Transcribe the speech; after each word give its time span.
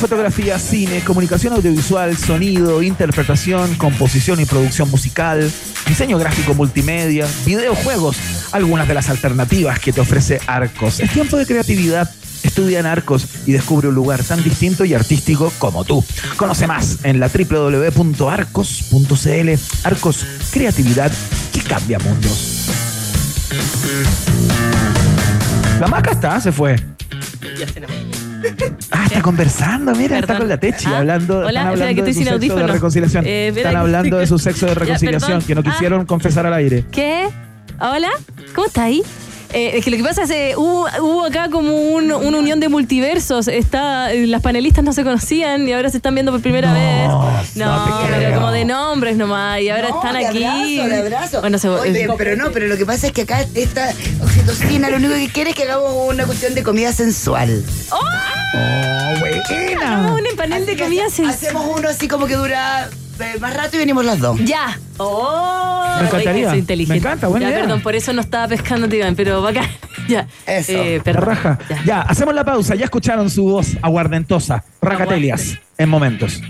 Fotografía, 0.00 0.58
cine, 0.58 1.04
comunicación 1.04 1.52
audiovisual, 1.52 2.16
sonido, 2.16 2.82
interpretación, 2.82 3.74
composición 3.74 4.40
y 4.40 4.46
producción 4.46 4.90
musical, 4.90 5.52
diseño 5.86 6.16
gráfico 6.16 6.54
multimedia, 6.54 7.28
videojuegos, 7.44 8.16
algunas 8.52 8.88
de 8.88 8.94
las 8.94 9.10
alternativas 9.10 9.78
que 9.78 9.92
te 9.92 10.00
ofrece 10.00 10.40
Arcos. 10.46 11.00
Es 11.00 11.12
tiempo 11.12 11.36
de 11.36 11.44
creatividad. 11.44 12.10
Estudia 12.42 12.80
en 12.80 12.86
Arcos 12.86 13.26
y 13.44 13.52
descubre 13.52 13.88
un 13.88 13.94
lugar 13.94 14.24
tan 14.24 14.42
distinto 14.42 14.86
y 14.86 14.94
artístico 14.94 15.52
como 15.58 15.84
tú. 15.84 16.02
Conoce 16.36 16.66
más 16.66 17.04
en 17.04 17.20
la 17.20 17.28
www.arcos.cl. 17.28 17.90
Arcos, 19.84 20.26
creatividad 20.50 21.12
que 21.52 21.60
cambia 21.60 21.98
mundos. 21.98 22.70
La 25.78 25.88
maca 25.88 26.12
está, 26.12 26.40
se 26.40 26.52
fue. 26.52 26.76
Ya 27.58 27.66
Ah, 28.90 29.04
está 29.06 29.22
conversando, 29.22 29.94
mira, 29.94 30.18
está 30.18 30.36
con 30.38 30.48
la 30.48 30.58
Techi, 30.58 30.86
Ah, 30.86 30.98
hablando, 30.98 31.38
hola, 31.38 31.48
están 31.48 31.66
hablando 31.68 31.94
que 31.94 32.02
de 32.02 32.10
estoy 32.10 32.24
su 32.24 32.30
sin 32.30 32.40
sexo 32.40 32.56
de 32.56 32.66
reconciliación. 32.66 33.24
Eh, 33.26 33.48
están 33.54 33.72
que- 33.72 33.76
hablando 33.78 34.18
de 34.18 34.26
su 34.26 34.38
sexo 34.38 34.66
de 34.66 34.74
reconciliación, 34.74 35.42
que 35.42 35.54
no 35.54 35.60
Ah. 35.64 35.70
quisieron 35.70 36.06
confesar 36.06 36.46
al 36.46 36.54
aire. 36.54 36.84
¿Qué? 36.90 37.28
¿Hola? 37.80 38.10
¿Cómo 38.54 38.66
está 38.66 38.84
ahí? 38.84 39.02
Eh, 39.52 39.78
es 39.78 39.84
que 39.84 39.90
lo 39.90 39.96
que 39.96 40.04
pasa 40.04 40.22
es 40.22 40.30
que 40.30 40.54
hubo, 40.56 40.86
hubo 41.00 41.24
acá 41.24 41.48
como 41.50 41.72
un- 41.72 42.12
una 42.12 42.38
unión 42.38 42.60
de 42.60 42.68
multiversos. 42.68 43.48
Está, 43.48 44.12
eh, 44.12 44.28
las 44.28 44.42
panelistas 44.42 44.84
no 44.84 44.92
se 44.92 45.02
conocían 45.02 45.66
y 45.66 45.72
ahora 45.72 45.90
se 45.90 45.96
están 45.96 46.14
viendo 46.14 46.30
por 46.30 46.40
primera 46.40 46.68
No, 46.68 46.74
vez. 47.32 47.56
no 47.56 48.00
pero 48.08 48.34
como 48.36 48.52
de 48.52 48.64
nombres 48.64 49.16
nomás. 49.16 49.60
Y 49.60 49.68
ahora 49.70 49.88
No, 49.88 49.96
están 49.96 50.16
de 50.18 50.26
aquí. 50.26 50.44
abrazo, 50.78 50.88
de 50.94 51.00
abrazo. 51.00 51.40
Bueno, 51.40 51.58
se, 51.58 51.68
Oye, 51.68 52.04
eh, 52.04 52.08
pero 52.16 52.36
no, 52.36 52.52
pero 52.52 52.68
lo 52.68 52.76
que 52.76 52.86
pasa 52.86 53.08
es 53.08 53.12
que 53.12 53.22
acá 53.22 53.44
esta 53.56 53.90
oxitocina 54.22 54.88
lo 54.88 54.98
único 54.98 55.14
que 55.14 55.28
quiere 55.30 55.50
es 55.50 55.56
que 55.56 55.64
hagamos 55.64 55.90
una 56.08 56.26
cuestión 56.26 56.54
de 56.54 56.62
comida 56.62 56.92
sensual. 56.92 57.64
Oh, 57.90 57.98
buena. 58.52 59.80
hagamos 59.80 60.20
un 60.20 60.36
panel 60.36 60.66
de 60.66 60.72
Así 60.72 60.76
que 60.76 60.84
comida 60.84 61.06
hace- 61.06 61.24
Hacemos 61.26 61.66
uno 61.78 61.88
así 61.88 62.08
como 62.08 62.26
que 62.26 62.36
dura 62.36 62.88
eh, 63.20 63.36
más 63.38 63.54
rato 63.54 63.76
y 63.76 63.78
venimos 63.78 64.04
las 64.04 64.18
dos. 64.18 64.38
Ya. 64.44 64.78
Oh, 64.96 65.96
Me 66.00 66.06
encantaría. 66.06 66.50
Soy 66.50 66.58
inteligente. 66.60 66.94
Me 66.94 66.98
encanta, 66.98 67.26
buena 67.28 67.46
Ya, 67.46 67.50
idea. 67.52 67.62
perdón, 67.64 67.82
por 67.82 67.94
eso 67.94 68.12
no 68.14 68.20
estaba 68.22 68.48
pescando, 68.48 68.94
Iván, 68.94 69.14
pero 69.14 69.42
bacán. 69.42 69.66
ya. 70.08 70.26
Eso. 70.46 70.72
Eh, 70.72 71.00
perdón. 71.04 71.24
raja. 71.26 71.58
Ya. 71.68 71.82
Ya, 71.84 72.00
hacemos 72.02 72.34
la 72.34 72.44
pausa. 72.44 72.74
Ya 72.76 72.84
escucharon 72.84 73.28
su 73.30 73.44
voz 73.44 73.76
aguardentosa. 73.82 74.64
Racatelias. 74.80 75.58
En 75.76 75.88
momentos. 75.90 76.40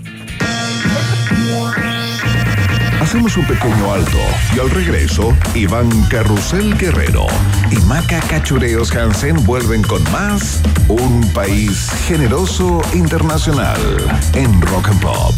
Hacemos 3.01 3.35
un 3.35 3.45
pequeño 3.45 3.91
alto 3.93 4.17
y 4.55 4.59
al 4.59 4.69
regreso, 4.69 5.35
Iván 5.55 5.89
Carrusel 6.03 6.77
Guerrero 6.77 7.25
y 7.71 7.75
Maca 7.85 8.19
Cachureos 8.19 8.93
Hansen 8.95 9.43
vuelven 9.45 9.81
con 9.83 10.03
más 10.11 10.61
Un 10.87 11.21
País 11.33 11.89
Generoso 12.07 12.81
Internacional 12.93 13.79
en 14.33 14.61
Rock 14.61 14.89
and 14.89 15.01
Pop. 15.01 15.35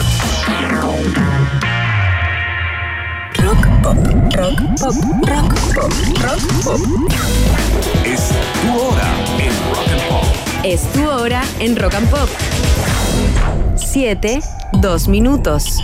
Rock 3.38 3.68
pop, 3.82 3.98
rock 4.36 4.60
pop, 4.80 4.96
rock 5.28 5.54
pop, 5.76 5.92
rock 6.22 6.42
pop. 6.64 6.82
Es 8.04 8.30
tu 8.62 8.80
hora 8.80 9.10
en 9.40 9.54
Rock 9.70 9.90
and 9.92 10.10
Pop. 10.10 10.26
Es 10.64 10.92
tu 10.94 11.10
hora 11.10 11.44
en 11.60 11.76
Rock 11.76 11.94
and 11.96 12.10
Pop. 12.10 12.30
7, 13.76 14.40
2 14.74 15.08
minutos. 15.08 15.84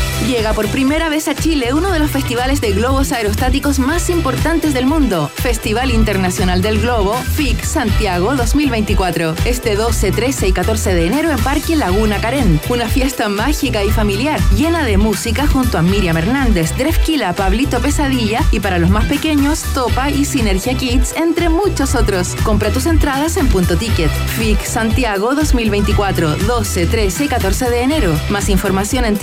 Llega 0.27 0.53
por 0.53 0.67
primera 0.67 1.09
vez 1.09 1.27
a 1.27 1.35
Chile 1.35 1.73
uno 1.73 1.91
de 1.91 1.99
los 1.99 2.11
festivales 2.11 2.61
de 2.61 2.71
globos 2.71 3.11
aerostáticos 3.11 3.79
más 3.79 4.09
importantes 4.09 4.73
del 4.73 4.85
mundo. 4.85 5.29
Festival 5.33 5.91
Internacional 5.91 6.61
del 6.61 6.79
Globo, 6.79 7.15
FIC 7.15 7.63
Santiago 7.63 8.35
2024. 8.35 9.35
Este 9.45 9.75
12, 9.75 10.11
13 10.11 10.47
y 10.47 10.51
14 10.53 10.93
de 10.93 11.07
enero 11.07 11.31
en 11.31 11.39
Parque 11.39 11.75
Laguna 11.75 12.21
Carén. 12.21 12.61
Una 12.69 12.87
fiesta 12.87 13.29
mágica 13.29 13.83
y 13.83 13.89
familiar, 13.89 14.39
llena 14.55 14.85
de 14.85 14.97
música 14.97 15.47
junto 15.47 15.77
a 15.77 15.81
Miriam 15.81 16.15
Hernández, 16.15 16.77
Drefkila, 16.77 17.33
Pablito 17.33 17.79
Pesadilla 17.81 18.41
y 18.51 18.59
para 18.59 18.77
los 18.77 18.89
más 18.89 19.05
pequeños, 19.05 19.63
Topa 19.73 20.11
y 20.11 20.23
Sinergia 20.25 20.75
Kids, 20.75 21.13
entre 21.17 21.49
muchos 21.49 21.95
otros. 21.95 22.35
Compra 22.43 22.71
tus 22.71 22.85
entradas 22.85 23.37
en 23.37 23.47
Punto 23.47 23.75
Ticket. 23.75 24.11
FIC 24.37 24.63
Santiago 24.63 25.35
2024, 25.35 26.35
12, 26.37 26.85
13 26.85 27.25
y 27.25 27.27
14 27.27 27.69
de 27.69 27.81
enero. 27.81 28.19
Más 28.29 28.47
información 28.49 29.03
en 29.03 29.17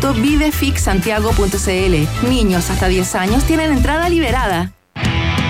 www.vivefixsantiago.cl. 0.00 2.28
Niños 2.28 2.70
hasta 2.70 2.88
10 2.88 3.14
años 3.14 3.44
tienen 3.44 3.72
entrada 3.72 4.08
liberada. 4.08 4.72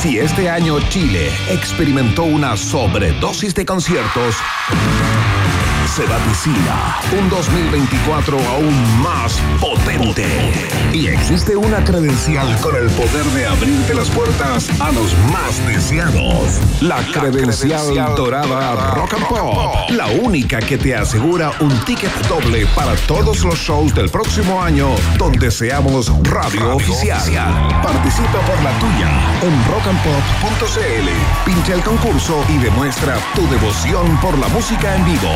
Si 0.00 0.18
este 0.18 0.48
año 0.48 0.78
Chile 0.90 1.28
experimentó 1.50 2.22
una 2.22 2.56
sobredosis 2.56 3.54
de 3.54 3.66
conciertos, 3.66 4.36
se 5.98 6.06
vaticina 6.06 6.96
un 7.18 7.28
2024 7.28 8.38
aún 8.38 9.02
más 9.02 9.36
potente. 9.60 10.26
Y 10.92 11.08
existe 11.08 11.56
una 11.56 11.82
credencial 11.82 12.56
con 12.60 12.76
el 12.76 12.88
poder 12.90 13.24
de 13.34 13.46
abrirte 13.46 13.94
las 13.94 14.08
puertas 14.10 14.68
a 14.80 14.92
los 14.92 15.12
más 15.32 15.66
deseados. 15.66 16.60
La, 16.80 16.98
credencial, 16.98 18.14
dorada 18.14 18.94
Rock 18.94 19.14
and 19.14 19.26
Pop. 19.26 19.90
La 19.90 20.06
única 20.22 20.60
que 20.60 20.78
te 20.78 20.94
asegura 20.94 21.50
un 21.58 21.76
ticket 21.84 22.14
doble 22.28 22.64
para 22.76 22.94
todos 23.08 23.42
los 23.42 23.58
shows 23.58 23.92
del 23.92 24.08
próximo 24.08 24.62
año 24.62 24.90
donde 25.18 25.50
seamos 25.50 26.12
radio, 26.22 26.76
oficial. 26.76 27.18
Participa 27.82 28.38
por 28.46 28.62
la 28.62 28.70
tuya 28.78 29.10
en 29.42 29.64
rockandpop.cl. 29.66 31.08
Pincha 31.44 31.74
el 31.74 31.82
concurso 31.82 32.44
y 32.48 32.58
demuestra 32.58 33.16
tu 33.34 33.48
devoción 33.48 34.16
por 34.20 34.38
la 34.38 34.46
música 34.48 34.94
en 34.94 35.04
vivo, 35.04 35.32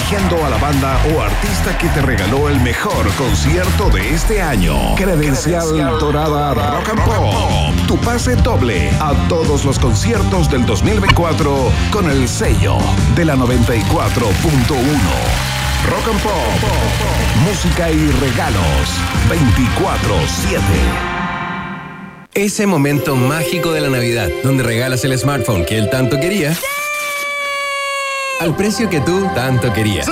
eligiendo 0.00 0.42
a 0.46 0.48
la 0.48 0.56
banda 0.56 0.98
o 1.14 1.20
artista 1.20 1.76
que 1.76 1.86
te 1.88 2.00
regaló 2.00 2.48
el 2.48 2.58
mejor 2.60 3.06
concierto 3.16 3.90
de 3.90 4.14
este 4.14 4.40
año. 4.40 4.94
Credencial, 4.96 5.98
dorada 5.98 6.54
Rock 6.54 6.88
and 6.88 7.04
Pop. 7.04 7.86
Tu 7.86 7.98
pase 7.98 8.34
doble 8.36 8.88
a 8.98 9.12
todos 9.28 9.66
los 9.66 9.78
conciertos 9.78 10.50
del 10.50 10.64
2024 10.64 11.70
con 11.92 12.10
el 12.10 12.26
sello 12.28 12.78
de 13.14 13.26
la 13.26 13.36
94.1. 13.36 13.50
Rock 15.90 16.08
and 16.08 16.22
Pop. 16.22 16.32
Música 17.44 17.90
y 17.90 18.10
regalos 18.12 18.62
24-7. 19.28 20.60
Ese 22.32 22.66
momento 22.66 23.16
mágico 23.16 23.72
de 23.72 23.82
la 23.82 23.90
Navidad, 23.90 24.30
donde 24.44 24.62
regalas 24.62 25.04
el 25.04 25.18
smartphone 25.18 25.66
que 25.66 25.76
él 25.76 25.90
tanto 25.90 26.18
quería, 26.18 26.56
al 28.40 28.56
precio 28.56 28.88
que 28.88 29.00
tú 29.00 29.28
tanto 29.34 29.72
querías. 29.74 30.08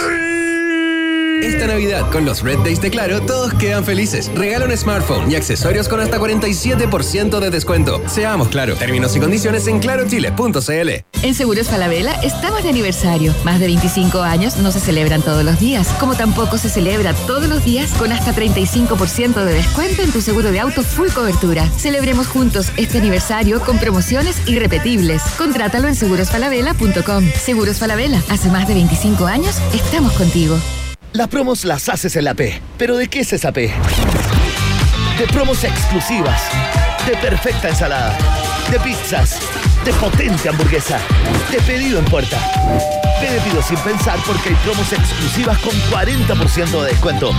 Esta 1.43 1.67
Navidad, 1.67 2.11
con 2.11 2.25
los 2.25 2.43
Red 2.43 2.58
Days 2.58 2.81
de 2.81 2.90
Claro, 2.90 3.20
todos 3.20 3.55
quedan 3.55 3.85
felices. 3.85 4.31
Regala 4.35 4.64
un 4.64 4.76
smartphone 4.76 5.31
y 5.31 5.37
accesorios 5.37 5.88
con 5.88 6.00
hasta 6.00 6.19
47% 6.19 7.38
de 7.38 7.50
descuento. 7.50 8.02
Seamos 8.06 8.49
claro. 8.49 8.75
Términos 8.75 9.14
y 9.17 9.20
condiciones 9.20 9.67
en 9.67 9.79
clarochile.cl. 9.79 10.88
En 11.23 11.35
Seguros 11.35 11.69
Falabella 11.69 12.14
estamos 12.23 12.62
de 12.62 12.70
aniversario. 12.70 13.35
Más 13.44 13.61
de 13.61 13.67
25 13.67 14.20
años 14.20 14.56
no 14.56 14.73
se 14.73 14.81
celebran 14.81 15.23
todos 15.23 15.44
los 15.44 15.58
días, 15.61 15.88
como 16.00 16.17
tampoco 16.17 16.58
se 16.58 16.69
celebra 16.69 17.14
todos 17.26 17.49
los 17.49 17.64
días 17.64 17.93
con 17.93 18.12
hasta 18.12 18.32
35% 18.32 19.44
de 19.44 19.55
descuento 19.55 20.02
en 20.02 20.12
tu 20.12 20.20
seguro 20.20 20.50
de 20.50 20.61
auto 20.61 20.82
full 20.82 21.08
cobertura. 21.08 21.69
Celebremos 21.76 22.26
juntos 22.26 22.73
este 22.76 22.99
aniversario 22.99 23.61
con 23.61 23.79
promociones 23.79 24.37
irrepetibles. 24.49 25.23
Contrátalo 25.37 25.88
en 25.88 25.94
segurosfalabella.com. 25.94 27.25
Seguros 27.41 27.79
Falabella, 27.79 28.23
hace 28.29 28.49
más 28.49 28.67
de 28.69 28.75
25 28.75 29.26
años 29.26 29.56
estamos 29.73 30.12
contigo. 30.12 30.58
Las 31.19 31.26
promos 31.26 31.65
las 31.65 31.88
haces 31.88 32.15
en 32.15 32.26
la 32.26 32.35
P. 32.35 32.62
¿Pero 32.79 32.97
de 32.97 33.09
qué 33.09 33.19
es 33.19 33.32
esa 33.32 33.50
P? 33.50 33.75
De 35.19 35.26
promos 35.32 35.65
exclusivas, 35.65 36.41
de 37.09 37.17
perfecta 37.17 37.70
ensalada, 37.70 38.17
de 38.70 38.79
pizzas, 38.79 39.41
de 39.85 39.93
potente 39.94 40.49
hamburguesa, 40.49 41.00
de 41.50 41.61
pedido 41.62 41.99
en 41.99 42.05
puerta. 42.05 42.38
Pide 43.20 43.41
pido 43.41 43.61
sin 43.65 43.79
pensar 43.79 44.17
porque 44.25 44.50
hay 44.50 44.55
promos 44.62 44.93
exclusivas 44.93 45.59
con 45.59 45.73
40% 45.91 46.82
de 46.85 46.88
descuento. 46.88 47.32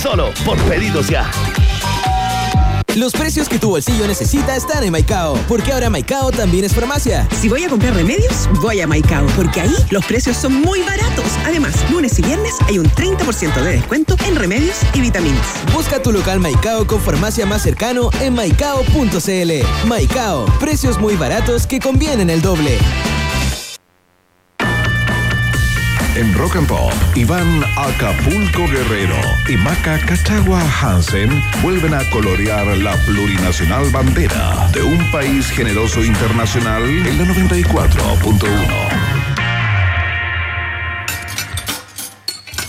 Solo 0.00 0.32
por 0.44 0.56
pedidos 0.62 1.08
ya. 1.08 1.28
Los 2.96 3.12
precios 3.12 3.48
que 3.48 3.58
tu 3.58 3.70
bolsillo 3.70 4.06
necesita 4.06 4.54
están 4.54 4.84
en 4.84 4.92
Maicao, 4.92 5.36
porque 5.48 5.72
ahora 5.72 5.90
Maicao 5.90 6.30
también 6.30 6.64
es 6.64 6.72
farmacia. 6.72 7.26
Si 7.40 7.48
voy 7.48 7.64
a 7.64 7.68
comprar 7.68 7.92
remedios, 7.92 8.48
voy 8.60 8.80
a 8.80 8.86
Maicao, 8.86 9.26
porque 9.34 9.62
ahí 9.62 9.74
los 9.90 10.04
precios 10.04 10.36
son 10.36 10.60
muy 10.60 10.80
baratos. 10.82 11.26
Además, 11.44 11.74
lunes 11.90 12.16
y 12.20 12.22
viernes 12.22 12.54
hay 12.68 12.78
un 12.78 12.86
30% 12.86 13.62
de 13.62 13.72
descuento 13.72 14.16
en 14.28 14.36
remedios 14.36 14.76
y 14.94 15.00
vitaminas. 15.00 15.44
Busca 15.72 16.00
tu 16.00 16.12
local 16.12 16.38
Maicao 16.38 16.86
con 16.86 17.00
farmacia 17.00 17.46
más 17.46 17.62
cercano 17.62 18.10
en 18.20 18.34
maicao.cl. 18.34 19.88
Maicao, 19.88 20.44
precios 20.60 21.00
muy 21.00 21.16
baratos 21.16 21.66
que 21.66 21.80
convienen 21.80 22.30
el 22.30 22.42
doble. 22.42 22.78
En 26.16 26.32
Rock 26.34 26.56
and 26.56 26.68
Pop, 26.68 26.92
Iván 27.16 27.64
Acapulco 27.76 28.68
Guerrero 28.68 29.16
y 29.48 29.56
Maca 29.56 29.98
Cachagua 29.98 30.62
Hansen 30.80 31.42
vuelven 31.60 31.92
a 31.92 32.08
colorear 32.10 32.64
la 32.78 32.94
plurinacional 33.04 33.90
bandera 33.90 34.68
de 34.72 34.82
un 34.82 35.10
país 35.10 35.50
generoso 35.50 36.04
internacional 36.04 36.84
en 36.84 37.18
la 37.18 37.24
94.1. 37.24 38.48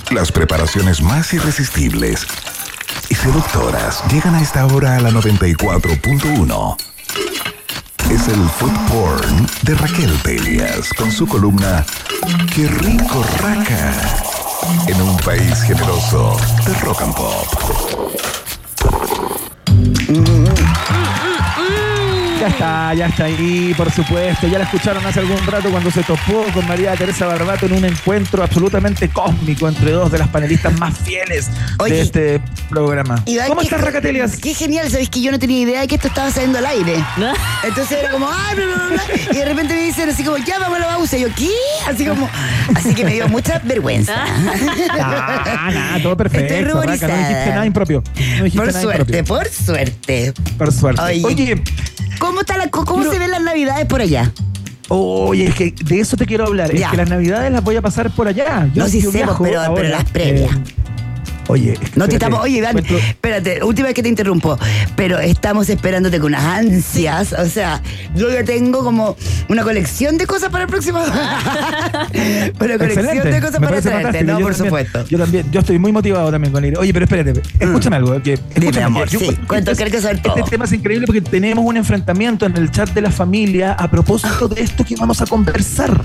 Las 0.09 0.31
preparaciones 0.31 1.03
más 1.03 1.31
irresistibles 1.31 2.25
y 3.09 3.15
seductoras 3.15 4.03
llegan 4.11 4.33
a 4.33 4.41
esta 4.41 4.65
hora 4.65 4.97
a 4.97 5.01
la 5.01 5.11
94.1. 5.11 6.77
Es 8.09 8.27
el 8.27 8.49
food 8.49 8.71
porn 8.87 9.47
de 9.63 9.75
Raquel 9.75 10.11
Pelias 10.23 10.89
con 10.95 11.11
su 11.11 11.27
columna 11.27 11.85
Qué 12.53 12.67
rico 12.67 13.23
raca 13.41 13.93
en 14.87 15.01
un 15.01 15.17
país 15.17 15.61
generoso 15.63 16.37
de 16.65 16.73
rock 16.75 17.01
and 17.01 17.15
pop. 17.15 17.47
Ya 22.45 22.51
está, 22.51 22.93
ya 22.93 23.07
está 23.07 23.23
ahí, 23.25 23.73
por 23.75 23.91
supuesto. 23.91 24.45
Ya 24.47 24.59
la 24.59 24.65
escucharon 24.65 25.03
hace 25.03 25.19
algún 25.19 25.43
rato 25.47 25.71
cuando 25.71 25.89
se 25.89 26.03
topó 26.03 26.45
con 26.53 26.67
María 26.67 26.93
Teresa 26.95 27.25
Barbato 27.25 27.65
en 27.65 27.73
un 27.73 27.85
encuentro 27.85 28.43
absolutamente 28.43 29.09
cósmico 29.09 29.67
entre 29.67 29.89
dos 29.93 30.11
de 30.11 30.19
las 30.19 30.27
panelistas 30.27 30.77
más 30.77 30.95
fieles 30.99 31.47
de 31.83 32.01
este 32.01 32.41
programa. 32.69 33.19
Iván, 33.25 33.47
¿Cómo 33.47 33.61
estás, 33.61 33.81
Racatelias? 33.81 34.37
Qué 34.37 34.53
genial, 34.53 34.91
sabéis 34.91 35.09
que 35.09 35.21
yo 35.21 35.31
no 35.31 35.39
tenía 35.39 35.59
idea 35.61 35.81
de 35.81 35.87
que 35.87 35.95
esto 35.95 36.07
estaba 36.07 36.29
saliendo 36.29 36.59
al 36.59 36.67
aire. 36.67 37.03
Entonces 37.63 37.97
era 37.97 38.11
como, 38.11 38.27
ah, 38.29 38.51
bla, 38.55 38.65
bla, 38.65 38.87
bla. 38.89 39.03
Y 39.31 39.35
de 39.37 39.45
repente 39.45 39.73
me 39.73 39.81
dicen 39.81 40.07
así 40.07 40.23
como, 40.23 40.37
ya 40.37 40.59
vamos 40.59 40.77
a 40.77 40.81
la 40.81 40.87
pausa. 40.89 41.17
Y 41.17 41.21
yo, 41.21 41.29
¿qué? 41.35 41.49
Así 41.89 42.05
como, 42.05 42.29
así 42.75 42.93
que 42.93 43.05
me 43.05 43.13
dio 43.13 43.27
mucha 43.27 43.57
vergüenza. 43.63 44.13
Ah, 44.91 45.71
nada, 45.73 46.03
todo 46.03 46.15
perfecto. 46.15 46.53
Estoy 46.53 46.63
Raca, 46.63 47.07
no 47.07 47.17
dijiste 47.17 47.49
nada 47.49 47.65
impropio. 47.65 48.03
No 48.37 48.43
dijiste 48.43 48.57
Por 48.57 48.67
nada 48.67 48.81
suerte, 48.81 49.17
impropio. 49.17 49.25
por 49.25 49.49
suerte. 49.49 50.33
Por 50.59 50.71
suerte. 50.71 51.01
Oye, 51.01 51.23
Oye, 51.25 51.63
¿cómo, 52.25 52.39
está 52.41 52.57
la, 52.57 52.69
cómo 52.69 53.03
se 53.03 53.19
ven 53.19 53.31
las 53.31 53.41
navidades 53.41 53.85
por 53.85 54.01
allá? 54.01 54.31
Oye, 54.87 55.47
es 55.47 55.55
que 55.55 55.71
de 55.71 55.99
eso 55.99 56.15
te 56.15 56.25
quiero 56.25 56.45
hablar. 56.45 56.73
Ya. 56.73 56.85
Es 56.85 56.91
que 56.91 56.97
las 56.97 57.09
navidades 57.09 57.51
las 57.51 57.63
voy 57.63 57.75
a 57.75 57.81
pasar 57.81 58.11
por 58.11 58.27
allá. 58.27 58.69
No, 58.75 58.87
sí 58.87 59.01
yo 59.01 59.11
sé, 59.11 59.19
pero- 59.19 59.37
pero 59.73 59.89
las 59.89 60.03
previas. 60.05 60.51
eh, 60.55 60.59
oye, 61.47 61.73
es 61.73 61.79
que 61.79 61.85
No 61.99 62.07
te 62.07 62.15
espérate, 62.15 62.15
estamos, 62.15 62.39
oye, 62.43 62.57
Iván, 62.57 62.73
cuento- 62.73 62.97
espérate, 62.97 63.63
última 63.63 63.87
vez 63.87 63.95
que 63.95 64.03
te 64.03 64.09
interrumpo, 64.09 64.57
pero 64.95 65.19
estamos 65.19 65.69
esperándote 65.69 66.19
con 66.19 66.27
unas 66.33 66.43
ansias. 66.43 67.33
O 67.33 67.45
sea, 67.47 67.81
yo 68.15 68.29
ya 68.31 68.43
tengo 68.43 68.83
como 68.83 69.15
una 69.49 69.63
colección 69.63 70.17
de 70.17 70.25
cosas 70.27 70.49
para 70.49 70.63
el 70.65 70.69
próximo. 70.69 70.99
una 71.03 72.77
colección 72.77 73.05
Excelente. 73.05 73.31
de 73.31 73.41
cosas 73.41 73.59
Me 73.59 73.67
para 73.67 73.81
traerte, 73.81 74.23
no, 74.23 74.39
Yo 74.39 74.45
por 74.45 74.53
también- 74.55 74.69
supuesto. 74.85 75.05
Yo 75.09 75.17
también, 75.17 75.51
yo 75.51 75.59
estoy 75.59 75.79
muy 75.79 75.91
motivado 75.91 76.31
también 76.31 76.51
con 76.51 76.63
ir. 76.65 76.77
Oye, 76.77 76.93
pero 76.93 77.05
espérate, 77.05 77.41
escúchame 77.59 77.95
algo. 77.97 78.13
Que, 78.21 78.35
Dime, 78.55 78.67
escúchame, 78.67 78.83
amor, 78.85 79.07
yo- 79.09 79.19
sí, 79.19 79.25
este 79.29 79.41
cuento, 79.47 79.71
es- 79.71 79.77
quiero 79.77 79.91
que 79.91 80.01
saber 80.01 80.21
todo. 80.21 80.35
Este 80.37 80.51
tema 80.51 80.65
es 80.65 80.73
increíble 80.73 81.05
porque 81.07 81.21
tenemos 81.21 81.63
un 81.65 81.77
enfrentamiento 81.77 82.45
en 82.45 82.57
el 82.57 82.71
chat 82.71 82.89
de 82.93 83.01
la 83.01 83.11
familia 83.11 83.73
a 83.73 83.89
propósito 83.89 84.47
de 84.47 84.61
esto 84.61 84.83
que 84.83 84.95
vamos 84.95 85.21
a 85.21 85.25
conversar. 85.25 86.01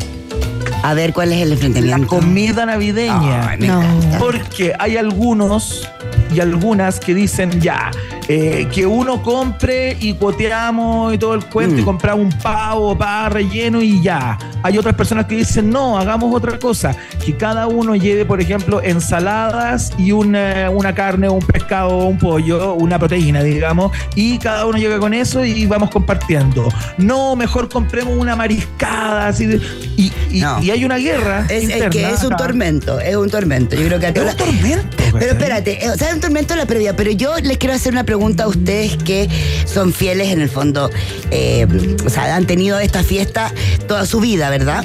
A 0.83 0.95
ver, 0.95 1.13
¿cuál 1.13 1.33
es 1.33 1.43
el 1.43 1.53
enfrentamiento? 1.53 1.99
La 1.99 2.07
comida 2.07 2.65
navideña. 2.67 3.49
Ay, 3.51 3.59
me 3.59 3.67
encanta. 3.67 4.19
Porque 4.19 4.73
hay 4.79 4.97
algunos 4.97 5.87
y 6.35 6.41
algunas 6.41 7.01
que 7.01 7.13
dicen 7.13 7.61
ya, 7.61 7.91
eh, 8.29 8.69
que 8.73 8.87
uno 8.87 9.21
compre 9.23 9.97
y 10.01 10.15
cuoteamos 10.15 11.13
y 11.13 11.19
todo 11.19 11.35
el 11.35 11.45
cuento 11.45 11.77
Mm. 11.77 11.79
y 11.81 11.83
compramos 11.83 12.33
un 12.33 12.41
pavo, 12.41 12.97
pa, 12.97 13.29
relleno 13.29 13.83
y 13.83 14.01
ya. 14.01 14.39
Hay 14.63 14.79
otras 14.79 14.95
personas 14.95 15.27
que 15.27 15.37
dicen 15.37 15.69
no, 15.71 15.99
hagamos 15.99 16.33
otra 16.35 16.57
cosa, 16.59 16.95
que 17.25 17.37
cada 17.37 17.67
uno 17.67 17.97
lleve, 17.97 18.25
por 18.25 18.41
ejemplo, 18.41 18.81
ensaladas 18.83 19.93
y 19.99 20.13
una, 20.13 20.71
una 20.71 20.95
carne, 20.95 21.29
un 21.29 21.41
pescado, 21.41 22.07
un 22.07 22.17
pollo, 22.19 22.75
una 22.75 22.99
proteína, 22.99 23.43
digamos, 23.43 23.91
y 24.15 24.39
cada 24.39 24.67
uno 24.67 24.79
lleve 24.79 24.99
con 25.01 25.13
eso 25.13 25.45
y 25.45 25.67
vamos 25.67 25.91
compartiendo. 25.91 26.69
No, 26.97 27.35
mejor 27.35 27.69
compremos 27.69 28.17
una 28.17 28.37
mariscada, 28.37 29.27
así 29.27 29.47
de- 29.47 29.61
y, 29.97 30.13
y- 30.31 30.41
No. 30.41 30.63
y 30.63 30.70
hay 30.71 30.85
una 30.85 30.97
guerra. 30.99 31.47
Es, 31.49 31.69
que 31.91 32.09
es 32.11 32.23
un 32.25 32.37
tormento, 32.37 33.01
es 33.01 33.17
un 33.17 33.31
tormento. 33.31 33.77
Yo 33.77 33.87
creo 33.87 33.99
que 34.01 34.07
a 34.07 34.09
Es 34.11 34.15
todas 34.15 34.35
un 34.35 34.39
las- 34.41 34.47
tormento. 34.61 34.97
Pero 35.19 35.33
espérate, 35.33 35.85
eh, 35.85 35.91
o 35.91 35.97
sea, 35.97 36.09
es 36.09 36.15
un 36.15 36.21
tormento 36.21 36.55
la 36.55 36.67
previa, 36.67 36.95
pero 36.95 37.11
yo 37.11 37.37
les 37.39 37.59
quiero 37.59 37.75
hacer 37.75 37.93
una 37.93 38.05
pregunta 38.05 38.45
a 38.45 38.49
ustedes 38.49 38.97
que 38.97 39.29
son 39.67 39.93
fieles 39.93 40.29
en 40.29 40.41
el 40.41 40.49
fondo, 40.49 40.89
eh, 41.33 41.67
o 42.07 42.09
sea, 42.11 42.37
han 42.37 42.47
tenido 42.47 42.79
esta 42.79 43.03
fiesta 43.03 43.53
toda 43.89 44.07
su 44.07 44.21
vida, 44.21 44.51
¿verdad? 44.51 44.85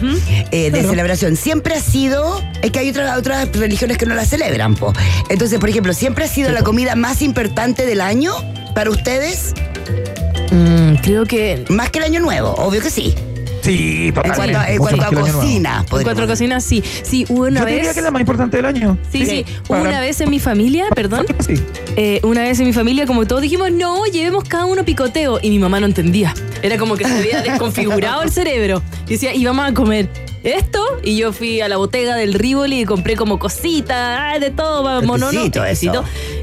Eh, 0.52 0.72
de 0.72 0.82
celebración. 0.82 1.36
Siempre 1.36 1.76
ha 1.76 1.80
sido, 1.82 2.42
es 2.64 2.72
que 2.72 2.80
hay 2.80 2.90
otras, 2.90 3.18
otras 3.20 3.48
religiones 3.56 3.98
que 4.00 4.08
no 4.08 4.16
la 4.16 4.26
celebran, 4.26 4.74
po. 4.76 4.94
Entonces, 5.30 5.60
por 5.60 5.70
ejemplo, 5.70 5.94
siempre 5.94 6.26
ha 6.26 6.28
sido 6.28 6.50
la 6.52 6.64
comida 6.64 6.96
más 6.96 7.22
importante 7.22 7.86
del 7.86 8.02
año 8.02 8.34
para 8.74 8.90
ustedes, 8.90 9.54
Mm, 10.52 10.96
creo 11.02 11.26
que 11.26 11.66
más 11.70 11.90
que 11.90 12.00
el 12.00 12.06
año 12.06 12.20
nuevo, 12.20 12.52
obvio 12.58 12.80
que 12.82 12.90
sí. 12.90 13.14
Sí, 13.66 14.08
En 14.08 14.14
totalmente. 14.14 14.36
cuanto 14.54 14.60
a, 14.60 14.70
en 14.72 14.78
cuanto 14.78 15.04
a 15.06 15.10
cocina. 15.34 15.80
en 15.80 15.86
cuatro 15.86 16.10
decir. 16.14 16.28
cocinas, 16.28 16.64
sí. 16.64 16.84
Sí, 17.04 17.26
hubo 17.30 17.44
una 17.46 17.60
Yo 17.62 17.66
vez. 17.66 17.76
diría 17.76 17.94
que 17.94 18.00
es 18.00 18.06
la 18.06 18.12
más 18.12 18.20
importante 18.22 18.58
del 18.58 18.66
año. 18.66 18.98
Sí, 19.12 19.26
sí. 19.26 19.46
Hubo 19.62 19.68
Para- 19.70 19.82
una 19.90 20.00
vez 20.02 20.22
en 20.22 20.30
mi 20.30 20.40
familia, 20.40 20.86
perdón. 20.96 21.26
Sí. 21.46 21.56
eh, 21.96 22.20
una 22.24 22.42
vez 22.42 22.60
en 22.60 22.66
mi 22.68 22.74
familia, 22.74 23.06
como 23.06 23.26
todos 23.26 23.42
dijimos, 23.42 23.72
no, 23.72 24.06
llevemos 24.06 24.44
cada 24.46 24.66
uno 24.66 24.84
picoteo. 24.86 25.40
Y 25.42 25.50
mi 25.50 25.60
mamá 25.60 25.80
no 25.80 25.86
entendía. 25.86 26.34
Era 26.62 26.78
como 26.78 26.96
que 26.96 27.06
se 27.06 27.18
había 27.18 27.42
desconfigurado 27.44 28.22
el 28.24 28.32
cerebro. 28.32 28.82
Y 29.08 29.12
decía, 29.12 29.34
y 29.34 29.46
vamos 29.46 29.70
a 29.70 29.74
comer 29.74 30.10
esto. 30.46 30.82
Y 31.04 31.18
yo 31.18 31.34
fui 31.34 31.62
a 31.62 31.68
la 31.68 31.78
botega 31.78 32.16
del 32.16 32.34
Rivoli 32.34 32.82
y 32.82 32.86
compré 32.86 33.16
como 33.16 33.40
cositas, 33.40 33.96
ah, 34.22 34.40
de 34.40 34.52
todo, 34.52 35.02
monono. 35.04 35.32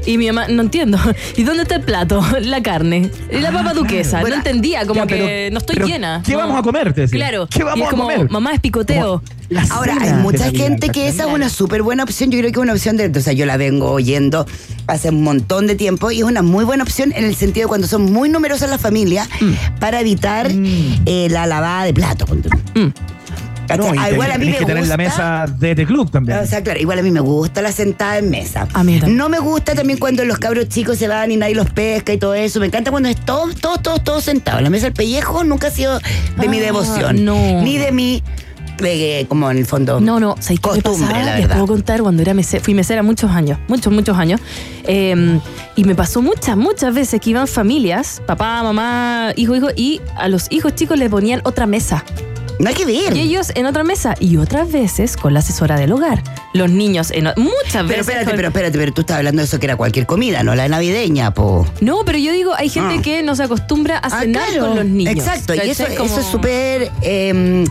Y 0.05 0.17
mi 0.17 0.27
mamá, 0.27 0.47
no 0.49 0.61
entiendo. 0.61 0.97
¿Y 1.37 1.43
dónde 1.43 1.63
está 1.63 1.75
el 1.75 1.81
plato? 1.81 2.21
La 2.41 2.61
carne. 2.61 3.09
Y 3.31 3.37
la 3.39 3.51
papa 3.51 3.73
duquesa. 3.73 4.19
Bueno, 4.21 4.35
no 4.35 4.41
entendía, 4.41 4.81
como 4.85 5.01
ya, 5.01 5.05
pero- 5.07 5.25
que 5.25 5.49
no 5.51 5.57
estoy 5.59 5.75
pero, 5.75 5.87
llena. 5.87 6.21
¿qué 6.25 6.33
No. 6.33 6.39
vamos 6.39 6.59
a 6.59 6.61
comer? 6.61 6.93
Te 6.93 7.01
decía. 7.01 7.17
Claro. 7.17 7.47
¿Qué 7.49 7.63
vamos 7.63 7.79
y 7.79 7.81
es 7.81 7.87
a 7.87 7.91
como, 7.91 8.03
comer? 8.03 8.29
mamá 8.29 8.53
es 8.53 8.59
picoteo. 8.59 9.21
Ahora, 9.69 9.97
hay 10.01 10.13
mucha 10.13 10.49
gente 10.51 10.89
que 10.89 11.07
esa 11.07 11.23
es 11.27 11.29
una 11.33 11.47
súper 11.49 11.83
buena 11.83 12.03
opción. 12.03 12.31
Yo 12.31 12.39
creo 12.39 12.51
que 12.51 12.59
es 12.59 12.63
una 12.63 12.73
opción 12.73 12.97
de. 12.97 13.07
O 13.15 13.21
sea, 13.21 13.33
yo 13.33 13.45
la 13.45 13.57
vengo 13.57 13.91
oyendo 13.91 14.45
hace 14.87 15.09
un 15.09 15.23
montón 15.23 15.67
de 15.67 15.75
tiempo 15.75 16.11
y 16.11 16.17
es 16.19 16.23
una 16.23 16.41
muy 16.41 16.65
buena 16.65 16.83
opción 16.83 17.13
en 17.15 17.23
el 17.23 17.35
sentido 17.35 17.65
de 17.65 17.69
cuando 17.69 17.87
son 17.87 18.11
muy 18.11 18.29
numerosas 18.29 18.69
las 18.69 18.81
familias 18.81 19.29
Mm. 19.39 19.51
para 19.79 19.99
evitar 20.01 20.49
eh, 21.05 21.27
la 21.29 21.45
lavada 21.45 21.83
de 21.85 21.93
plato. 21.93 22.25
¿Cachai? 22.25 22.91
No, 23.77 23.95
y 23.95 23.97
Ah, 23.97 24.05
te- 24.07 24.13
igual 24.13 24.31
a 24.31 24.37
mí 24.37 24.45
tenés 24.45 24.53
me 24.53 24.59
que 24.59 24.65
tener 24.65 24.87
la 24.87 24.95
gusta- 24.95 24.97
mesa 24.97 25.45
de 25.57 25.71
este 25.71 25.85
club 25.85 26.11
también. 26.11 26.37
O 26.39 26.45
sea, 26.45 26.61
claro, 26.63 26.79
igual 26.79 26.99
a 26.99 27.01
mí 27.01 27.11
me 27.11 27.19
gusta 27.21 27.61
la 27.61 27.71
sentada 27.71 28.17
en 28.17 28.29
mesa. 28.29 28.67
A 28.73 28.83
mí 28.83 28.99
también. 28.99 29.17
No 29.17 29.29
me 29.29 29.39
gusta 29.39 29.73
también 29.73 29.99
cuando 29.99 30.23
los 30.25 30.37
cabros 30.37 30.67
chicos 30.69 30.97
se 30.97 31.07
van 31.07 31.31
y 31.31 31.37
nadie 31.37 31.55
los 31.55 31.69
pesca 31.69 32.13
y 32.13 32.17
todo 32.17 32.33
eso. 32.35 32.59
Me 32.59 32.67
encanta 32.67 32.91
cuando 32.91 33.09
es 33.09 33.17
todos, 33.23 33.55
todos, 33.55 33.81
todos, 33.81 34.03
todos 34.03 34.23
sentados. 34.23 34.61
La 34.61 34.69
mesa 34.69 34.85
del 34.87 34.93
pellejo 34.93 35.43
nunca 35.43 35.67
ha 35.67 35.71
sido 35.71 35.99
de 36.39 36.47
mi 36.47 36.59
Ah, 36.59 36.61
devoción. 36.63 37.25
no. 37.25 37.61
Ni 37.61 37.77
de 37.77 37.91
mi 37.91 38.21
eh, 38.85 39.25
como 39.29 39.49
en 39.51 39.57
el 39.59 39.65
fondo. 39.65 40.01
No, 40.01 40.19
no, 40.19 40.35
¿sabes 40.39 40.59
qué 40.59 40.69
me 40.69 40.81
Costumbre, 40.81 41.07
pasaba? 41.13 41.25
la 41.31 41.37
Les 41.37 41.47
puedo 41.47 41.67
contar 41.67 42.01
cuando 42.01 42.21
era 42.21 42.33
mesera, 42.33 42.61
fui 42.63 42.73
mesera 42.73 43.01
muchos 43.03 43.31
años, 43.31 43.59
muchos, 43.67 43.93
muchos 43.93 44.17
años. 44.17 44.41
eh, 44.85 45.39
y 45.75 45.83
me 45.85 45.95
pasó 45.95 46.21
muchas, 46.21 46.57
muchas 46.57 46.93
veces 46.93 47.21
que 47.21 47.29
iban 47.29 47.47
familias, 47.47 48.21
papá, 48.25 48.61
mamá, 48.63 49.31
hijo, 49.37 49.55
hijo, 49.55 49.67
y 49.75 50.01
a 50.17 50.27
los 50.27 50.51
hijos 50.51 50.75
chicos 50.75 50.97
le 50.97 51.09
ponían 51.09 51.41
otra 51.45 51.65
mesa. 51.65 52.03
No 52.59 52.69
hay 52.69 52.75
que 52.75 52.85
ver. 52.85 53.15
Y 53.15 53.19
ellos 53.21 53.51
en 53.55 53.65
otra 53.65 53.83
mesa. 53.83 54.15
Y 54.19 54.37
otras 54.37 54.71
veces 54.71 55.17
con 55.17 55.33
la 55.33 55.39
asesora 55.39 55.77
del 55.77 55.91
hogar. 55.91 56.23
Los 56.53 56.69
niños 56.69 57.11
en 57.11 57.27
o- 57.27 57.33
muchas 57.35 57.53
Pero 57.71 57.87
veces. 57.87 57.99
espérate, 58.01 58.25
con- 58.25 58.35
pero 58.35 58.47
espérate, 58.49 58.77
pero 58.77 58.93
tú 58.93 59.01
estás 59.01 59.17
hablando 59.17 59.41
de 59.41 59.45
eso 59.47 59.59
que 59.59 59.65
era 59.65 59.75
cualquier 59.75 60.05
comida, 60.05 60.43
no 60.43 60.55
la 60.55 60.67
navideña, 60.67 61.33
po. 61.33 61.67
No, 61.81 62.05
pero 62.05 62.17
yo 62.19 62.31
digo, 62.31 62.53
hay 62.55 62.69
gente 62.69 62.95
Ah. 62.99 63.01
que 63.01 63.23
no 63.23 63.35
se 63.35 63.43
acostumbra 63.43 63.97
a 63.97 64.01
Ah, 64.07 64.19
cenar 64.21 64.47
claro. 64.49 64.67
con 64.67 64.75
los 64.77 64.85
niños. 64.85 65.13
Exacto, 65.15 65.53
y 65.55 65.57
¿cachai? 65.57 65.71
eso, 65.71 65.85
Como- 65.97 66.05
eso 66.05 66.19
es 66.19 66.25
súper. 66.27 66.91
eh, 67.01 67.65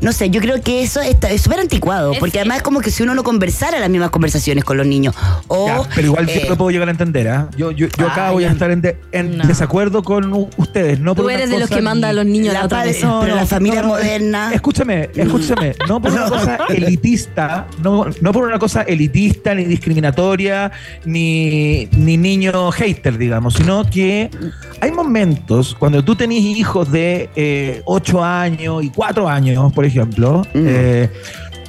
no 0.00 0.12
sé, 0.12 0.30
yo 0.30 0.40
creo 0.40 0.60
que 0.62 0.82
eso 0.82 1.00
está- 1.00 1.30
es 1.30 1.42
súper 1.42 1.60
anticuado, 1.60 2.12
porque 2.18 2.38
además 2.40 2.58
es 2.58 2.62
como 2.62 2.80
que 2.80 2.90
si 2.90 3.02
uno 3.02 3.14
no 3.14 3.22
conversara 3.22 3.78
las 3.78 3.90
mismas 3.90 4.10
conversaciones 4.10 4.64
con 4.64 4.76
los 4.76 4.86
niños. 4.86 5.14
O, 5.48 5.66
Ya, 5.66 5.80
pero 5.94 6.06
igual 6.08 6.28
eh, 6.28 6.40
yo 6.44 6.50
lo 6.50 6.56
puedo 6.56 6.70
llegar 6.70 6.88
a 6.88 6.90
entender, 6.92 7.28
¿ah? 7.28 7.48
Yo, 7.56 7.70
yo, 7.70 7.86
yo 7.98 8.06
acá 8.06 8.28
Ah, 8.28 8.30
voy 8.32 8.44
a 8.44 8.50
estar 8.50 8.70
en, 8.70 8.80
de- 8.80 8.96
en 9.12 9.38
No. 9.38 9.44
desacuerdo 9.46 10.02
con 10.02 10.32
ustedes. 10.56 11.00
No 11.00 11.14
por 11.14 11.24
Tú 11.24 11.30
eres 11.30 11.50
de 11.50 11.58
los 11.58 11.68
que 11.68 11.80
manda 11.82 12.08
a 12.08 12.12
los 12.12 12.24
niños 12.26 12.50
a 12.50 12.52
La 12.54 12.58
la 12.60 12.66
otra 12.66 12.78
padre- 12.78 12.92
mesa. 12.92 13.18
pero 13.22 13.34
la 13.36 13.46
familia 13.46 13.82
moderna. 13.82 14.52
Escúchame, 14.54 15.10
escúchame. 15.14 15.74
No 15.88 16.00
por 16.00 16.12
una 16.12 16.24
cosa 16.28 16.58
elitista, 16.68 17.66
no, 17.82 18.06
no 18.20 18.32
por 18.32 18.44
una 18.44 18.58
cosa 18.58 18.82
elitista, 18.82 19.54
ni 19.54 19.64
discriminatoria, 19.64 20.70
ni, 21.04 21.86
ni 21.92 22.16
niño 22.16 22.70
hater, 22.72 23.18
digamos, 23.18 23.54
sino 23.54 23.84
que 23.88 24.30
hay 24.80 24.90
momentos 24.92 25.76
cuando 25.78 26.02
tú 26.04 26.16
tenés 26.16 26.40
hijos 26.40 26.90
de 26.90 27.82
8 27.84 28.24
años 28.24 28.82
y 28.84 28.90
4 28.90 29.28
años, 29.28 29.72
por 29.72 29.84
ejemplo, 29.84 29.89
όχι 29.98 31.08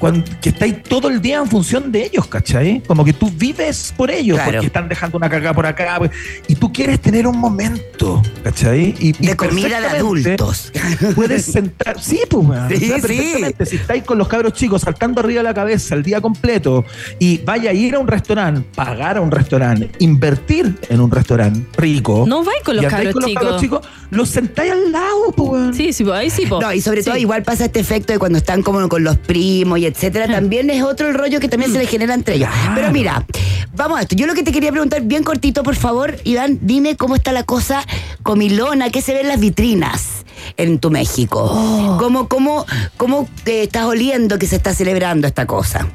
cuan- 0.02 0.24
que 0.42 0.50
estáis 0.50 0.82
todo 0.84 1.08
el 1.08 1.22
día 1.22 1.38
en 1.38 1.48
función 1.48 1.92
de 1.92 2.06
ellos, 2.06 2.26
¿cachai? 2.28 2.82
Como 2.88 3.06
que 3.06 3.14
tú 3.14 3.30
vives 3.34 3.94
por 3.96 4.10
ellos, 4.12 4.36
Claro. 4.38 4.52
porque 4.54 4.66
están 4.68 4.90
dejando 4.90 5.18
una 5.18 5.30
cagada 5.30 5.54
por 5.54 5.66
acá, 5.68 5.96
pues, 6.00 6.12
y 6.48 6.56
tú 6.56 6.74
quieres 6.74 7.00
tener 7.00 7.28
un 7.28 7.38
momento, 7.38 8.22
¿cachai? 8.44 8.96
Y, 9.00 9.10
y 9.20 9.28
De 9.28 9.36
comida 9.38 9.80
de 9.80 9.88
adultos. 9.88 10.72
Puedes 11.16 11.46
sentar, 11.46 12.02
sí, 12.02 12.20
pues, 12.30 12.46
weón. 12.48 12.68
Sí, 12.70 12.76
O 12.76 12.80
sea, 12.80 12.96
sí. 12.96 13.02
perfectamente. 13.02 13.66
Si 13.68 13.76
estáis 13.76 14.04
con 14.04 14.18
los 14.18 14.28
cabros 14.28 14.54
chicos 14.54 14.82
saltando 14.82 15.22
arriba 15.22 15.40
de 15.40 15.44
la 15.44 15.54
cabeza 15.54 15.94
el 15.96 16.04
día 16.04 16.20
completo 16.20 16.84
y 17.20 17.38
vaya 17.40 17.70
a 17.70 17.74
ir 17.74 17.94
a 17.96 18.00
un 18.00 18.08
restaurante, 18.08 18.62
pagar 18.76 19.18
a 19.18 19.22
un 19.22 19.30
restaurante, 19.32 19.92
invertir 20.00 20.78
en 20.90 21.00
un 21.00 21.12
restaurante 21.12 21.62
rico. 21.78 22.26
No 22.28 22.44
vais 22.44 22.62
con 22.64 22.76
los 22.76 22.86
cabros 22.88 23.14
con 23.14 23.22
los 23.22 23.30
chicos. 23.30 23.44
cabros 23.44 23.62
chicos, 23.62 23.82
los 24.10 24.30
sentáis 24.30 24.72
al 24.72 24.92
lado, 24.92 25.32
pues. 25.36 25.78
Sí, 25.78 25.94
sí, 25.94 26.04
ahí 26.12 26.30
sí, 26.32 26.46
po. 26.48 26.60
No, 26.60 26.74
y 26.74 26.82
sobre 26.82 27.04
todo 27.04 27.18
igual 27.18 27.44
pasa 27.44 27.66
este 27.66 27.80
efecto 27.80 28.14
de 28.14 28.20
cuando 28.20 28.40
están 28.40 28.64
como 28.64 28.88
con 28.90 29.04
los 29.04 29.18
primos 29.18 29.78
y 29.80 29.86
etcétera, 29.92 30.28
también 30.28 30.70
es 30.70 30.84
otro 30.84 31.08
el 31.08 31.14
rollo 31.14 31.40
que 31.40 31.50
también 31.50 31.72
se 31.72 31.78
le 31.78 31.86
genera 31.86 32.14
entre 32.14 32.36
ellos. 32.36 32.50
Pero 32.74 32.92
mira, 32.92 33.26
vamos 33.74 34.00
a 34.00 34.02
esto. 34.04 34.16
Yo 34.16 34.26
lo 34.26 34.34
que 34.34 34.44
te 34.44 34.52
quería 34.52 34.72
preguntar 34.72 35.02
bien 35.02 35.24
cortito, 35.24 35.64
por 35.64 35.76
favor, 35.76 36.18
Iván, 36.24 36.60
dime 36.62 36.96
cómo 36.96 37.16
está 37.16 37.32
la 37.32 37.44
cosa 37.44 37.84
comilona, 38.24 38.90
qué 38.90 39.02
se 39.02 39.14
ve 39.14 39.22
en 39.22 39.28
las 39.28 39.40
vitrinas 39.40 40.26
en 40.58 40.80
tu 40.80 40.90
México. 40.90 41.44
Oh. 41.44 41.98
¿Cómo, 42.00 42.28
cómo, 42.28 42.66
cómo 42.98 43.28
te 43.44 43.64
estás 43.64 43.86
oliendo 43.86 44.40
que 44.40 44.48
se 44.48 44.56
está 44.56 44.74
celebrando 44.74 45.28
esta 45.28 45.46
cosa? 45.46 45.88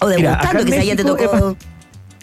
O 0.00 0.06
degustando, 0.06 0.64
que 0.64 0.72
se 0.72 0.80
haya 0.80 0.96
te 0.96 1.04
tocó 1.04 1.56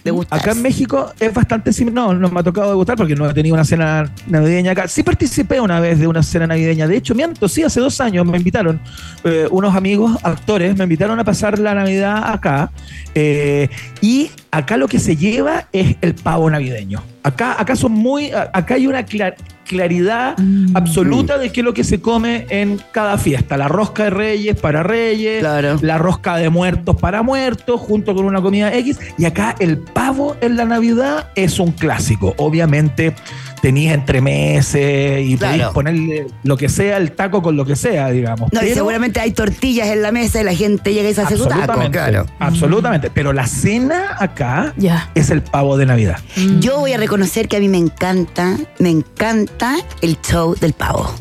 degustar. 0.03 0.39
Acá 0.39 0.51
en 0.51 0.61
México 0.61 1.11
es 1.19 1.33
bastante 1.33 1.71
similar. 1.73 1.95
No, 2.07 2.13
no 2.13 2.29
me 2.29 2.39
ha 2.39 2.43
tocado 2.43 2.69
degustar 2.69 2.95
porque 2.97 3.15
no 3.15 3.29
he 3.29 3.33
tenido 3.33 3.53
una 3.55 3.65
cena 3.65 4.11
navideña 4.27 4.71
acá. 4.71 4.87
Sí 4.87 5.03
participé 5.03 5.59
una 5.59 5.79
vez 5.79 5.99
de 5.99 6.07
una 6.07 6.23
cena 6.23 6.47
navideña. 6.47 6.87
De 6.87 6.97
hecho, 6.97 7.13
miento, 7.15 7.47
sí, 7.47 7.63
hace 7.63 7.79
dos 7.79 7.99
años 8.01 8.25
me 8.25 8.37
invitaron. 8.37 8.79
eh, 9.23 9.47
unos 9.51 9.75
amigos, 9.75 10.17
actores, 10.23 10.75
me 10.77 10.83
invitaron 10.83 11.19
a 11.19 11.23
pasar 11.23 11.59
la 11.59 11.73
Navidad 11.75 12.31
acá. 12.33 12.71
eh, 13.15 13.69
y 14.01 14.31
acá 14.51 14.77
lo 14.77 14.87
que 14.87 14.99
se 14.99 15.15
lleva 15.15 15.67
es 15.71 15.95
el 16.01 16.15
pavo 16.15 16.49
navideño. 16.49 17.03
Acá, 17.23 17.55
acá 17.59 17.75
son 17.75 17.91
muy. 17.91 18.31
Acá 18.31 18.75
hay 18.75 18.87
una 18.87 19.05
clar- 19.05 19.35
claridad 19.71 20.37
Mm. 20.37 20.75
absoluta 20.75 21.37
de 21.37 21.49
qué 21.51 21.61
es 21.61 21.63
lo 21.65 21.73
que 21.73 21.85
se 21.85 22.01
come 22.01 22.45
en 22.49 22.77
cada 22.91 23.17
fiesta. 23.17 23.55
La 23.55 23.69
rosca 23.69 24.03
de 24.03 24.09
reyes 24.09 24.59
para 24.59 24.83
reyes, 24.83 25.39
Claro. 25.39 25.77
la 25.81 25.97
rosca 25.97 26.35
de 26.35 26.49
muertos 26.49 26.97
para 26.97 27.23
muertos, 27.23 27.79
junto 27.79 28.13
con 28.13 28.25
una 28.25 28.41
comida 28.41 28.73
X. 28.75 28.99
Y 29.17 29.23
acá 29.25 29.55
el 29.59 29.77
pavo 29.77 30.35
en 30.41 30.57
la 30.57 30.65
Navidad 30.65 31.29
es 31.35 31.57
un 31.59 31.71
clásico. 31.71 32.33
Obviamente 32.37 33.15
tenéis 33.61 33.91
entremeses 33.93 35.21
y 35.25 35.37
Claro. 35.37 35.53
podéis 35.57 35.73
ponerle 35.73 36.27
lo 36.43 36.57
que 36.57 36.69
sea, 36.69 36.97
el 36.97 37.11
taco 37.13 37.41
con 37.41 37.55
lo 37.55 37.65
que 37.65 37.75
sea, 37.75 38.09
digamos. 38.09 38.51
No, 38.51 38.59
y 38.59 38.63
Pero- 38.63 38.75
seguramente 38.75 39.19
hay 39.19 39.31
tortillas 39.31 39.87
en 39.89 40.01
la 40.01 40.11
mesa 40.11 40.41
y 40.41 40.43
la 40.43 40.53
gente 40.55 40.93
llega 40.93 41.09
y 41.09 41.13
se 41.13 41.21
hace 41.21 41.37
su 41.37 41.45
taco. 41.45 41.79
Claro. 41.91 42.25
absolutamente. 42.39 43.09
Pero 43.13 43.33
la 43.33 43.47
cena 43.47 44.15
acá 44.19 44.73
Ya. 44.77 45.09
es 45.15 45.29
el 45.29 45.41
pavo 45.41 45.77
de 45.77 45.85
Navidad. 45.85 46.17
Yo 46.59 46.79
voy 46.79 46.93
a 46.93 46.97
reconocer 46.97 47.47
que 47.47 47.57
a 47.57 47.59
mí 47.59 47.69
me 47.69 47.77
encanta, 47.77 48.57
me 48.79 48.89
encanta 48.89 49.75
el 50.01 50.17
show 50.21 50.55
del 50.59 50.73
pavo. 50.73 51.11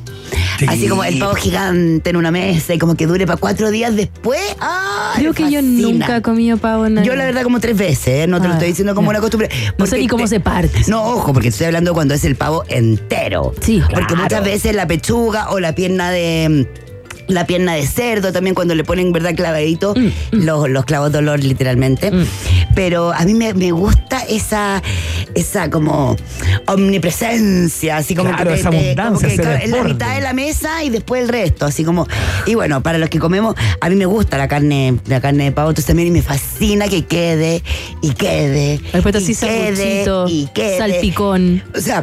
Sí. 0.59 0.67
Así 0.69 0.89
como 0.89 1.05
el 1.05 1.19
pavo 1.19 1.35
gigante 1.35 2.11
en 2.11 2.17
una 2.17 2.31
mesa 2.31 2.75
y 2.75 2.79
como 2.79 2.95
que 2.95 3.07
dure 3.07 3.27
para 3.27 3.39
cuatro 3.39 3.71
días 3.71 3.97
después. 3.97 4.41
¡ay, 4.61 5.21
Creo 5.21 5.33
que 5.35 5.51
yo 5.51 5.63
nunca 5.63 6.17
he 6.17 6.23
comido 6.23 6.57
pavo 6.59 6.87
en 6.87 7.03
Yo 7.03 7.15
la 7.17 7.25
verdad 7.25 7.43
como 7.43 7.61
tres 7.61 7.77
veces, 7.77 8.09
¿eh? 8.09 8.27
no 8.27 8.41
te 8.41 8.47
lo 8.49 8.51
Ah, 8.55 8.57
estoy 8.57 8.69
diciendo 8.69 8.95
como 8.95 9.07
ya. 9.07 9.11
una 9.11 9.21
costumbre. 9.21 9.49
No 9.79 9.87
sé 9.87 9.99
ni 9.99 10.07
cómo 10.09 10.25
te- 10.25 10.29
se 10.31 10.41
parte. 10.41 10.83
No, 10.89 11.03
ojo, 11.05 11.33
porque 11.33 11.49
estoy 11.49 11.67
hablando 11.67 11.95
cuando 11.95 12.15
es 12.15 12.25
el 12.25 12.37
pavo 12.37 12.65
entero. 12.69 13.55
Sí, 13.61 13.81
Porque 13.91 14.07
claro. 14.07 14.23
muchas 14.25 14.45
veces 14.45 14.75
la 14.75 14.87
pechuga 14.87 15.51
o 15.51 15.61
la 15.61 15.75
pierna 15.75 16.11
de 16.11 16.67
la 17.31 17.47
pierna 17.47 17.75
de 17.75 17.87
cerdo 17.87 18.33
también 18.33 18.55
cuando 18.55 18.75
le 18.75 18.85
ponen 18.85 19.13
verdad 19.13 19.35
clavadito 19.35 19.95
Mm, 19.97 20.11
los, 20.45 20.69
los 20.69 20.85
clavos 20.85 21.11
de 21.13 21.19
olor 21.19 21.43
literalmente 21.43 22.13
pero 22.75 23.13
a 23.13 23.25
mí 23.25 23.35
me, 23.35 23.55
me 23.55 23.73
gusta 23.73 24.21
esa 24.29 24.83
esa 25.35 25.71
como 25.71 26.17
omnipresencia 26.67 27.97
así 27.99 28.15
como 28.15 28.31
Claro, 28.31 28.51
que, 28.53 28.61
esa 28.61 28.69
abundancia, 28.69 29.29
que 29.29 29.65
en 29.65 29.71
la 29.71 29.83
mitad 29.85 30.15
de 30.15 30.21
la 30.21 30.33
mesa 30.33 30.83
y 30.85 30.91
después 30.91 31.23
el 31.23 31.29
resto 31.29 31.67
así 31.67 31.85
como 31.85 32.07
y 32.47 32.55
bueno 32.55 32.83
para 32.83 32.99
los 32.99 33.09
que 33.09 33.19
comemos 33.19 33.55
a 33.81 33.89
mí 33.89 33.97
me 33.97 34.07
gusta 34.07 34.39
la 34.39 34.49
carne 34.49 34.99
la 35.07 35.21
carne 35.21 35.45
de 35.45 35.53
pavo 35.53 35.71
entonces 35.71 35.87
también 35.87 36.09
y 36.09 36.11
me 36.13 36.23
fascina 36.23 36.89
que 36.89 37.05
quede 37.05 37.63
y 38.03 38.11
quede 38.13 38.81
Después 38.93 39.15
y 39.15 39.33
así 39.33 39.47
quede, 39.47 40.05
y 40.29 40.49
quede. 40.55 40.79
salpicón. 40.79 41.63
o 41.77 41.81
sea, 41.81 42.03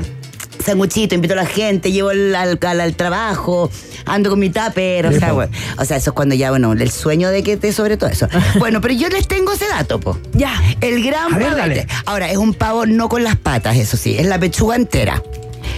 sanguchito, 0.67 1.15
invito 1.15 1.33
a 1.33 1.37
la 1.37 1.45
gente, 1.45 1.91
llevo 1.91 2.09
al, 2.09 2.35
al- 2.35 2.59
al- 2.61 2.81
al 2.81 2.95
trabajo, 2.95 3.71
ando 4.05 4.29
con 4.29 4.39
mi 4.39 4.49
tupper, 4.51 5.07
o 5.07 5.11
sea, 5.11 5.31
bueno, 5.31 5.51
o 5.79 5.85
sea, 5.85 5.97
eso 5.97 6.11
es 6.11 6.13
cuando 6.13 6.35
ya, 6.35 6.51
bueno, 6.51 6.73
el 6.73 6.91
sueño 6.91 7.29
de 7.29 7.41
que 7.43 7.57
te 7.57 7.73
sobre 7.73 7.97
todo 7.97 8.09
eso. 8.09 8.27
Bueno, 8.59 8.81
pero 8.81 8.93
yo 8.93 9.07
les 9.09 9.27
tengo 9.27 9.53
ese 9.53 9.67
dato, 9.67 9.99
po. 9.99 10.17
Ya. 10.33 10.53
El 10.81 11.03
gran 11.03 11.33
ver, 11.35 11.47
pavo. 11.47 11.57
dale. 11.57 11.87
Ahora, 12.05 12.29
es 12.29 12.37
un 12.37 12.53
pavo 12.53 12.85
no 12.85 13.09
con 13.09 13.23
las 13.23 13.35
patas, 13.37 13.77
eso 13.77 13.97
sí, 13.97 14.15
es 14.17 14.25
la 14.27 14.39
pechuga 14.39 14.75
entera. 14.75 15.21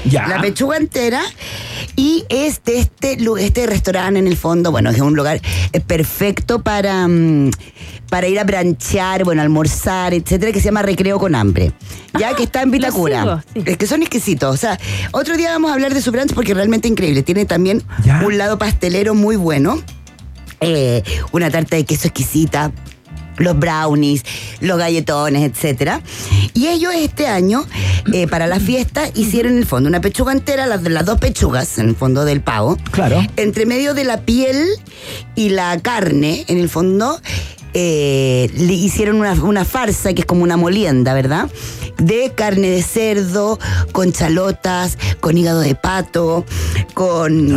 Ya. 0.06 0.27
La 0.27 0.41
pechuga 0.41 0.77
entera. 0.77 1.22
Y 1.96 2.24
es 2.29 2.63
de 2.63 2.79
este, 2.79 3.18
este 3.39 3.68
restaurante 3.68 4.20
en 4.20 4.27
el 4.27 4.38
fondo, 4.38 4.72
bueno, 4.72 4.89
es 4.89 5.00
un 5.00 5.15
lugar 5.15 5.41
eh, 5.74 5.79
perfecto 5.82 6.62
para, 6.62 7.08
mm, 7.08 7.51
para 8.10 8.27
ir 8.27 8.39
a 8.39 8.44
branchear, 8.46 9.24
bueno, 9.25 9.41
almorzar, 9.41 10.13
etcétera, 10.13 10.51
que 10.51 10.60
se 10.60 10.65
llama 10.65 10.82
Recreo 10.82 11.20
con 11.20 11.36
Hambre. 11.36 11.74
Ya 12.18 12.34
que 12.36 12.44
está 12.44 12.62
en 12.62 12.72
Vitacura. 12.72 13.22
sigo, 13.22 13.41
sí. 13.53 13.63
Es 13.65 13.77
que 13.77 13.88
son 13.88 14.01
exquisitos. 14.01 14.53
O 14.53 14.58
sea, 14.58 14.79
otro 15.12 15.36
día 15.38 15.51
vamos 15.51 15.72
a 15.72 15.74
hablar 15.74 15.94
de 15.94 16.01
su 16.01 16.12
brunch 16.12 16.34
porque 16.34 16.51
es 16.51 16.58
realmente 16.58 16.88
increíble. 16.88 17.22
Tiene 17.24 17.46
también 17.46 17.84
Ya. 18.06 18.22
un 18.25 18.38
lado 18.38 18.58
pastelero 18.58 19.13
muy 19.15 19.36
bueno. 19.36 19.82
eh, 20.62 21.03
una 21.32 21.50
tarta 21.50 21.75
de 21.77 21.86
queso 21.86 22.08
exquisita 22.10 22.72
los 23.39 23.58
brownies, 23.58 24.24
los 24.62 24.77
galletones, 24.77 25.50
etcétera. 25.50 26.01
Y 26.53 26.67
ellos 26.67 26.93
este 26.96 27.27
año, 27.27 27.65
eh, 28.13 28.27
para 28.27 28.48
la 28.48 28.60
fiesta, 28.60 29.10
hicieron 29.15 29.53
en 29.53 29.60
el 29.60 29.65
fondo 29.65 29.89
una 29.89 30.01
pechuga 30.01 30.31
entera, 30.31 30.67
las, 30.67 30.84
las 30.84 31.05
dos 31.05 31.19
pechugas, 31.19 31.79
en 31.79 31.89
el 31.89 31.96
fondo 31.96 32.25
del 32.25 32.41
pavo. 32.41 32.77
Claro. 32.91 33.22
Entre 33.38 33.65
medio 33.65 33.93
de 33.93 34.03
la 34.03 34.22
piel 34.22 34.67
y 35.36 35.50
la 35.50 35.79
carne, 35.79 36.46
en 36.48 36.58
el 36.58 36.69
fondo, 36.69 37.19
eh, 37.74 38.50
le 38.56 38.74
hicieron 38.74 39.18
una, 39.18 39.34
una 39.34 39.66
farsa 39.66 40.14
que 40.14 40.22
es 40.22 40.26
como 40.26 40.44
una 40.44 40.58
molienda, 40.58 41.14
¿verdad? 41.14 41.50
De 41.98 42.32
carne 42.36 42.70
de 42.70 42.82
cerdo, 42.82 43.60
con 43.92 44.12
chalotas, 44.14 44.98
con 45.20 45.38
hígado 45.38 45.60
de 45.62 45.76
pato, 45.76 46.46
con 46.94 47.48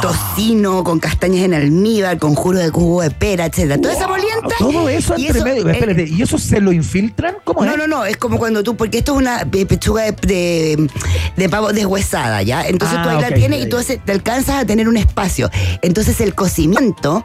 tocino, 0.00 0.82
con 0.84 0.98
castañas 1.00 1.44
en 1.44 1.54
almíbar, 1.54 2.18
con 2.18 2.34
juro 2.34 2.58
de 2.58 2.70
jugo 2.70 3.02
de 3.02 3.10
pera, 3.10 3.46
etcétera. 3.46 3.78
Toda 3.80 3.94
esa 3.94 4.08
molienda. 4.08 4.48
Todo 4.58 4.88
eso 4.88 5.14
y 5.18 5.26
entre 5.26 5.44
medio. 5.44 5.68
eh, 5.68 5.72
Espérate, 5.72 6.04
¿y 6.08 6.22
eso 6.22 6.38
se 6.38 6.60
lo 6.60 6.72
infiltran? 6.72 7.36
¿Cómo 7.44 7.64
no, 7.64 7.72
es? 7.72 7.76
no, 7.78 7.86
no, 7.86 8.04
es 8.06 8.16
como 8.16 8.38
cuando 8.38 8.62
tú, 8.62 8.76
porque 8.76 8.98
esto 8.98 9.12
es 9.12 9.18
una 9.18 9.44
pechuga 9.44 10.04
de, 10.04 10.12
de- 10.22 10.90
de 11.36 11.48
pavo 11.48 11.72
deshuesada, 11.72 12.42
¿ya? 12.42 12.66
Entonces 12.66 12.96
Ah, 12.98 13.02
tú 13.02 13.08
ahí 13.10 13.16
ok, 13.16 13.22
la 13.22 13.34
tienes 13.34 13.64
y 13.64 13.68
tú 13.68 13.76
haces- 13.76 14.00
te 14.04 14.12
alcanzas 14.12 14.56
a 14.56 14.64
tener 14.64 14.88
un 14.88 14.96
espacio. 14.96 15.50
Entonces 15.82 16.20
el 16.20 16.34
cocimiento 16.34 17.24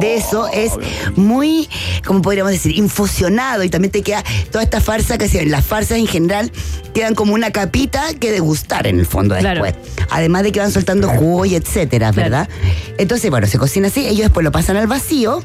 de 0.00 0.16
eso 0.16 0.48
es 0.52 0.72
muy, 1.16 1.68
como 2.06 2.22
podríamos 2.22 2.52
decir, 2.52 2.76
infusionado 2.76 3.62
y 3.64 3.68
también 3.68 3.90
te 3.92 4.02
queda 4.02 4.22
toda 4.50 4.64
esta 4.64 4.80
farsa 4.80 5.18
que 5.18 5.28
se 5.28 5.44
las 5.46 5.64
farsas 5.64 5.98
en 5.98 6.06
general 6.06 6.50
quedan 6.94 7.14
como 7.14 7.34
una 7.34 7.50
capita 7.50 8.02
que 8.18 8.32
degustar 8.32 8.86
en 8.86 8.98
el 8.98 9.06
fondo 9.06 9.36
Claro. 9.36 9.62
después. 9.62 9.86
Además 10.10 10.42
de 10.44 10.52
que 10.52 10.60
van 10.60 10.72
soltando 10.72 11.08
jugo 11.08 11.44
y 11.44 11.54
etcétera, 11.54 12.12
¿verdad? 12.12 12.48
Entonces, 12.98 13.30
bueno, 13.30 13.46
se 13.46 13.58
cocina 13.58 13.88
así, 13.88 14.06
ellos 14.06 14.22
después 14.22 14.44
lo 14.44 14.52
pasan 14.52 14.76
al 14.76 14.86
vacío, 14.86 15.42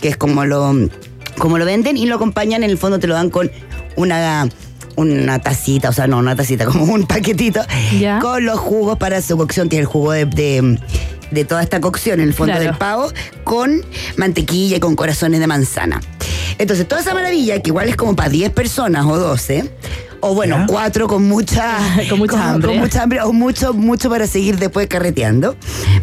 que 0.00 0.08
es 0.08 0.16
como 0.16 0.44
lo, 0.44 0.72
como 1.38 1.58
lo 1.58 1.64
venden, 1.64 1.96
y 1.96 2.06
lo 2.06 2.16
acompañan, 2.16 2.62
en 2.62 2.70
el 2.70 2.78
fondo 2.78 2.98
te 2.98 3.06
lo 3.06 3.14
dan 3.14 3.30
con 3.30 3.50
una 3.96 4.48
una 4.96 5.40
tacita, 5.40 5.88
o 5.88 5.92
sea, 5.92 6.06
no 6.06 6.18
una 6.18 6.36
tacita, 6.36 6.64
como 6.70 6.84
un 6.84 7.04
paquetito, 7.06 7.60
con 8.20 8.44
los 8.44 8.60
jugos 8.60 8.96
para 8.96 9.20
su 9.22 9.36
cocción, 9.36 9.68
que 9.68 9.74
es 9.76 9.80
el 9.80 9.86
jugo 9.86 10.12
de, 10.12 10.24
de- 10.26 10.78
de 11.34 11.44
toda 11.44 11.62
esta 11.62 11.80
cocción, 11.80 12.20
en 12.20 12.28
el 12.28 12.34
fondo 12.34 12.52
Claro. 12.54 12.64
del 12.70 12.78
pavo, 12.78 13.12
con 13.44 13.84
mantequilla 14.16 14.76
y 14.76 14.80
con 14.80 14.96
corazones 14.96 15.40
de 15.40 15.46
manzana. 15.46 16.00
Entonces, 16.58 16.86
toda 16.86 17.00
esa 17.00 17.14
maravilla, 17.14 17.60
que 17.60 17.70
igual 17.70 17.88
es 17.88 17.96
como 17.96 18.14
para 18.14 18.28
10 18.30 18.50
personas 18.52 19.04
o 19.06 19.18
12, 19.18 19.68
o 20.24 20.34
bueno, 20.34 20.64
cuatro 20.66 21.06
con 21.06 21.28
mucha, 21.28 21.76
Con 22.08 22.18
mucha 22.18 22.52
hambre. 22.52 22.68
con 22.68 22.78
mucha 22.78 23.02
hambre 23.02 23.20
o 23.20 23.32
mucho, 23.32 23.74
mucho 23.74 24.08
para 24.08 24.26
seguir 24.26 24.58
después 24.58 24.86
carreteando, 24.86 25.54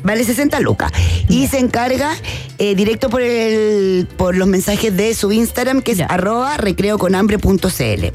vale 0.03 0.23
60 0.23 0.59
lucas. 0.59 0.91
Y 1.27 1.47
se 1.47 1.57
encarga 1.57 2.13
eh, 2.59 2.75
directo 2.75 3.09
por 3.09 3.21
el 3.23 4.07
por 4.17 4.37
los 4.37 4.47
mensajes 4.47 4.95
de 4.95 5.15
su 5.15 5.31
Instagram, 5.31 5.81
que 5.81 5.93
es 5.93 6.01
arroba 6.01 6.57
recreoconhambre.cl. 6.57 8.05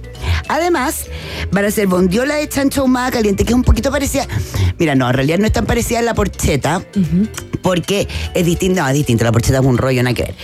Además, 0.49 1.07
van 1.51 1.65
a 1.65 1.69
hacer 1.69 1.89
bondiola 1.89 2.37
de 2.37 2.49
chancho 2.49 2.83
ahumada 2.83 3.11
caliente, 3.11 3.45
que 3.45 3.51
es 3.51 3.57
un 3.57 3.65
poquito 3.65 3.91
parecida. 3.91 4.29
Mira, 4.79 4.95
no, 4.95 5.09
en 5.09 5.15
realidad 5.15 5.39
no 5.39 5.47
es 5.47 5.53
tan 5.53 5.67
parecida 5.67 5.99
a 5.99 6.03
la 6.03 6.15
porcheta, 6.15 6.83
porque 7.63 8.07
es 8.35 8.47
distinta, 8.47 8.83
no, 8.83 8.89
es 8.89 8.95
distinta, 8.95 9.25
la 9.25 9.33
porcheta 9.33 9.59
es 9.59 9.65
un 9.65 9.77
rollo, 9.77 10.03
nada 10.05 10.15
que 10.15 10.23
ver. 10.23 10.35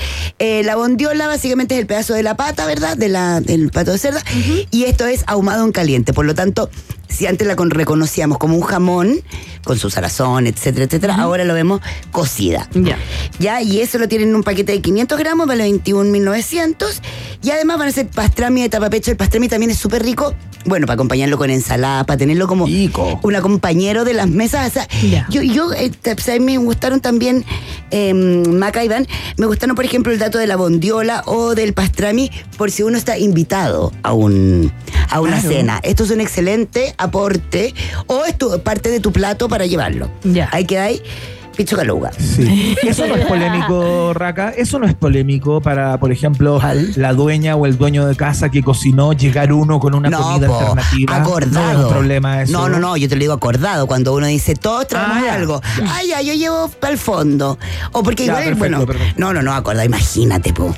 Eh, 0.40 0.62
la 0.64 0.75
bondiola 0.75 1.28
básicamente 1.28 1.75
es 1.75 1.81
el 1.81 1.87
pedazo 1.87 2.14
de 2.14 2.25
la 2.25 2.37
pata, 2.37 2.66
¿verdad? 2.66 2.97
De 2.97 3.09
la, 3.09 3.40
del 3.40 3.71
pato 3.71 3.92
de 3.92 3.99
cerda, 3.99 4.25
y 4.73 4.85
esto 4.85 5.07
es 5.07 5.23
ahumado 5.52 5.66
en 5.66 5.73
caliente, 5.73 6.12
por 6.12 6.25
lo 6.25 6.35
tanto, 6.35 6.71
si 7.12 7.26
antes 7.26 7.47
la 7.47 7.57
con- 7.57 7.71
reconocíamos 7.71 8.38
como 8.38 8.57
un 8.57 8.62
jamón, 8.62 9.21
con 9.64 9.78
su 9.78 9.90
sarazón, 9.90 10.47
etcétera, 10.47 10.87
etcétera, 10.87 11.16
ahora 11.16 11.45
lo 11.45 11.54
vemos 11.54 11.81
cocida. 12.11 12.69
Ya. 12.75 12.97
Ya, 13.38 13.62
y 13.62 13.81
eso 13.81 13.99
lo 13.99 14.09
tienen 14.09 14.31
en 14.31 14.37
un 14.37 14.42
paquete 14.42 14.73
de 14.73 14.81
500 14.81 15.19
gramos, 15.19 15.47
vale 15.47 15.64
21.900. 15.71 16.87
Y 17.42 17.50
además 17.50 17.78
van 17.78 17.88
a 17.88 17.92
ser 17.92 18.07
pastrami 18.09 18.62
de 18.62 18.69
tapapecho. 18.69 19.11
El 19.11 19.16
pastrami 19.16 19.49
también 19.49 19.71
es 19.71 19.78
súper 19.78 20.02
rico. 20.02 20.35
Bueno, 20.64 20.87
para 20.87 20.95
acompañarlo 20.95 21.37
con 21.38 21.50
ensalada, 21.50 22.04
para 22.04 22.16
tenerlo 22.19 22.47
como 22.47 22.66
un 22.66 23.35
acompañero 23.37 24.04
de 24.04 24.14
las 24.14 24.28
mesas. 24.28 24.69
O 24.69 24.73
sea, 24.73 24.87
yo, 25.28 25.42
yo 25.42 25.73
eh, 25.73 25.90
me 26.40 26.57
gustaron 26.59 27.00
también, 27.00 27.45
eh, 27.90 28.14
Maca 28.14 28.85
Iván, 28.85 29.09
me 29.38 29.47
gustaron, 29.47 29.75
por 29.75 29.85
ejemplo, 29.85 30.12
el 30.12 30.21
dato 30.21 30.38
de 30.38 30.47
la 30.47 30.54
bondiola 30.54 31.25
o 31.26 31.57
del 31.57 31.73
pastrami, 31.73 32.31
por 32.57 32.71
si 32.71 32.85
uno 32.85 32.97
está 32.97 33.19
invitado 33.19 33.92
a 34.04 34.12
un 34.12 34.73
a 35.11 35.21
una 35.21 35.40
Claro. 35.40 35.49
cena. 35.57 35.81
Esto 35.83 36.04
es 36.04 36.11
un 36.11 36.21
excelente 36.23 36.95
aporte 37.02 37.75
o 38.06 38.25
es 38.25 38.37
tu- 38.38 38.59
parte 38.62 38.90
de 38.90 39.00
tu 39.00 39.12
plato 39.12 39.49
para 39.49 39.66
llevarlo. 39.66 40.11
Ya. 40.25 40.49
Ahí 40.52 40.64
queda 40.64 40.85
ahí, 40.85 41.02
picho 41.56 41.76
caluga. 41.76 42.11
Sí. 42.18 42.75
Eso 42.82 43.06
no 43.06 43.14
es 43.16 43.26
polémico, 43.26 44.12
Raca. 44.14 44.50
Eso 44.56 44.78
no 44.78 44.87
es 44.87 44.94
polémico 44.94 45.61
para, 45.61 45.99
por 45.99 46.12
ejemplo, 46.12 46.61
la 46.97 47.12
dueña 47.12 47.56
o 47.56 47.66
el 47.66 47.76
dueño 47.76 48.06
de 48.06 48.16
casa 48.16 48.49
que 48.50 48.62
cocinó 48.62 49.12
llegar 49.12 49.52
uno 49.52 49.78
con 49.80 49.94
una 49.94 50.11
comida 50.11 50.47
po, 50.49 50.59
alternativa. 50.59 51.16
Acordado. 51.16 51.73
No 51.73 51.78
es 51.80 51.85
un 51.87 51.90
problema 51.92 52.42
eso. 52.42 52.52
No, 52.52 52.68
no, 52.68 52.78
no, 52.78 52.97
yo 52.97 53.09
te 53.09 53.16
lo 53.16 53.21
digo 53.21 53.32
acordado. 53.35 53.87
Cuando 53.87 54.14
uno 54.14 54.26
dice, 54.26 54.54
todos 54.54 54.87
traemos 54.88 55.18
Ah, 55.28 55.35
algo. 55.35 55.61
ya. 55.78 55.85
Ah, 55.97 56.00
ya, 56.09 56.23
yo 56.23 56.35
llevo 56.35 56.68
para 56.68 56.92
el 56.92 56.99
fondo. 56.99 57.59
O 57.92 58.02
porque 58.02 58.25
Ya, 58.26 58.32
igual, 58.32 58.44
perfecto, 58.44 58.59
bueno. 58.78 58.87
perfecto. 58.87 59.14
No, 59.21 59.32
no, 59.32 59.42
no, 59.42 59.52
acordado, 59.54 59.85
imagínate, 59.87 60.52
po. 60.52 60.75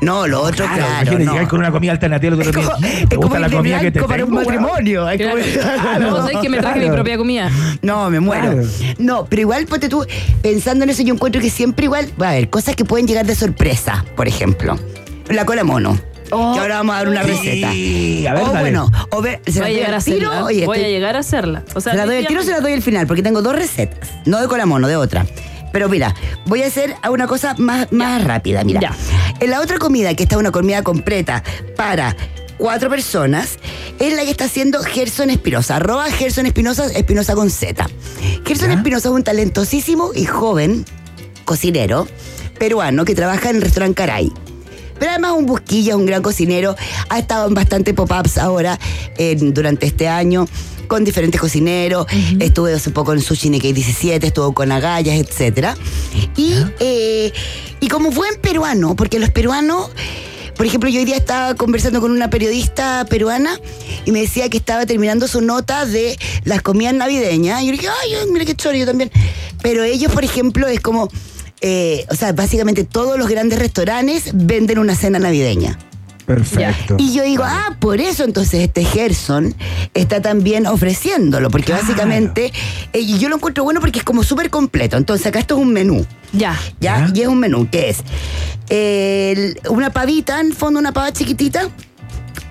No, 0.00 0.26
lo 0.26 0.42
otro, 0.42 0.66
claro. 0.66 0.82
imagínate 0.86 1.24
no. 1.24 1.32
llegar 1.32 1.48
con 1.48 1.58
una 1.60 1.70
comida 1.72 1.92
alternativa. 1.92 2.36
otro 2.36 2.52
día, 2.52 2.68
¿Te 2.80 2.86
es 2.96 3.00
gusta 3.02 3.16
como 3.18 3.38
la 3.38 3.50
comida 3.50 3.80
que 3.80 3.90
te 3.90 4.02
para 4.02 4.24
un 4.24 4.30
tengo, 4.30 4.42
weón? 4.42 4.62
matrimonio. 4.62 5.06
Hay 5.06 5.18
Claro. 5.18 5.36
como- 5.38 5.44
Ah, 5.86 5.98
vos 6.10 6.18
sabés 6.20 6.36
que 6.38 6.48
me 6.48 6.58
traje 6.58 6.74
mi 6.78 6.84
Claro. 6.84 6.94
propia 6.96 7.16
comida. 7.18 7.50
No, 7.82 8.10
me 8.10 8.20
muero. 8.20 8.52
Claro. 8.52 8.68
No, 8.98 9.26
pero 9.26 9.42
igual, 9.42 9.66
ponte 9.66 9.88
tú, 9.88 10.04
pensando 10.42 10.84
en 10.84 10.90
eso, 10.90 11.02
yo 11.02 11.14
encuentro 11.14 11.40
que 11.40 11.50
siempre 11.50 11.84
igual, 11.86 12.08
va 12.20 12.28
a 12.28 12.30
haber 12.32 12.50
cosas 12.50 12.76
que 12.76 12.84
pueden 12.84 13.06
llegar 13.06 13.26
de 13.26 13.34
sorpresa, 13.34 14.04
por 14.16 14.28
ejemplo. 14.28 14.78
La 15.28 15.44
cola 15.46 15.64
mono. 15.64 15.98
que 16.28 16.34
ahora 16.34 16.76
vamos 16.78 16.94
a 16.94 16.98
dar 16.98 17.08
una 17.08 17.22
Sí, 17.22 17.28
receta. 17.30 17.68
a 17.68 18.34
ver, 18.34 18.42
o 18.42 18.46
dale. 18.48 18.60
bueno, 18.60 18.90
o 19.10 19.22
ver, 19.22 19.40
¿se 19.46 19.60
Voy 19.60 19.70
a 19.70 19.72
llegar 19.72 19.94
a 19.94 19.96
al 19.98 20.04
tiro? 20.04 20.28
hacerla. 20.28 20.44
Oye, 20.44 20.66
Voy 20.66 20.76
a 20.76 20.80
estoy- 20.80 20.92
llegar 20.92 21.16
a 21.16 21.18
hacerla. 21.20 21.62
O 21.74 21.80
sea, 21.80 21.92
¿Se 21.92 21.98
la 21.98 22.06
doy 22.06 22.16
al 22.16 22.26
tiro 22.26 22.40
o 22.40 22.44
se 22.44 22.50
la 22.50 22.60
doy 22.60 22.72
al 22.72 22.82
final? 22.82 23.06
Porque 23.06 23.22
tengo 23.22 23.42
dos 23.42 23.54
recetas. 23.56 24.10
No 24.24 24.40
de 24.40 24.48
cola 24.48 24.66
mono, 24.66 24.88
de 24.88 24.96
otra. 24.96 25.24
Pero 25.76 25.90
mira, 25.90 26.14
voy 26.46 26.62
a 26.62 26.68
hacer 26.68 26.96
una 27.06 27.26
cosa 27.26 27.54
más, 27.58 27.92
más 27.92 28.24
rápida. 28.24 28.64
Mira, 28.64 28.80
Ya. 28.80 28.96
en 29.40 29.50
la 29.50 29.60
otra 29.60 29.76
comida, 29.76 30.14
que 30.14 30.22
está 30.22 30.38
una 30.38 30.50
comida 30.50 30.82
completa 30.82 31.42
para 31.76 32.16
cuatro 32.56 32.88
personas, 32.88 33.58
es 33.98 34.14
la 34.16 34.22
que 34.24 34.30
está 34.30 34.44
haciendo 34.46 34.82
Gerson 34.82 35.28
Espinosa. 35.28 35.76
Arroba 35.76 36.10
Gerson 36.10 36.46
Espinosa, 36.46 36.86
Espinosa 36.86 37.34
con 37.34 37.50
Z. 37.50 37.86
Gerson 38.46 38.70
Espinosa 38.70 39.10
es 39.10 39.14
un 39.14 39.22
talentosísimo 39.22 40.12
y 40.14 40.24
joven 40.24 40.86
cocinero 41.44 42.08
peruano 42.58 43.04
que 43.04 43.14
trabaja 43.14 43.50
en 43.50 43.56
el 43.56 43.62
restaurante 43.62 43.96
Caray. 43.96 44.32
Pero 44.98 45.10
además 45.10 45.32
un 45.36 45.44
busquilla, 45.44 45.94
un 45.94 46.06
gran 46.06 46.22
cocinero, 46.22 46.74
ha 47.10 47.18
estado 47.18 47.48
en 47.48 47.52
bastante 47.54 47.92
pop-ups 47.92 48.38
ahora 48.38 48.78
en- 49.18 49.52
durante 49.52 49.84
este 49.84 50.08
año 50.08 50.48
con 50.86 51.04
diferentes 51.04 51.40
cocineros. 51.40 52.06
Estuve 52.38 52.74
hace 52.74 52.90
poco 52.90 53.12
en 53.12 53.20
Sushi 53.20 53.50
Nikkei 53.50 53.72
17, 53.72 54.26
estuvo 54.26 54.52
con 54.52 54.72
Agallas, 54.72 55.16
etc. 55.16 55.76
Y, 56.36 56.54
eh, 56.80 57.32
y 57.80 57.88
como 57.88 58.10
buen 58.10 58.40
peruano, 58.40 58.96
porque 58.96 59.18
los 59.18 59.30
peruanos, 59.30 59.90
por 60.56 60.66
ejemplo, 60.66 60.88
yo 60.88 61.00
hoy 61.00 61.04
día 61.04 61.16
estaba 61.16 61.54
conversando 61.54 62.00
con 62.00 62.10
una 62.10 62.30
periodista 62.30 63.04
peruana 63.08 63.60
y 64.04 64.12
me 64.12 64.20
decía 64.20 64.48
que 64.48 64.56
estaba 64.56 64.86
terminando 64.86 65.28
su 65.28 65.40
nota 65.40 65.84
de 65.84 66.18
las 66.44 66.62
comidas 66.62 66.94
navideñas. 66.94 67.62
Y 67.62 67.66
yo 67.66 67.72
dije, 67.72 67.88
ay, 67.88 68.14
ay, 68.14 68.30
mira 68.32 68.44
qué 68.44 68.54
choro, 68.54 68.76
yo 68.76 68.86
también. 68.86 69.10
Pero 69.62 69.84
ellos, 69.84 70.12
por 70.12 70.24
ejemplo, 70.24 70.66
es 70.68 70.80
como, 70.80 71.10
eh, 71.60 72.06
o 72.10 72.14
sea, 72.14 72.32
básicamente 72.32 72.84
todos 72.84 73.18
los 73.18 73.28
grandes 73.28 73.58
restaurantes 73.58 74.30
venden 74.32 74.78
una 74.78 74.94
cena 74.94 75.18
navideña. 75.18 75.78
Perfecto. 76.26 76.96
Y 76.98 77.14
yo 77.14 77.22
digo, 77.22 77.44
ah, 77.46 77.76
por 77.78 78.00
eso 78.00 78.24
entonces 78.24 78.60
este 78.60 78.84
Gerson 78.84 79.54
está 79.94 80.20
también 80.20 80.66
ofreciéndolo, 80.66 81.50
porque 81.50 81.72
básicamente, 81.72 82.52
eh, 82.92 82.98
y 82.98 83.18
yo 83.18 83.28
lo 83.28 83.36
encuentro 83.36 83.62
bueno 83.64 83.80
porque 83.80 84.00
es 84.00 84.04
como 84.04 84.24
súper 84.24 84.50
completo. 84.50 84.96
Entonces 84.96 85.26
acá 85.26 85.38
esto 85.38 85.54
es 85.56 85.62
un 85.62 85.72
menú. 85.72 86.04
Ya. 86.32 86.58
¿Ya? 86.80 87.10
Y 87.14 87.20
es 87.22 87.28
un 87.28 87.38
menú 87.38 87.68
que 87.70 87.90
es 87.90 87.98
el- 88.68 89.60
una 89.70 89.90
pavita, 89.90 90.40
en 90.40 90.48
el 90.48 90.54
fondo 90.54 90.80
una 90.80 90.92
pava 90.92 91.12
chiquitita, 91.12 91.68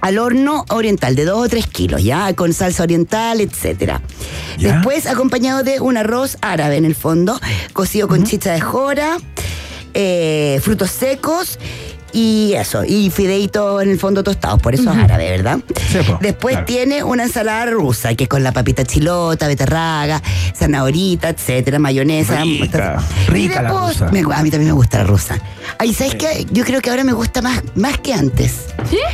al 0.01 0.19
horno 0.19 0.65
oriental 0.69 1.15
de 1.15 1.25
2 1.25 1.45
o 1.45 1.49
3 1.49 1.67
kilos, 1.67 2.03
¿ya? 2.03 2.31
Con 2.33 2.53
salsa 2.53 2.83
oriental, 2.83 3.41
etcétera. 3.41 4.01
¿Ya? 4.57 4.73
Después 4.75 5.07
acompañado 5.07 5.63
de 5.63 5.79
un 5.79 5.97
arroz 5.97 6.37
árabe 6.41 6.77
en 6.77 6.85
el 6.85 6.95
fondo, 6.95 7.39
cocido 7.73 8.07
con 8.07 8.23
chicha 8.23 8.53
de 8.53 8.61
jora, 8.61 9.17
eh, 9.93 10.59
frutos 10.63 10.91
secos 10.91 11.57
y 12.15 12.53
eso, 12.53 12.83
y 12.85 13.09
fideitos 13.09 13.83
en 13.83 13.89
el 13.89 13.99
fondo 13.99 14.23
tostados, 14.23 14.61
por 14.61 14.73
eso 14.73 14.89
es 14.91 14.97
árabe, 14.97 15.29
¿verdad? 15.31 15.59
Sí, 15.91 15.99
Después 16.21 16.53
claro. 16.53 16.65
tiene 16.65 17.03
una 17.03 17.23
ensalada 17.23 17.65
rusa, 17.65 18.15
que 18.15 18.23
es 18.23 18.29
con 18.29 18.41
la 18.41 18.53
papita 18.53 18.85
chilota, 18.85 19.47
beterraga, 19.47 20.21
zanahorita, 20.55 21.29
etcétera, 21.29 21.77
mayonesa. 21.79 22.41
Rica, 22.41 23.03
rica 23.27 23.61
la 23.61 23.69
rusa. 23.69 24.09
me- 24.11 24.21
a 24.21 24.41
mí 24.43 24.49
también 24.49 24.67
me 24.67 24.71
gusta 24.71 24.99
la 24.99 25.03
rusa. 25.03 25.37
Ay, 25.77 25.93
¿sabes 25.93 26.15
qué? 26.15 26.45
Yo 26.51 26.63
creo 26.63 26.79
que 26.81 26.89
ahora 26.89 27.03
me 27.03 27.11
gusta 27.13 27.41
más, 27.41 27.61
más 27.75 27.97
que 27.97 28.13
antes. 28.13 28.64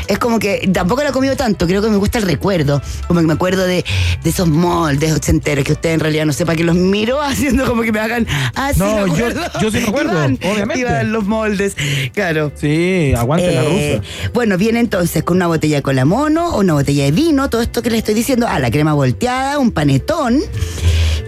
Es 0.07 0.19
como 0.19 0.39
que 0.39 0.69
tampoco 0.73 1.03
la 1.03 1.09
he 1.09 1.11
comido 1.11 1.35
tanto, 1.35 1.65
creo 1.65 1.81
que 1.81 1.89
me 1.89 1.95
gusta 1.97 2.17
el 2.17 2.25
recuerdo. 2.25 2.81
Como 3.07 3.21
que 3.21 3.27
me 3.27 3.33
acuerdo 3.33 3.63
de, 3.65 3.85
de 4.23 4.29
esos 4.29 4.47
moldes 4.47 5.13
ochenteros 5.13 5.63
que 5.63 5.71
ustedes 5.73 5.93
en 5.95 5.99
realidad 6.01 6.25
no 6.25 6.33
sepa 6.33 6.55
que 6.55 6.63
los 6.63 6.75
miro 6.75 7.21
haciendo 7.21 7.65
como 7.65 7.81
que 7.83 7.91
me 7.91 7.99
hagan. 7.99 8.27
Ah, 8.55 8.71
sí, 8.73 8.79
No, 8.79 9.07
me 9.07 9.17
yo- 9.17 9.29
yo 9.61 9.71
sí 9.71 9.79
me 9.79 9.87
acuerdo, 9.87 10.11
Iván, 10.11 10.39
obviamente. 10.43 10.79
Iván, 10.81 11.11
los 11.13 11.25
moldes, 11.25 11.75
claro. 12.13 12.51
Sí, 12.55 13.13
aguante 13.15 13.51
la 13.53 13.63
Eh, 13.63 13.99
rusa. 14.01 14.29
Bueno, 14.33 14.57
viene 14.57 14.79
entonces 14.79 15.23
con 15.23 15.37
una 15.37 15.47
botella 15.47 15.77
de 15.77 15.81
cola 15.81 16.05
mono, 16.05 16.49
o 16.49 16.59
una 16.59 16.73
botella 16.73 17.05
de 17.05 17.11
vino, 17.11 17.49
todo 17.49 17.61
esto 17.61 17.81
que 17.81 17.89
le 17.89 17.97
estoy 17.97 18.13
diciendo, 18.13 18.47
ah, 18.49 18.59
la 18.59 18.71
crema 18.71 18.93
volteada, 18.93 19.57
un 19.59 19.71
panetón 19.71 20.41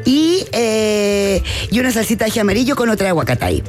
y, 0.05 0.45
eh, 0.51 1.41
y 1.71 1.79
una 1.79 1.91
salsita 1.91 2.25
de 2.25 2.39
amarillo 2.41 2.75
con 2.75 2.89
otra 2.89 3.05
de 3.05 3.09
aguacatay. 3.11 3.63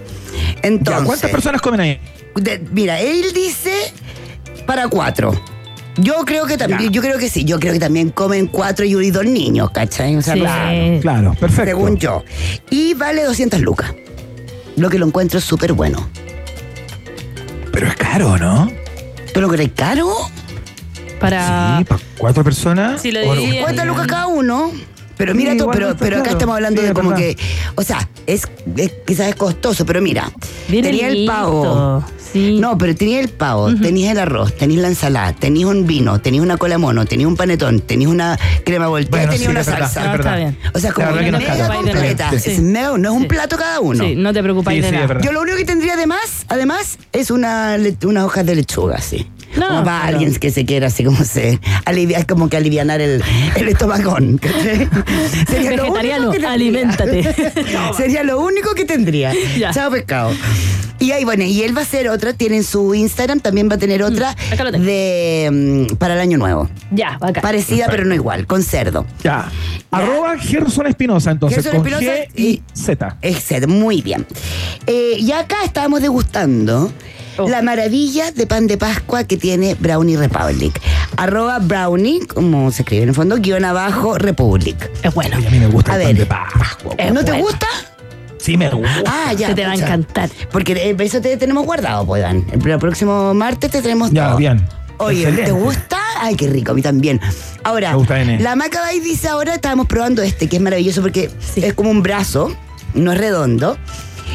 Entonces, 0.62 1.00
Ya, 1.02 1.06
¿Cuántas 1.06 1.30
personas 1.30 1.60
comen 1.60 1.80
ahí? 1.80 2.00
de- 2.34 2.60
mira, 2.72 3.00
él 3.00 3.32
dice 3.32 3.70
para 4.66 4.88
cuatro. 4.88 5.32
Yo 5.96 6.24
creo 6.24 6.46
que 6.46 6.56
también, 6.56 6.90
yo 6.92 7.00
creo 7.00 7.18
que 7.18 7.28
sí, 7.28 7.44
yo 7.44 7.60
creo 7.60 7.72
que 7.72 7.78
también 7.78 8.10
comen 8.10 8.48
cuatro 8.48 8.84
y 8.84 8.92
y 8.94 9.10
dos 9.12 9.24
niños, 9.24 9.70
¿cachai? 9.70 10.16
O 10.16 10.22
sea, 10.22 10.34
Sí. 10.34 10.40
claro, 10.40 11.00
Claro, 11.00 11.34
perfecto. 11.34 11.64
según 11.70 11.98
yo. 11.98 12.24
Y 12.70 12.94
vale 12.94 13.22
200 13.22 13.60
lucas. 13.60 13.94
Lo 14.76 14.90
que 14.90 14.98
lo 14.98 15.06
encuentro 15.06 15.40
súper 15.40 15.72
bueno. 15.72 16.08
Pero 17.72 17.86
es 17.86 17.94
caro, 17.96 18.36
¿no? 18.38 18.68
¿Tú 19.32 19.40
lo 19.40 19.48
crees 19.48 19.70
caro? 19.74 20.08
Para. 21.20 21.78
Sí, 21.78 21.84
para 21.84 22.00
cuatro 22.18 22.42
personas. 22.44 23.00
Si 23.00 23.12
lo 23.12 23.20
Oro- 23.20 23.40
dividen- 23.40 23.58
50 23.58 23.84
lucas 23.84 24.06
cada 24.08 24.26
uno. 24.26 24.72
Pero 25.16 25.32
Sí, 25.32 25.38
mira 25.38 25.56
tú, 25.56 25.68
pero, 25.72 25.90
no 25.90 25.96
pero 25.96 26.16
acá 26.16 26.22
claro. 26.24 26.38
estamos 26.38 26.54
hablando 26.56 26.80
Sí, 26.80 26.84
de 26.84 26.88
es 26.90 26.94
como 26.94 27.10
verdad. 27.10 27.24
que, 27.24 27.36
o 27.76 27.82
sea, 27.82 28.08
es, 28.26 28.48
es- 28.76 28.92
quizás 29.06 29.28
es 29.28 29.34
costoso, 29.36 29.86
pero 29.86 30.00
mira, 30.02 30.30
Viene 30.68 30.88
tenía 30.88 31.08
el 31.08 31.24
pavo, 31.26 32.04
Sí. 32.32 32.58
No, 32.58 32.76
pero 32.76 32.96
tenías 32.96 33.22
el 33.22 33.28
pavo, 33.30 33.72
tenías 33.76 34.10
el 34.10 34.18
arroz, 34.18 34.56
tenías 34.56 34.82
la 34.82 34.88
ensalada, 34.88 35.32
tenías 35.34 35.68
un 35.70 35.86
vino, 35.86 36.20
tenías 36.20 36.42
una 36.42 36.56
cola 36.56 36.78
mono, 36.78 37.04
tenías 37.06 37.28
un 37.28 37.36
panetón, 37.36 37.78
tenías 37.78 38.10
una 38.10 38.36
crema 38.64 38.88
volteada, 38.88 39.26
Bueno, 39.28 39.32
tenías 39.34 39.44
sí, 39.46 39.50
una 39.52 39.60
es 39.60 39.66
verdad, 39.66 39.80
salsa. 39.92 40.00
es 40.00 40.06
No, 40.06 40.12
verdad. 40.12 40.36
bien. 40.38 40.58
O 40.74 40.78
sea, 40.80 40.90
La 40.90 40.94
como 40.94 41.06
verdad 41.12 41.28
una 41.28 41.38
mega 41.38 41.68
completa. 41.76 42.30
Sí. 42.40 42.50
Es 42.50 42.58
mega- 42.60 42.98
no 42.98 43.10
es 43.12 43.16
un 43.16 43.28
plato 43.28 43.56
cada 43.56 43.78
uno. 43.78 44.02
Sí, 44.02 44.16
no 44.16 44.32
te 44.32 44.42
preocupáis 44.42 44.78
Sí, 44.78 44.82
de 44.82 44.88
sí, 44.88 44.94
es 44.96 45.00
nada. 45.00 45.06
verdad. 45.06 45.22
Yo 45.24 45.30
lo 45.32 45.42
único 45.42 45.56
que 45.58 45.64
tendría 45.64 45.94
además, 45.94 46.44
además, 46.48 46.98
es 47.12 47.30
una, 47.30 47.78
le- 47.78 47.96
unas 48.04 48.24
hojas 48.24 48.44
de 48.44 48.56
lechuga, 48.56 49.00
sí. 49.00 49.30
No, 49.56 49.68
como 49.68 49.84
para 49.84 50.06
pero- 50.06 50.18
alguien 50.18 50.34
que 50.34 50.50
se 50.50 50.64
quiera 50.64 50.88
así 50.88 51.04
como 51.04 51.24
se 51.24 51.60
aliviar, 51.84 52.26
como 52.26 52.48
que 52.48 52.56
alivianar 52.56 53.00
el, 53.00 53.22
el 53.56 53.68
estomagón. 53.68 54.38
¿cachai? 54.38 54.88
Sería 55.48 55.72
lo 55.76 55.82
Vegetariano, 55.82 56.28
único 56.30 56.32
que 56.32 56.38
tendría. 56.38 56.50
aliméntate. 56.52 57.34
Sería 57.96 58.24
lo 58.24 58.40
único 58.40 58.74
que 58.74 58.84
tendría. 58.84 59.32
Ya. 59.58 59.70
Chao 59.72 59.90
pescado. 59.90 60.30
Y 61.00 61.10
ahí, 61.10 61.24
bueno, 61.24 61.42
y 61.44 61.60
él 61.62 61.76
va 61.76 61.80
a 61.80 61.84
hacer 61.84 62.08
otra, 62.08 62.32
tiene 62.32 62.56
en 62.58 62.64
su 62.64 62.94
Instagram, 62.94 63.40
también 63.40 63.68
va 63.68 63.74
a 63.74 63.78
tener 63.78 64.02
otra 64.02 64.32
Mm, 64.32 64.52
acá 64.54 64.64
lo 64.64 64.72
tengo. 64.72 64.84
de 64.84 65.86
mm, 65.90 65.96
para 65.96 66.14
el 66.14 66.20
año 66.20 66.38
nuevo. 66.38 66.70
Ya, 66.92 67.18
acá. 67.20 67.40
Parecida, 67.42 67.88
pero 67.90 68.04
no 68.04 68.14
igual, 68.14 68.46
con 68.46 68.62
cerdo. 68.62 69.04
Ya. 69.22 69.50
Arroba 69.90 70.38
Gerson 70.38 70.86
Espinosa, 70.86 71.32
entonces. 71.32 71.62
Gerson 71.62 71.82
con 71.82 71.92
Espinosa 71.92 72.16
G 72.16 72.40
y 72.40 72.62
Z. 72.72 73.16
Excelente, 73.22 73.66
muy 73.66 74.00
bien. 74.02 74.24
Eh, 74.86 75.16
y 75.18 75.32
acá 75.32 75.56
estábamos 75.64 76.00
degustando 76.00 76.90
Oh. 77.36 77.48
la 77.48 77.62
maravilla 77.62 78.30
de 78.32 78.46
pan 78.46 78.66
de 78.66 78.76
Pascua 78.78 79.24
que 79.24 79.36
tiene 79.36 79.74
Brownie 79.74 80.16
Republic. 80.16 80.80
Arroba 81.16 81.58
Brownie, 81.58 82.20
como 82.26 82.70
se 82.70 82.82
escribe 82.82 83.02
en 83.04 83.08
el 83.10 83.14
fondo, 83.14 83.36
guion 83.38 83.64
abajo 83.64 84.18
Republic. 84.18 84.90
Es 85.02 85.12
bueno. 85.14 85.36
A 85.36 85.50
mí 85.50 85.58
me 85.58 85.66
gusta 85.66 85.92
A 85.92 85.96
el 85.96 86.16
ver. 86.16 86.28
pan 86.28 86.44
de 86.48 86.58
Pascua. 86.58 86.94
¿No 87.12 87.24
te 87.24 87.32
gusta? 87.40 87.66
Sí, 88.38 88.56
me 88.56 88.68
gusta. 88.70 89.02
Ah, 89.06 89.32
ya. 89.32 89.48
Se 89.48 89.54
te 89.54 89.64
va 89.64 89.72
a 89.72 89.74
encantar. 89.74 90.28
Porque 90.52 90.72
eh, 90.74 90.96
eso 90.98 91.20
te 91.20 91.36
tenemos 91.36 91.64
guardado, 91.64 92.04
pues, 92.06 92.22
Dan. 92.22 92.44
El 92.52 92.60
pr- 92.60 92.78
próximo 92.78 93.32
martes 93.34 93.70
te 93.70 93.80
tenemos 93.82 94.10
Ya, 94.12 94.26
todo. 94.28 94.36
bien. 94.36 94.62
Oye, 94.98 95.20
Excelente. 95.22 95.44
¿te 95.46 95.50
gusta? 95.52 95.98
Ay, 96.20 96.36
qué 96.36 96.46
rico, 96.48 96.70
a 96.72 96.74
mí 96.74 96.82
también. 96.82 97.20
Ahora, 97.64 97.94
gusta, 97.94 98.20
N. 98.20 98.38
la 98.40 98.54
Maca 98.54 98.80
Bay 98.80 99.00
dice 99.00 99.28
ahora, 99.28 99.54
estábamos 99.54 99.86
probando 99.86 100.22
este, 100.22 100.46
que 100.48 100.56
es 100.56 100.62
maravilloso 100.62 101.02
porque 101.02 101.30
Sí. 101.40 101.64
es 101.64 101.74
como 101.74 101.90
un 101.90 102.02
brazo, 102.02 102.54
no 102.94 103.12
es 103.12 103.18
redondo, 103.18 103.76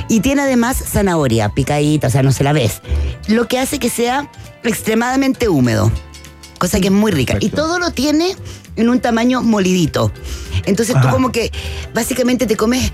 y 0.09 0.19
tiene 0.19 0.41
además 0.41 0.75
zanahoria 0.75 1.49
picadita, 1.49 2.07
o 2.07 2.09
sea, 2.09 2.23
no 2.23 2.33
se 2.33 2.43
la 2.43 2.51
ves. 2.51 2.81
Lo 3.27 3.47
que 3.47 3.59
hace 3.59 3.79
que 3.79 3.89
sea 3.89 4.29
extremadamente 4.63 5.47
húmedo, 5.47 5.91
cosa 6.57 6.79
que 6.81 6.87
es 6.87 6.93
muy 6.93 7.11
rica. 7.11 7.37
Y 7.39 7.49
todo 7.49 7.79
lo 7.79 7.91
tiene 7.91 8.35
en 8.75 8.89
un 8.89 8.99
tamaño 8.99 9.41
molidito. 9.41 10.11
Entonces 10.65 10.95
tú 11.01 11.07
como 11.09 11.31
que 11.31 11.51
básicamente 11.93 12.47
te 12.47 12.57
comes 12.57 12.91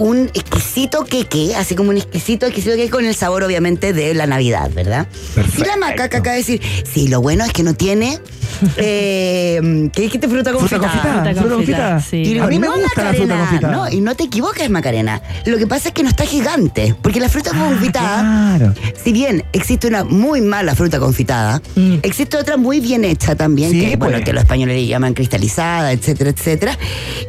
un 0.00 0.30
exquisito 0.34 1.04
queque, 1.04 1.54
así 1.56 1.74
como 1.74 1.90
un 1.90 1.96
exquisito, 1.98 2.46
exquisito 2.46 2.74
queque 2.76 2.90
con 2.90 3.04
el 3.04 3.14
sabor 3.14 3.42
obviamente 3.44 3.92
de 3.92 4.14
la 4.14 4.26
Navidad, 4.26 4.70
¿verdad? 4.74 5.06
Perfecto. 5.34 5.62
Y 5.62 5.66
la 5.66 5.76
maca 5.76 6.08
que 6.08 6.16
acaba 6.16 6.32
de 6.32 6.38
decir, 6.38 6.60
sí, 6.92 7.08
lo 7.08 7.20
bueno 7.20 7.44
es 7.44 7.52
que 7.52 7.62
no 7.62 7.74
tiene, 7.74 8.18
eh, 8.76 9.90
¿qué 9.92 10.02
dijiste? 10.02 10.28
Fruta 10.28 10.50
Fruta 10.50 10.78
confitada. 10.78 10.90
confitada. 10.90 11.22
Fruta 11.24 11.40
Fruta 11.40 11.54
confitada, 11.54 11.94
confitada. 11.94 12.00
sí. 12.00 12.16
Y 12.34 12.38
A 12.38 12.46
mí 12.46 12.58
me 12.58 12.66
no, 12.66 12.74
gusta 12.76 13.04
la 13.04 13.14
fruta 13.14 13.36
confitada. 13.36 13.72
No, 13.76 13.90
y 13.90 14.00
no 14.00 14.14
te 14.14 14.24
equivoques, 14.24 14.70
Macarena. 14.70 15.20
Lo 15.46 15.58
que 15.58 15.66
pasa 15.66 15.88
es 15.88 15.94
que 15.94 16.02
no 16.02 16.08
está 16.08 16.24
gigante, 16.24 16.94
porque 17.02 17.20
la 17.20 17.28
fruta 17.28 17.50
confitada, 17.50 18.20
Ah, 18.22 18.56
Claro. 18.58 18.74
si 19.02 19.12
bien 19.12 19.44
existe 19.52 19.86
una 19.86 20.04
muy 20.04 20.40
mala 20.40 20.74
fruta 20.74 20.98
confitada, 20.98 21.60
Mm. 21.76 21.96
existe 22.02 22.36
otra 22.36 22.56
muy 22.56 22.80
bien 22.80 23.04
hecha 23.04 23.34
también, 23.34 23.70
Sí, 23.70 23.80
que, 23.80 23.96
bueno, 23.96 24.14
pues. 24.16 24.24
que 24.24 24.32
los 24.32 24.42
españoles 24.42 24.76
le 24.76 24.86
llaman 24.86 25.14
cristalizada, 25.14 25.92
etcétera, 25.92 26.30
etcétera, 26.30 26.78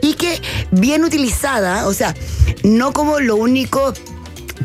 y 0.02 0.14
que 0.14 0.42
bien 0.72 1.04
utilizada, 1.04 1.88
o 1.88 1.94
sea, 1.94 2.14
no 2.64 2.94
como 2.94 3.20
lo 3.20 3.36
único 3.36 3.94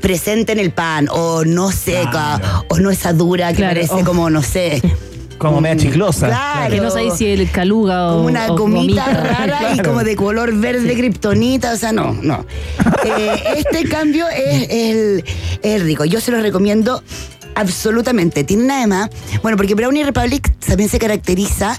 presente 0.01 0.53
en 0.53 0.59
el 0.59 0.73
pan, 0.73 1.09
o 1.11 1.45
no 1.45 1.73
seca, 1.73 2.39
Claro. 2.39 2.65
o 2.69 2.79
no 2.79 2.91
esa 2.91 3.13
dura 3.13 3.49
que 3.51 3.57
Claro, 3.57 3.75
parece 3.75 3.95
oh. 3.95 4.05
como, 4.05 4.31
no 4.31 4.43
sé. 4.43 4.83
Como 5.39 5.61
media 5.61 5.77
chiclosa. 5.77 6.29
Claro. 6.29 6.75
Que 6.75 6.81
no 6.81 6.91
sabéis 6.91 7.15
si 7.15 7.27
el 7.27 7.51
caluga 7.51 8.09
o. 8.13 8.17
Como 8.17 8.29
una 8.29 8.47
o 8.47 8.57
gomita 8.57 9.05
gomita. 9.05 9.23
rara 9.23 9.75
y 9.75 9.79
como 9.81 10.03
de 10.03 10.17
color 10.17 10.55
verde 10.55 10.95
kriptonita, 10.97 11.73
o 11.75 11.77
sea, 11.77 11.93
no, 11.93 12.13
no. 12.13 12.47
Eh, 13.05 13.43
este 13.59 13.89
cambio 13.89 14.27
es, 14.29 14.69
el, 14.71 15.25
es 15.63 15.83
rico. 15.83 16.05
Yo 16.05 16.21
se 16.21 16.33
lo 16.33 16.41
recomiendo 16.41 17.03
absolutamente. 17.55 18.45
Tienen 18.45 18.71
además, 18.71 19.11
bueno, 19.43 19.57
porque 19.57 19.75
Brownie 19.75 20.05
Republic 20.05 20.53
también 20.59 20.89
se 20.89 20.99
caracteriza 20.99 21.79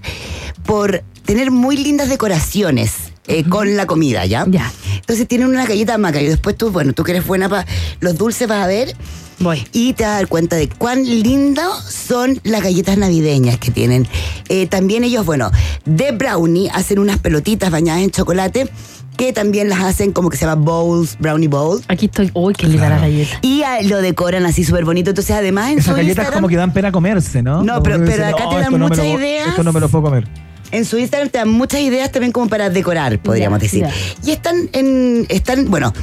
por 0.65 1.03
tener 1.25 1.51
muy 1.51 1.77
lindas 1.77 2.09
decoraciones. 2.09 3.11
Eh, 3.27 3.43
con 3.47 3.75
la 3.75 3.85
comida, 3.85 4.25
¿ya? 4.25 4.45
Ya. 4.47 4.71
Entonces 4.95 5.27
tienen 5.27 5.47
una 5.47 5.65
galleta 5.65 5.97
maca 5.97 6.21
y 6.21 6.27
después 6.27 6.55
tú, 6.57 6.71
bueno, 6.71 6.93
tú 6.93 7.03
que 7.03 7.11
eres 7.11 7.25
buena 7.27 7.47
para 7.49 7.65
los 7.99 8.17
dulces 8.17 8.47
vas 8.47 8.63
a 8.63 8.67
ver 8.67 8.95
Voy. 9.39 9.65
y 9.71 9.93
te 9.93 10.03
vas 10.03 10.13
a 10.13 10.15
dar 10.15 10.27
cuenta 10.27 10.55
de 10.55 10.67
cuán 10.69 11.03
lindas 11.05 11.83
son 11.91 12.39
las 12.43 12.61
galletas 12.63 12.97
navideñas 12.97 13.57
que 13.57 13.71
tienen. 13.71 14.07
Eh, 14.49 14.67
también 14.67 15.03
ellos, 15.03 15.25
bueno, 15.25 15.51
de 15.85 16.11
brownie 16.11 16.69
hacen 16.73 16.99
unas 16.99 17.19
pelotitas 17.19 17.69
bañadas 17.71 18.01
en 18.03 18.11
chocolate 18.11 18.69
que 19.15 19.33
también 19.33 19.67
las 19.67 19.79
hacen 19.81 20.11
como 20.11 20.29
que 20.29 20.37
se 20.37 20.45
llama 20.45 20.61
bowls, 20.63 21.17
brownie 21.19 21.47
bowl. 21.47 21.81
Aquí 21.87 22.05
estoy. 22.05 22.29
Uy, 22.35 22.53
qué 22.53 22.67
linda 22.67 22.87
la 22.87 22.99
galleta. 22.99 23.39
Y 23.41 23.63
ah, 23.63 23.81
lo 23.81 23.99
decoran 24.01 24.45
así 24.45 24.63
súper 24.63 24.85
bonito. 24.85 25.09
Entonces, 25.09 25.35
además 25.35 25.71
en 25.71 25.79
Esas 25.79 25.85
su 25.85 25.91
galletas 25.95 26.17
Instagram, 26.17 26.33
como 26.35 26.47
que 26.49 26.55
dan 26.55 26.71
pena 26.71 26.91
comerse, 26.91 27.41
¿no? 27.41 27.63
No, 27.63 27.73
Como 27.73 27.83
pero- 27.83 28.05
pero 28.05 28.25
acá 28.27 28.37
te 28.37 28.43
"No, 28.43 28.51
dan 28.51 28.63
esto 28.65 28.77
no 28.77 28.87
muchas 28.89 29.05
lo- 29.05 29.19
ideas". 29.19 29.47
Esto 29.49 29.63
no 29.63 29.73
me 29.73 29.79
lo 29.79 29.89
puedo 29.89 30.03
comer. 30.03 30.27
En 30.71 30.85
su 30.85 30.97
Instagram 30.97 31.29
te 31.29 31.37
dan 31.39 31.49
muchas 31.49 31.81
ideas 31.81 32.11
también 32.11 32.31
como 32.31 32.47
para 32.49 32.69
decorar, 32.69 33.19
podríamos 33.19 33.59
Ya, 33.59 33.63
decir. 33.63 33.81
ya. 33.83 33.93
Y 34.23 34.31
están 34.31 34.69
en, 34.73 35.25
están, 35.29 35.69
bueno, 35.69 35.93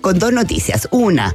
con 0.00 0.18
dos 0.18 0.32
noticias. 0.32 0.88
Una, 0.90 1.32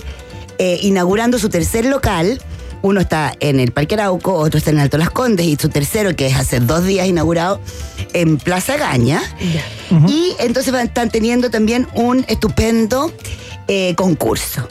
eh, 0.57 0.79
inaugurando 0.81 1.37
su 1.39 1.49
tercer 1.49 1.85
local. 1.85 2.41
Uno 2.83 2.99
está 3.01 3.33
en 3.41 3.59
el 3.59 3.71
Parque 3.71 3.93
Arauco, 3.93 4.33
otro 4.33 4.57
está 4.57 4.71
en 4.71 4.79
Alto 4.79 4.97
Las 4.97 5.11
Condes 5.11 5.45
y 5.45 5.55
su 5.55 5.69
tercero, 5.69 6.15
que 6.15 6.25
es 6.25 6.35
hace 6.35 6.59
dos 6.59 6.83
días 6.83 7.07
inaugurado, 7.07 7.61
en 8.13 8.37
Plaza 8.39 8.75
Gaña. 8.77 9.21
Y 10.07 10.33
entonces 10.39 10.73
van- 10.73 10.87
están 10.87 11.11
teniendo 11.11 11.51
también 11.51 11.87
un 11.93 12.25
estupendo 12.27 13.13
eh, 13.67 13.93
concurso 13.95 14.67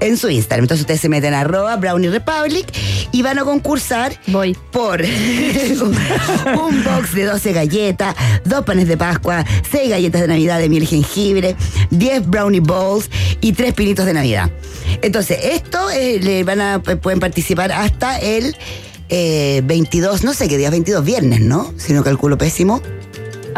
en 0.00 0.16
su 0.16 0.28
Instagram. 0.28 0.64
Entonces 0.64 0.82
ustedes 0.82 1.00
se 1.00 1.08
meten 1.08 1.34
a 1.34 1.40
arroba 1.40 1.76
Brownie 1.76 2.10
Republic 2.10 2.66
y 3.12 3.22
van 3.22 3.38
a 3.38 3.44
concursar 3.44 4.18
Voy. 4.28 4.56
por 4.72 5.02
un 6.60 6.84
box 6.84 7.14
de 7.14 7.24
12 7.24 7.52
galletas, 7.52 8.14
dos 8.44 8.64
panes 8.64 8.88
de 8.88 8.96
Pascua, 8.96 9.44
6 9.70 9.90
galletas 9.90 10.20
de 10.20 10.28
Navidad 10.28 10.58
de 10.58 10.68
miel 10.68 10.82
y 10.82 10.86
jengibre, 10.86 11.56
10 11.90 12.26
brownie 12.28 12.60
bowls 12.60 13.10
y 13.40 13.52
3 13.52 13.74
pinitos 13.74 14.06
de 14.06 14.14
Navidad. 14.14 14.50
Entonces, 15.02 15.38
esto 15.42 15.90
eh, 15.90 16.18
le 16.20 16.44
van 16.44 16.60
a 16.60 16.82
pueden 16.82 17.20
participar 17.20 17.72
hasta 17.72 18.18
el 18.18 18.56
eh, 19.08 19.62
22, 19.64 20.24
no 20.24 20.34
sé 20.34 20.48
qué 20.48 20.58
día, 20.58 20.70
22 20.70 21.04
viernes, 21.04 21.40
¿no? 21.40 21.72
Si 21.76 21.92
no 21.92 22.02
calculo 22.02 22.36
pésimo. 22.38 22.82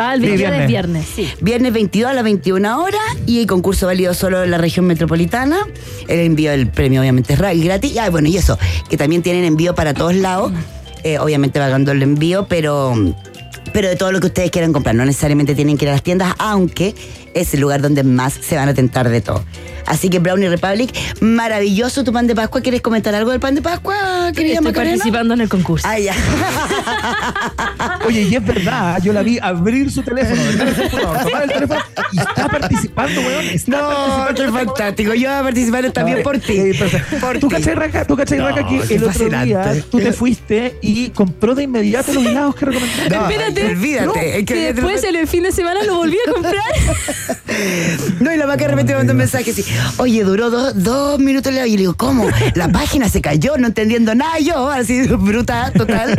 Ah, 0.00 0.14
el 0.14 0.20
Sí, 0.20 0.26
22 0.28 0.50
viernes. 0.52 0.68
viernes, 0.68 1.06
sí. 1.14 1.28
Viernes 1.40 1.72
22 1.72 2.10
a 2.10 2.14
las 2.14 2.22
21 2.24 2.80
horas 2.82 3.00
y 3.26 3.40
el 3.40 3.46
concurso 3.48 3.86
válido 3.86 4.14
solo 4.14 4.44
en 4.44 4.50
la 4.52 4.58
región 4.58 4.86
metropolitana. 4.86 5.58
El 6.06 6.20
envío 6.20 6.52
del 6.52 6.68
premio 6.68 7.00
obviamente 7.00 7.32
es 7.32 7.38
ra- 7.40 7.52
gratis. 7.54 7.92
Y 7.92 7.98
ah, 7.98 8.08
bueno, 8.08 8.28
y 8.28 8.36
eso, 8.36 8.56
que 8.88 8.96
también 8.96 9.22
tienen 9.22 9.44
envío 9.44 9.74
para 9.74 9.94
todos 9.94 10.14
lados. 10.14 10.52
Eh, 11.02 11.18
obviamente 11.18 11.58
pagando 11.58 11.90
el 11.92 12.02
envío, 12.02 12.46
pero, 12.48 12.94
pero 13.72 13.88
de 13.88 13.96
todo 13.96 14.12
lo 14.12 14.20
que 14.20 14.26
ustedes 14.28 14.50
quieran 14.50 14.72
comprar. 14.72 14.94
No 14.94 15.04
necesariamente 15.04 15.54
tienen 15.54 15.76
que 15.76 15.84
ir 15.84 15.88
a 15.90 15.92
las 15.92 16.02
tiendas, 16.02 16.32
aunque 16.38 16.94
es 17.34 17.54
el 17.54 17.60
lugar 17.60 17.80
donde 17.82 18.02
más 18.04 18.34
se 18.34 18.56
van 18.56 18.68
a 18.68 18.74
tentar 18.74 19.08
de 19.08 19.20
todo. 19.20 19.44
Así 19.86 20.10
que 20.10 20.18
Brownie 20.18 20.50
Republic, 20.50 20.94
maravilloso 21.20 22.04
tu 22.04 22.12
pan 22.12 22.26
de 22.26 22.34
Pascua. 22.34 22.60
¿Quieres 22.60 22.82
comentar 22.82 23.14
algo 23.14 23.30
del 23.30 23.40
pan 23.40 23.54
de 23.54 23.62
Pascua, 23.62 24.32
querida 24.34 24.54
Estoy 24.54 24.66
Macarena? 24.66 24.96
participando 24.96 25.32
en 25.34 25.40
el 25.40 25.48
concurso. 25.48 25.88
Ah, 25.88 25.98
ya. 25.98 26.14
Oye, 28.06 28.22
y 28.22 28.34
es 28.34 28.44
verdad, 28.44 29.00
yo 29.02 29.12
la 29.14 29.22
vi 29.22 29.38
abrir 29.40 29.90
su 29.90 30.02
teléfono, 30.02 30.40
tomar 31.24 31.42
el 31.44 31.48
teléfono 31.54 31.80
y 32.12 32.18
está 32.18 32.48
participando, 32.48 33.20
weón. 33.22 33.46
Está 33.46 33.70
No, 33.80 33.88
participando 33.88 34.42
qué 34.44 34.66
fantástico. 34.66 35.14
Yo 35.14 35.28
voy 35.30 35.38
a 35.38 35.42
participar 35.42 35.90
también 35.92 36.22
por 36.22 36.38
ti. 36.38 36.52
Sí, 36.72 36.78
perfecto. 36.78 37.16
Por 37.20 37.38
¿Tú 37.38 37.48
cachai, 37.48 37.74
Raca, 37.74 38.04
tú 38.04 38.16
cachai, 38.16 38.38
Raca, 38.40 38.60
No, 38.62 38.68
que 38.68 38.86
qué 38.88 38.94
el 38.94 39.00
otro 39.04 39.12
fascinante. 39.12 39.46
día 39.46 39.84
tú 39.90 39.98
te 39.98 40.12
fuiste 40.12 40.76
y 40.82 41.08
compró 41.10 41.54
de 41.54 41.62
inmediato 41.64 42.12
los 42.12 42.24
helados 42.26 42.54
que 42.56 42.66
recomendaste? 42.66 43.08
No, 43.16 43.28
Espérate. 43.28 43.66
Olvídate. 43.68 44.28
es 44.30 44.36
que- 44.36 44.44
Que 44.44 44.72
después 44.74 45.02
el 45.04 45.26
fin 45.26 45.42
de 45.44 45.52
semana 45.52 45.82
lo 45.84 45.96
volví 45.96 46.18
a 46.26 46.32
comprar. 46.32 46.54
No, 48.20 48.32
y 48.32 48.36
la 48.36 48.46
vaca 48.46 48.64
de 48.64 48.68
repente 48.68 48.92
me 48.92 48.98
mandó 48.98 49.12
un 49.12 49.18
mensaje 49.18 49.50
así, 49.50 49.64
oye, 49.98 50.22
duró 50.24 50.50
dos, 50.50 50.72
dos 50.82 51.18
minutos 51.18 51.52
y 51.52 51.56
le 51.56 51.66
digo, 51.76 51.94
¿cómo? 51.96 52.26
La 52.54 52.68
página 52.68 53.08
se 53.08 53.20
cayó, 53.20 53.56
no 53.56 53.66
entendiendo 53.68 54.14
nada 54.14 54.38
yo, 54.38 54.70
así 54.70 55.02
brutal, 55.08 55.72
total. 55.72 56.10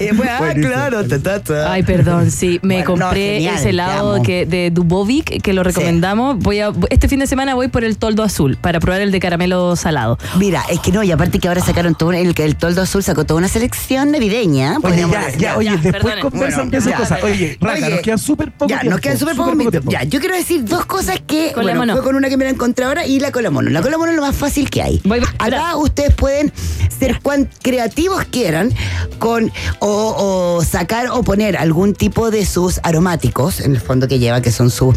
Y 0.00 0.04
después, 0.04 0.28
ah, 0.30 0.38
Buenísimo. 0.38 0.72
claro, 0.72 1.06
ta, 1.06 1.18
ta, 1.18 1.40
ta. 1.42 1.72
Ay, 1.72 1.82
perdón, 1.82 2.30
sí. 2.30 2.58
Me 2.62 2.76
Bueno, 2.82 2.96
no, 2.96 3.04
compré 3.04 3.34
genial, 3.34 3.54
ese 3.56 3.70
helado 3.70 4.22
que, 4.22 4.46
de 4.46 4.70
Dubovic 4.70 5.42
que 5.42 5.52
lo 5.52 5.62
recomendamos. 5.62 6.38
Voy 6.38 6.60
a, 6.60 6.72
este 6.90 7.08
fin 7.08 7.20
de 7.20 7.26
semana 7.26 7.54
voy 7.54 7.68
por 7.68 7.84
el 7.84 7.96
toldo 7.96 8.22
azul 8.22 8.56
para 8.60 8.80
probar 8.80 9.00
el 9.00 9.12
de 9.12 9.20
caramelo 9.20 9.76
salado. 9.76 10.18
Mira, 10.38 10.62
es 10.70 10.80
que 10.80 10.92
no, 10.92 11.02
y 11.02 11.12
aparte 11.12 11.38
que 11.38 11.48
ahora 11.48 11.60
sacaron 11.60 11.94
todo, 11.94 12.12
el, 12.12 12.34
el 12.36 12.56
Toldo 12.56 12.82
Azul 12.82 13.02
sacó 13.02 13.24
toda 13.24 13.38
una 13.38 13.48
selección 13.48 14.10
navideña. 14.10 14.72
Oye, 14.72 14.80
podríamos 14.82 15.16
ya, 15.16 15.24
decir. 15.26 15.40
ya, 15.40 15.56
oye, 15.56 15.70
ya, 15.70 15.76
después 15.76 16.14
conversan 16.20 16.70
Bueno, 16.70 16.78
esas 16.84 17.00
cosas. 17.00 17.22
Oye, 17.22 17.58
Raca, 17.60 17.74
Oye, 17.86 17.90
nos 17.90 18.00
queda 18.00 18.18
súper 18.18 18.50
poco 18.52 18.68
ya, 18.68 18.80
tiempo. 18.80 18.90
nos 18.96 19.00
queda 19.00 19.16
súper 19.16 19.36
poco 19.36 19.56
tiempo. 19.70 19.90
Ya, 19.90 20.02
yo 20.04 20.20
quiero 20.20 20.34
decir 20.40 20.64
dos 20.64 20.86
cosas 20.86 21.20
que. 21.26 21.52
Con 21.52 21.62
bueno, 21.64 21.80
mono. 21.80 21.92
fue 21.94 22.02
con 22.02 22.14
una 22.16 22.28
que 22.28 22.36
me 22.36 22.44
la 22.44 22.50
encontré 22.50 22.84
ahora 22.84 23.06
y 23.06 23.20
la 23.20 23.32
con 23.32 23.42
la 23.42 23.50
mono. 23.50 23.70
La 23.70 23.82
con 23.82 23.90
la 23.90 23.98
mono 23.98 24.10
es 24.10 24.16
lo 24.16 24.22
más 24.22 24.36
fácil 24.36 24.68
que 24.70 24.82
hay. 24.82 25.00
Acá 25.38 25.76
ustedes 25.76 26.14
pueden 26.14 26.52
ser 26.98 27.20
cuan 27.22 27.48
creativos 27.62 28.24
quieran 28.24 28.72
con 29.18 29.50
o, 29.78 30.56
o 30.58 30.64
sacar 30.64 31.08
o 31.10 31.22
poner 31.22 31.56
algún 31.56 31.94
tipo 31.94 32.30
de 32.30 32.44
sus 32.46 32.80
aromáticos, 32.82 33.60
en 33.60 33.72
el 33.72 33.80
fondo 33.80 34.08
que 34.08 34.18
lleva, 34.18 34.40
que 34.42 34.52
son 34.52 34.70
sus, 34.70 34.94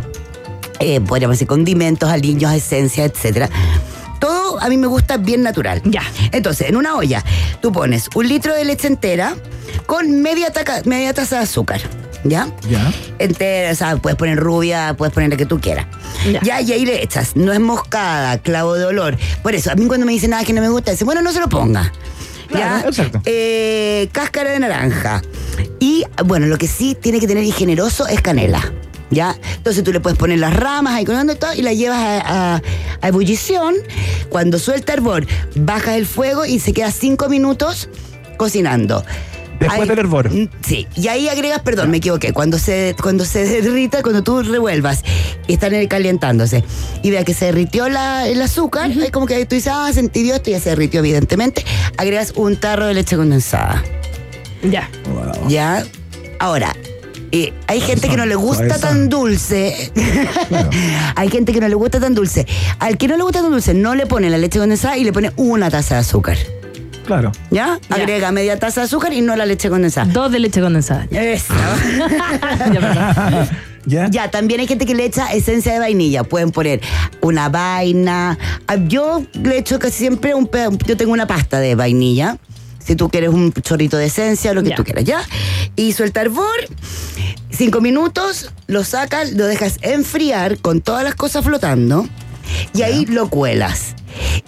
eh, 0.79 0.99
podríamos 1.01 1.35
decir, 1.35 1.47
condimentos, 1.47 2.09
aliños, 2.09 2.51
esencias, 2.53 3.11
etcétera. 3.11 3.49
Todo 4.19 4.61
a 4.61 4.69
mí 4.69 4.77
me 4.77 4.87
gusta 4.87 5.17
bien 5.17 5.43
natural. 5.43 5.81
Ya. 5.83 6.01
Entonces, 6.31 6.69
en 6.69 6.77
una 6.77 6.95
olla, 6.95 7.23
tú 7.61 7.71
pones 7.73 8.09
un 8.15 8.27
litro 8.29 8.53
de 8.55 8.63
leche 8.63 8.87
entera 8.87 9.35
con 9.85 10.21
media, 10.21 10.51
taca- 10.53 10.81
media 10.85 11.13
taza 11.13 11.37
de 11.37 11.43
azúcar. 11.43 11.81
¿Ya? 12.23 12.47
Ya. 12.69 12.91
entera, 13.19 13.71
o 13.71 13.75
sea, 13.75 13.97
puedes 13.97 14.17
poner 14.17 14.37
rubia, 14.39 14.95
puedes 14.97 15.13
poner 15.13 15.29
la 15.29 15.35
que 15.37 15.45
tú 15.45 15.59
quieras. 15.59 15.87
Ya. 16.41 16.61
y 16.61 16.71
ahí 16.71 16.85
le 16.85 17.03
echas 17.03 17.35
nuez 17.35 17.59
moscada, 17.59 18.37
clavo 18.37 18.75
de 18.75 18.85
olor. 18.85 19.17
Por 19.41 19.55
eso, 19.55 19.71
a 19.71 19.75
mí 19.75 19.85
cuando 19.87 20.05
me 20.05 20.13
dicen 20.13 20.29
nada 20.29 20.43
que 20.45 20.53
no 20.53 20.61
me 20.61 20.69
gusta, 20.69 20.91
dicen, 20.91 21.05
bueno, 21.05 21.21
no 21.21 21.31
se 21.33 21.39
lo 21.39 21.49
ponga. 21.49 21.91
Claro, 22.47 22.89
exacto. 22.89 23.19
Eh, 23.25 24.09
cáscara 24.11 24.51
de 24.51 24.59
naranja. 24.59 25.21
Y 25.79 26.03
bueno, 26.25 26.45
lo 26.47 26.57
que 26.57 26.67
sí 26.67 26.95
tiene 26.99 27.19
que 27.19 27.27
tener 27.27 27.43
y 27.43 27.51
generoso 27.51 28.07
es 28.07 28.21
canela. 28.21 28.71
¿Ya? 29.09 29.35
Entonces 29.57 29.83
tú 29.83 29.91
le 29.93 29.99
puedes 29.99 30.17
poner 30.17 30.39
las 30.39 30.55
ramas 30.55 30.93
ahí 30.95 31.05
con 31.05 31.27
todo 31.37 31.53
y 31.53 31.61
la 31.61 31.71
llevas 31.73 31.99
a, 31.99 32.55
a- 32.55 32.61
a 33.01 33.07
ebullición. 33.07 33.75
Cuando 34.29 34.57
suelta 34.59 34.93
hervor, 34.93 35.27
bajas 35.55 35.95
el 35.97 36.05
fuego 36.07 36.45
y 36.45 36.59
se 36.59 36.73
queda 36.73 36.89
cinco 36.91 37.27
minutos 37.29 37.89
cocinando. 38.37 39.03
Después 39.59 39.81
Ahí- 39.81 39.87
del 39.87 39.99
hervor. 39.99 40.31
Mm, 40.33 40.49
Sí, 40.65 40.87
y 40.95 41.07
ahí 41.07 41.29
agregas, 41.29 41.61
perdón, 41.61 41.89
me 41.91 41.97
equivoqué, 41.97 42.33
cuando 42.33 42.57
se, 42.57 42.95
cuando 43.01 43.23
se 43.25 43.45
derrita, 43.61 44.01
cuando 44.01 44.23
tú 44.23 44.41
revuelvas 44.43 45.03
y 45.47 45.53
están 45.53 45.73
calentándose 45.87 46.63
y 47.01 47.11
vea 47.11 47.23
que 47.23 47.33
se 47.33 47.45
derritió 47.45 47.87
la- 47.89 48.27
el 48.27 48.41
azúcar, 48.41 48.91
es 48.91 49.11
como 49.11 49.25
que 49.25 49.45
tú 49.45 49.55
dices, 49.55 49.71
ah, 49.73 49.89
sentí 49.93 50.29
esto 50.29 50.49
y 50.49 50.53
ya 50.53 50.59
se 50.59 50.69
derritió 50.71 50.99
evidentemente, 50.99 51.63
agregas 51.97 52.33
un 52.35 52.57
tarro 52.57 52.87
de 52.87 52.93
leche 52.93 53.15
condensada. 53.15 53.83
Ya. 54.63 54.89
¿Ya? 55.47 55.83
Ahora, 56.39 56.75
eh, 57.31 57.53
hay 57.67 57.81
gente 57.81 58.09
que 58.09 58.17
no 58.17 58.25
le 58.25 58.35
gusta 58.35 58.77
tan 58.79 59.09
dulce. 59.09 59.91
hay 61.15 61.29
gente 61.29 61.53
que 61.53 61.59
no 61.59 61.67
le 61.67 61.75
gusta 61.75 61.99
tan 61.99 62.13
dulce. 62.15 62.45
Al 62.79 62.97
que 62.97 63.07
no 63.07 63.17
le 63.17 63.23
gusta 63.23 63.41
tan 63.41 63.51
dulce, 63.51 63.73
no 63.73 63.95
le 63.95 64.05
pone 64.05 64.29
la 64.29 64.37
leche 64.37 64.59
condensada 64.59 64.97
y 64.97 65.03
le 65.03 65.11
pone 65.13 65.31
una 65.37 65.69
taza 65.69 65.95
de 65.95 66.01
azúcar. 66.01 66.37
Claro. 67.05 67.31
¿Ya? 67.51 67.79
Agrega 67.89 68.31
media 68.31 68.57
taza 68.59 68.81
de 68.81 68.85
azúcar 68.85 69.13
y 69.13 69.21
no 69.21 69.35
la 69.35 69.45
leche 69.45 69.69
condensada. 69.69 70.11
Dos 70.11 70.31
de 70.31 70.39
leche 70.39 70.61
condensada. 70.61 71.05
Eso. 71.11 71.53
Ya. 72.73 73.49
¿Ya? 73.85 74.07
Ya, 74.09 74.31
también 74.31 74.61
hay 74.61 74.67
gente 74.67 74.85
que 74.85 74.95
le 74.95 75.03
echa 75.03 75.33
esencia 75.33 75.73
de 75.73 75.79
vainilla. 75.79 76.23
Pueden 76.23 76.51
poner 76.51 76.79
una 77.19 77.49
vaina. 77.49 78.37
Ah, 78.67 78.75
Yo 78.77 79.25
le 79.43 79.57
echo 79.57 79.77
casi 79.77 79.97
siempre 79.97 80.33
un 80.35 80.49
Yo 80.85 80.95
tengo 80.95 81.11
una 81.11 81.27
pasta 81.27 81.59
de 81.59 81.75
vainilla. 81.75 82.37
Si 82.79 82.95
tú 82.95 83.09
quieres 83.09 83.29
un 83.31 83.51
chorrito 83.51 83.97
de 83.97 84.05
esencia, 84.05 84.53
lo 84.53 84.63
que 84.63 84.69
Ya. 84.69 84.75
tú 84.77 84.83
quieras, 84.85 85.03
¿ya? 85.03 85.21
Y 85.75 85.91
suelta 85.93 86.21
hervor. 86.21 86.55
Cinco 87.49 87.81
minutos, 87.81 88.51
lo 88.67 88.83
sacas, 88.83 89.33
lo 89.33 89.45
dejas 89.45 89.77
enfriar 89.81 90.57
con 90.59 90.79
todas 90.81 91.03
las 91.03 91.15
cosas 91.15 91.43
flotando. 91.45 92.07
Y 92.73 92.81
ahí 92.83 93.05
lo 93.05 93.29
cuelas. 93.29 93.95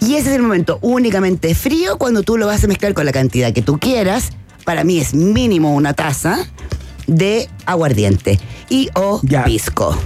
Y 0.00 0.14
ese 0.14 0.30
es 0.30 0.36
el 0.36 0.42
momento 0.42 0.78
únicamente 0.82 1.54
frío 1.54 1.98
cuando 1.98 2.22
tú 2.22 2.36
lo 2.36 2.46
vas 2.46 2.62
a 2.62 2.66
mezclar 2.68 2.94
con 2.94 3.04
la 3.06 3.12
cantidad 3.12 3.52
que 3.52 3.62
tú 3.62 3.78
quieras. 3.78 4.30
Para 4.64 4.84
mí 4.84 4.98
es 4.98 5.14
mínimo 5.14 5.74
una 5.74 5.92
taza 5.94 6.46
de 7.06 7.48
aguardiente 7.66 8.38
y 8.68 8.90
o 8.94 9.20
pisco. 9.44 9.96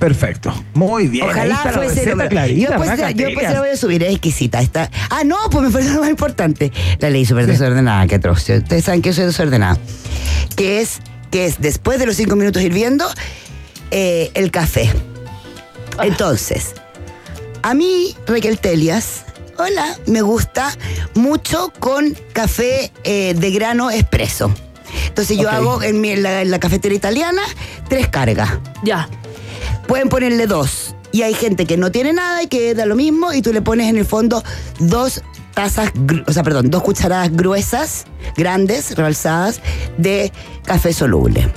Perfecto. 0.00 0.52
Muy 0.74 1.06
bien. 1.06 1.24
Ahí 1.26 1.30
Ojalá 1.30 1.54
está 1.54 1.64
la 1.70 1.72
fuese 1.76 1.88
receta 1.94 2.10
número. 2.10 2.28
clarita, 2.30 2.60
Yo 2.60 2.68
después, 2.70 2.88
Raca 2.90 3.08
se- 3.08 3.14
yo 3.14 3.26
después 3.26 3.28
se 3.34 3.34
Telias. 3.36 3.52
la 3.54 3.60
voy 3.60 3.68
a 3.70 3.76
subir, 3.76 4.02
es 4.02 4.10
exquisita. 4.10 4.60
Está. 4.60 4.90
Ah, 5.10 5.22
no, 5.24 5.36
pues 5.50 5.64
me 5.64 5.70
falta 5.70 5.94
lo 5.94 6.00
más 6.00 6.10
importante. 6.10 6.72
La 6.98 7.08
ley 7.10 7.24
súper 7.24 7.46
desordenada, 7.46 8.04
qué 8.08 8.16
atroz. 8.16 8.38
Ustedes 8.48 8.84
saben 8.84 9.00
que 9.02 9.10
yo 9.10 9.14
soy 9.14 9.26
desordenada. 9.26 9.78
Que 10.56 10.80
es, 10.80 10.98
que 11.30 11.46
es 11.46 11.60
después 11.60 12.00
de 12.00 12.06
los 12.06 12.16
cinco 12.16 12.34
minutos 12.34 12.60
hirviendo, 12.62 13.06
eh, 13.92 14.32
el 14.34 14.50
café. 14.50 14.90
Entonces, 16.02 16.74
a 17.62 17.74
mí, 17.74 18.16
Raquel 18.26 18.58
Telias, 18.58 19.24
hola, 19.58 19.96
me 20.06 20.22
gusta 20.22 20.76
mucho 21.14 21.72
con 21.78 22.16
café 22.32 22.90
eh, 23.04 23.34
de 23.34 23.50
grano 23.50 23.90
expreso. 23.90 24.52
Entonces 25.08 25.38
yo 25.38 25.48
hago 25.50 25.82
en, 25.82 26.00
mi- 26.00 26.10
en 26.10 26.22
la, 26.22 26.42
en 26.42 26.50
la 26.50 26.58
cafetera 26.60 26.94
italiana 26.94 27.42
tres 27.88 28.08
cargas. 28.08 28.50
Ya. 28.82 29.08
Pueden 29.86 30.08
ponerle 30.08 30.46
dos. 30.46 30.94
Y 31.12 31.22
hay 31.22 31.34
gente 31.34 31.66
que 31.66 31.76
no 31.76 31.90
tiene 31.92 32.12
nada 32.14 32.42
y 32.42 32.46
que 32.46 32.74
da 32.74 32.86
lo 32.86 32.94
mismo 32.96 33.32
y 33.32 33.42
tú 33.42 33.52
le 33.52 33.60
pones 33.62 33.88
en 33.88 33.98
el 33.98 34.06
fondo 34.06 34.42
dos 34.78 35.22
tazas, 35.54 35.92
o 36.26 36.32
sea, 36.32 36.42
perdón, 36.42 36.70
dos 36.70 36.82
cucharadas 36.82 37.30
gruesas, 37.30 38.04
grandes, 38.36 38.96
rebalsadas, 38.96 39.60
de 39.98 40.32
café 40.64 40.92
soluble. 40.94 41.50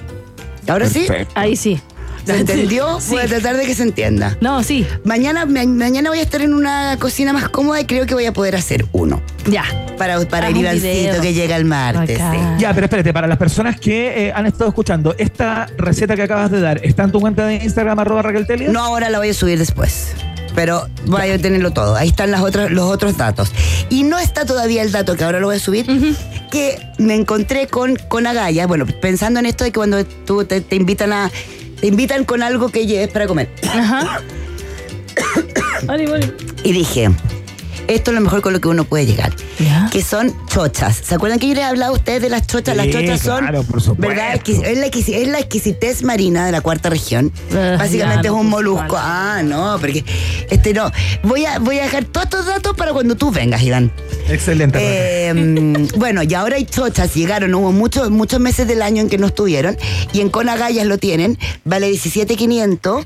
Ahora 0.67 0.89
sí, 0.89 1.07
Ahí 1.35 1.55
sí. 1.55 1.79
¿Se 2.25 2.37
entendió? 2.39 2.99
Sí. 2.99 3.11
Voy 3.11 3.21
a 3.23 3.27
tratar 3.27 3.57
de 3.57 3.65
que 3.65 3.75
se 3.75 3.83
entienda. 3.83 4.37
No, 4.41 4.63
sí. 4.63 4.85
Mañana, 5.03 5.45
ma- 5.45 5.63
mañana 5.65 6.09
voy 6.09 6.19
a 6.19 6.23
estar 6.23 6.41
en 6.41 6.53
una 6.53 6.97
cocina 6.99 7.33
más 7.33 7.49
cómoda 7.49 7.79
y 7.81 7.85
creo 7.85 8.05
que 8.05 8.13
voy 8.13 8.25
a 8.25 8.33
poder 8.33 8.55
hacer 8.55 8.85
uno. 8.91 9.21
Ya. 9.49 9.63
Para, 9.97 10.19
para 10.27 10.49
el 10.49 10.57
Ivancito 10.57 11.21
que 11.21 11.33
llega 11.33 11.55
el 11.55 11.65
martes. 11.65 12.17
Sí. 12.17 12.37
Ya, 12.59 12.73
pero 12.73 12.85
espérate, 12.85 13.13
para 13.13 13.27
las 13.27 13.37
personas 13.37 13.79
que 13.79 14.27
eh, 14.27 14.33
han 14.33 14.45
estado 14.45 14.67
escuchando, 14.69 15.15
esta 15.17 15.67
receta 15.77 16.15
que 16.15 16.23
acabas 16.23 16.51
de 16.51 16.59
dar, 16.61 16.81
¿está 16.83 17.03
en 17.03 17.11
tu 17.11 17.19
cuenta 17.21 17.45
de 17.45 17.55
Instagram, 17.55 17.99
arroba 17.99 18.21
Raquel 18.21 18.45
Telias? 18.47 18.71
No, 18.71 18.83
ahora 18.83 19.09
la 19.09 19.19
voy 19.19 19.29
a 19.29 19.33
subir 19.33 19.57
después. 19.57 20.09
Pero 20.55 20.87
voy 21.05 21.29
a 21.31 21.37
tenerlo 21.37 21.71
todo. 21.71 21.95
Ahí 21.97 22.07
están 22.07 22.31
las 22.31 22.39
otras, 22.41 22.71
los 22.71 22.85
otros 22.85 23.17
datos. 23.17 23.51
Y 23.89 24.03
no 24.03 24.17
está 24.17 24.45
todavía 24.45 24.81
el 24.83 24.91
dato 24.93 25.15
que 25.17 25.25
ahora 25.25 25.41
lo 25.41 25.47
voy 25.47 25.57
a 25.57 25.59
subir, 25.59 25.85
que 26.49 26.79
me 26.97 27.13
encontré 27.13 27.67
con, 27.67 27.97
con 28.07 28.25
Agaya. 28.25 28.65
Bueno, 28.65 28.85
pensando 29.01 29.41
en 29.41 29.47
esto 29.47 29.65
de 29.65 29.71
que 29.71 29.75
cuando 29.75 30.05
tú 30.05 30.45
te, 30.45 30.61
te 30.61 30.77
invitan 30.77 31.11
a. 31.11 31.29
Te 31.85 31.89
invitan 31.89 32.25
con 32.25 32.41
algo 32.41 32.69
que 32.69 32.87
lleves 32.87 33.09
para 33.09 33.27
comer. 33.27 33.47
Ajá. 33.71 34.19
Vale, 35.85 36.07
vale. 36.07 36.33
Y 36.63 36.71
dije, 36.71 37.11
esto 37.87 38.09
es 38.09 38.15
lo 38.15 38.21
mejor 38.21 38.41
con 38.41 38.53
lo 38.53 38.59
que 38.59 38.67
uno 38.67 38.85
puede 38.85 39.05
llegar. 39.05 39.31
Que 39.91 40.01
son 40.01 40.33
chochas. 40.47 40.95
¿Se 41.03 41.13
acuerdan 41.13 41.37
que 41.37 41.47
yo 41.47 41.53
les 41.53 41.61
he 41.61 41.67
hablado 41.67 41.93
a 41.93 41.95
ustedes 41.95 42.23
de 42.23 42.29
las 42.29 42.47
chochas? 42.47 42.75
las 42.75 42.89
chochas 42.89 43.19
son. 43.21 43.41
claro, 43.41 43.61
por 43.61 43.81
supuesto. 43.83 44.15
¿Verdad? 44.15 44.33
Es 44.33 44.79
la, 44.79 44.87
exquis- 44.87 45.13
es 45.13 45.27
la 45.27 45.37
exquisitez 45.37 46.01
marina 46.01 46.47
de 46.47 46.53
la 46.53 46.61
cuarta 46.61 46.89
región. 46.89 47.31
Ah, 47.53 47.75
Básicamente 47.77 48.23
ya, 48.29 48.33
es 48.33 48.35
un 48.35 48.47
molusco. 48.49 48.95
Ah, 48.97 49.41
no, 49.43 49.77
porque. 49.79 50.03
Este 50.49 50.73
no. 50.73 50.91
Voy 51.21 51.45
a, 51.45 51.59
voy 51.59 51.77
a 51.77 51.83
dejar 51.83 52.05
todos 52.05 52.23
estos 52.25 52.45
datos 52.47 52.75
para 52.75 52.93
cuando 52.93 53.13
tú 53.15 53.29
vengas, 53.29 53.61
Iván. 53.61 53.91
Excelente. 54.27 54.79
Eh, 54.81 55.87
bueno, 55.97 56.23
y 56.23 56.33
ahora 56.33 56.55
hay 56.55 56.65
chochas, 56.65 57.13
llegaron, 57.13 57.53
hubo 57.53 57.71
muchos, 57.71 58.09
muchos 58.09 58.39
meses 58.39 58.67
del 58.67 58.81
año 58.81 59.01
en 59.01 59.09
que 59.09 59.17
no 59.17 59.27
estuvieron, 59.27 59.77
y 60.13 60.21
en 60.21 60.29
Conagallas 60.29 60.85
lo 60.87 60.97
tienen, 60.97 61.37
vale 61.63 61.91
17.500, 61.91 63.05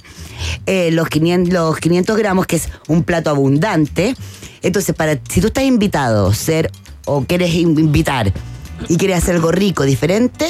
eh, 0.66 0.92
los, 0.92 1.10
500, 1.10 1.54
los 1.54 1.78
500 1.80 2.18
gramos, 2.18 2.46
que 2.48 2.56
es 2.56 2.70
un 2.88 3.04
plato 3.04 3.30
abundante. 3.30 4.16
Entonces, 4.62 4.96
para 4.96 5.20
si 5.30 5.42
tú 5.42 5.48
estás 5.48 5.64
invitado, 5.66 6.34
ser 6.34 6.72
o 7.06 7.24
quieres 7.26 7.54
in- 7.54 7.78
invitar 7.78 8.32
y 8.88 8.96
quieres 8.98 9.18
hacer 9.18 9.36
algo 9.36 9.52
rico, 9.52 9.84
diferente, 9.84 10.46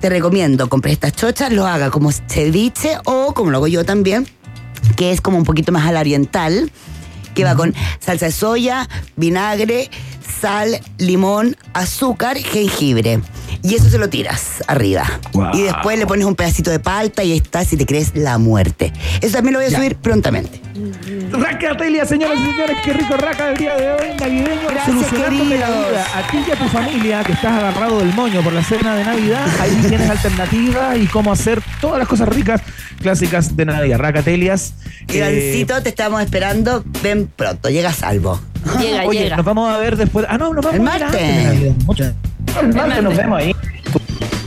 te 0.00 0.08
recomiendo 0.08 0.68
comprar 0.68 0.92
estas 0.92 1.12
chochas, 1.12 1.52
lo 1.52 1.64
haga 1.66 1.90
como 1.90 2.10
ceviche 2.10 2.98
o 3.04 3.34
como 3.34 3.50
lo 3.52 3.58
hago 3.58 3.68
yo 3.68 3.84
también, 3.84 4.26
que 4.96 5.12
es 5.12 5.20
como 5.20 5.38
un 5.38 5.44
poquito 5.44 5.70
más 5.70 5.86
a 5.86 5.92
la 5.92 6.00
oriental, 6.00 6.72
que 7.34 7.44
va 7.44 7.54
con 7.54 7.74
salsa 8.00 8.26
de 8.26 8.32
soya, 8.32 8.88
vinagre, 9.16 9.90
sal, 10.40 10.80
limón, 10.98 11.56
azúcar, 11.72 12.36
jengibre. 12.38 13.20
Y 13.62 13.74
eso 13.74 13.88
se 13.90 13.98
lo 13.98 14.08
tiras 14.08 14.62
arriba. 14.66 15.04
Guau. 15.32 15.54
Y 15.56 15.62
después 15.62 15.98
le 15.98 16.06
pones 16.06 16.24
un 16.24 16.34
pedacito 16.34 16.70
de 16.70 16.78
palta 16.78 17.24
y 17.24 17.32
ahí 17.32 17.38
está, 17.38 17.64
si 17.64 17.76
te 17.76 17.86
crees, 17.86 18.12
la 18.14 18.38
muerte. 18.38 18.92
Eso 19.20 19.34
también 19.36 19.54
lo 19.54 19.60
voy 19.60 19.72
a 19.72 19.76
subir 19.76 19.96
prontamente. 19.96 20.60
Raca 21.32 21.76
Telia, 21.76 22.06
señoras 22.06 22.38
y 22.40 22.50
señores, 22.50 22.76
qué 22.84 22.92
rico 22.92 23.16
raca 23.16 23.50
el 23.50 23.56
día 23.58 23.76
de 23.76 23.90
hoy, 23.92 24.16
navideño, 24.18 24.68
Gracias, 24.70 25.10
vida. 25.30 26.06
A 26.14 26.30
ti 26.30 26.38
y 26.46 26.50
a 26.50 26.56
tu 26.56 26.68
familia 26.68 27.24
que 27.24 27.32
estás 27.32 27.52
agarrado 27.52 27.98
del 27.98 28.14
moño 28.14 28.42
por 28.42 28.52
la 28.52 28.62
cena 28.62 28.94
de 28.94 29.04
Navidad, 29.04 29.46
ahí 29.60 29.70
tienes 29.88 30.08
alternativas 30.08 30.96
y 30.96 31.06
cómo 31.06 31.32
hacer 31.32 31.60
todas 31.80 31.98
las 31.98 32.06
cosas 32.08 32.28
ricas, 32.28 32.60
clásicas 33.02 33.56
de 33.56 33.64
Navidad. 33.64 33.98
Raca 33.98 34.22
Telias. 34.22 34.74
eh, 35.08 35.16
Ivancito, 35.16 35.82
te 35.82 35.88
estamos 35.88 36.22
esperando. 36.22 36.84
Ven 37.02 37.28
pronto, 37.34 37.68
llega 37.70 37.90
a 37.90 37.94
salvo. 37.94 38.40
Llega, 38.80 39.04
Oye, 39.04 39.24
llega. 39.24 39.36
nos 39.36 39.44
vamos 39.44 39.70
a 39.72 39.78
ver 39.78 39.96
después. 39.96 40.26
Ah, 40.28 40.38
no, 40.38 40.52
nos 40.54 40.64
vamos 40.64 40.80
El 40.80 40.88
a 40.88 40.92
ver 40.92 41.00
martes. 41.02 41.20
antes 41.22 41.36
de 41.36 41.44
Navidad. 41.44 41.74
Mucho- 41.86 42.12
Nos 42.62 43.16
vemos 43.16 43.38
ahí. 43.38 43.54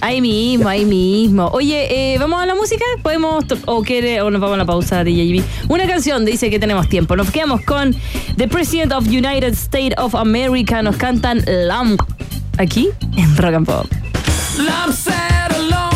Ahí 0.02 0.20
mismo, 0.20 0.68
ahí 0.68 0.84
mismo. 0.84 1.48
Oye, 1.54 2.14
eh, 2.14 2.18
¿vamos 2.18 2.42
a 2.42 2.46
la 2.46 2.56
música? 2.56 2.84
¿Podemos 3.04 3.46
o 3.66 3.84
quiere 3.84 4.22
o 4.22 4.32
nos 4.32 4.42
vamos 4.42 4.56
a 4.56 4.58
la 4.58 4.66
pausa 4.66 5.04
DJB? 5.04 5.44
Una 5.70 5.88
canción 5.88 6.26
dice 6.26 6.50
que 6.50 6.60
tenemos 6.60 6.90
tiempo. 6.90 7.16
Nos 7.16 7.30
quedamos 7.30 7.62
con 7.62 7.96
The 8.36 8.48
President 8.48 8.94
of 8.94 9.08
United 9.08 9.54
States 9.54 9.96
of 9.98 10.16
America. 10.16 10.82
Nos 10.82 10.98
cantan 10.98 11.44
Lamb 11.46 12.00
aquí 12.58 12.90
en 13.16 13.38
Rock 13.38 13.54
and 13.54 13.66
Pop. 13.68 13.86
I'm 14.58 14.92
sad 14.92 15.52
alone 15.54 15.91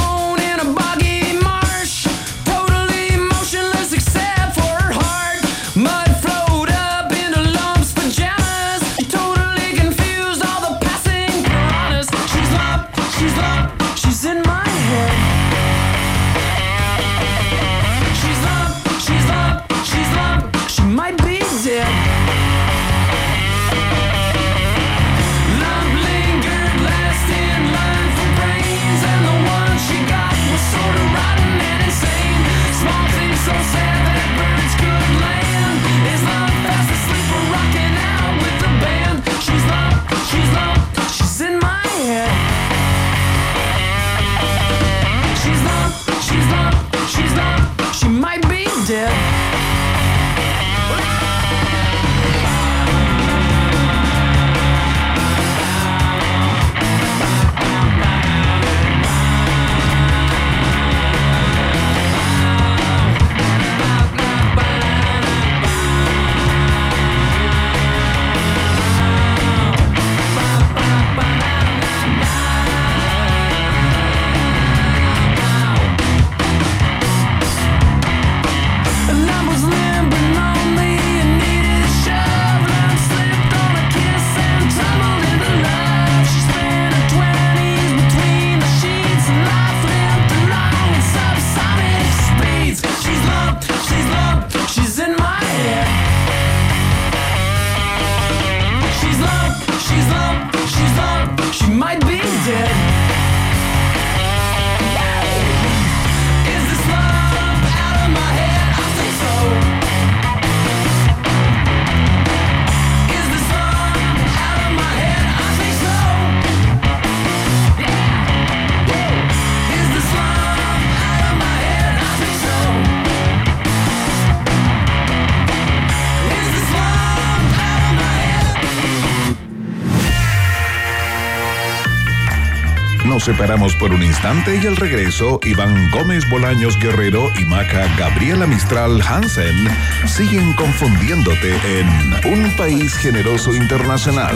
separamos 133.25 133.75
por 133.77 133.91
un 133.91 134.03
instante 134.03 134.59
y 134.61 134.67
al 134.67 134.75
regreso, 134.75 135.39
Iván 135.43 135.89
Gómez 135.89 136.29
Bolaños 136.29 136.77
Guerrero 136.77 137.31
y 137.39 137.45
Maca 137.45 137.87
Gabriela 137.97 138.45
Mistral 138.45 139.01
Hansen 139.01 139.67
siguen 140.05 140.53
confundiéndote 140.53 141.55
en 141.79 142.31
Un 142.31 142.55
País 142.55 142.93
Generoso 142.93 143.55
Internacional 143.55 144.35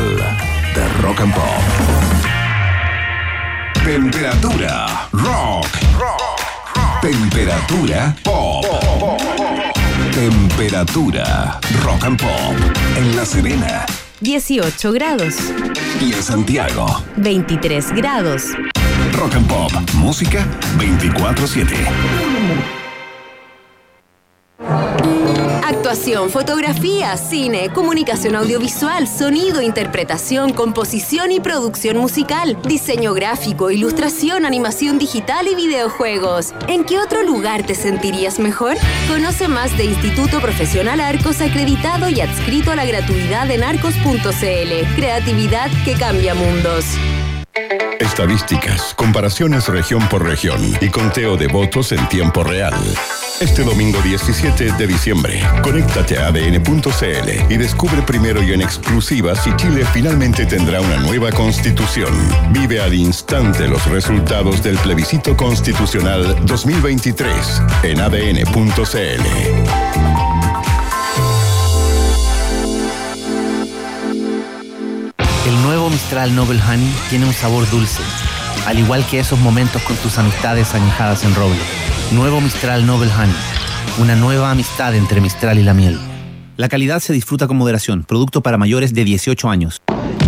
de 0.73 1.02
Rock 1.04 1.21
and 1.21 1.36
Pop. 1.36 1.43
Temperatura 3.86 5.08
rock. 5.12 5.67
Temperatura 6.99 8.15
pop. 8.23 8.65
Temperatura 10.15 11.60
rock 11.84 12.06
and 12.06 12.19
pop. 12.19 12.75
En 12.97 13.15
La 13.15 13.23
Serena 13.23 13.86
18 14.21 14.91
grados. 14.93 15.36
y 16.02 16.12
en 16.13 16.23
Santiago. 16.23 17.04
23 17.17 17.93
grados. 17.93 18.47
Rock 19.20 19.36
and 19.36 19.48
Pop. 19.50 19.72
Música 19.96 20.48
24-7. 20.78 21.76
Actuación, 25.62 26.30
fotografía, 26.30 27.18
cine, 27.18 27.70
comunicación 27.74 28.36
audiovisual, 28.36 29.10
sonido, 29.10 29.62
interpretación, 29.62 30.54
composición 30.54 31.34
y 31.34 31.42
producción 31.42 31.98
musical, 31.98 32.58
diseño 32.64 33.14
gráfico, 33.14 33.72
ilustración, 33.72 34.46
animación 34.46 34.98
digital 35.00 35.48
y 35.48 35.56
videojuegos. 35.56 36.54
¿En 36.70 36.86
qué 36.86 36.98
otro 36.98 37.22
lugar 37.24 37.64
te 37.64 37.76
sentirías 37.76 38.40
mejor? 38.40 38.78
Conoce 39.10 39.50
más 39.50 39.78
de 39.78 39.84
Instituto 39.84 40.40
Profesional 40.40 41.02
Arcos 41.02 41.42
acreditado 41.42 42.08
y 42.08 42.22
adscrito 42.22 42.72
a 42.72 42.76
la 42.78 42.86
gratuidad 42.86 43.52
en 43.52 43.64
arcos.cl. 43.64 44.96
Creatividad 44.96 45.70
que 45.84 45.96
cambia 45.96 46.34
mundos. 46.34 46.86
Estadísticas, 48.00 48.94
comparaciones 48.96 49.68
región 49.68 50.08
por 50.10 50.24
región 50.24 50.60
y 50.82 50.90
conteo 50.90 51.38
de 51.38 51.48
votos 51.48 51.92
en 51.92 52.08
tiempo 52.10 52.44
real. 52.44 52.74
Este 53.40 53.64
domingo 53.64 54.02
17 54.02 54.74
de 54.74 54.88
diciembre, 54.88 55.42
conéctate 55.62 56.18
a 56.18 56.28
adn.cl 56.28 57.54
y 57.54 57.58
descubre 57.58 58.02
primero 58.02 58.44
y 58.44 58.54
en 58.54 58.62
exclusiva 58.62 59.36
si 59.36 59.56
Chile 59.56 59.86
finalmente 59.94 60.46
tendrá 60.46 60.82
una 60.82 60.98
nueva 60.98 61.32
constitución. 61.32 62.14
Vive 62.52 62.82
al 62.82 62.94
instante 62.94 63.68
los 63.68 63.86
resultados 63.88 64.62
del 64.62 64.78
plebiscito 64.78 65.38
constitucional 65.38 66.46
2023 66.46 67.62
en 67.84 68.02
adn.cl. 68.02 70.19
Mistral 75.89 76.36
Noble 76.36 76.62
Honey 76.62 76.91
tiene 77.10 77.25
un 77.25 77.34
sabor 77.34 77.69
dulce, 77.69 78.02
al 78.65 78.80
igual 78.80 79.06
que 79.06 79.19
esos 79.19 79.39
momentos 79.39 79.82
con 79.84 79.95
tus 79.97 80.17
amistades 80.17 80.73
añejadas 80.75 81.23
en 81.23 81.34
roble. 81.36 81.60
Nuevo 82.12 82.41
Mistral 82.41 82.86
Noble 82.86 83.12
Honey, 83.12 83.36
una 83.99 84.15
nueva 84.15 84.52
amistad 84.52 84.95
entre 84.95 85.21
Mistral 85.21 85.60
y 85.60 85.63
la 85.63 85.73
miel. 85.73 85.99
La 86.58 86.69
calidad 86.69 86.99
se 86.99 87.13
disfruta 87.13 87.47
con 87.47 87.58
moderación, 87.58 88.04
producto 88.04 88.41
para 88.41 88.58
mayores 88.58 88.93
de 88.93 89.04
18 89.04 89.49
años. 89.49 89.82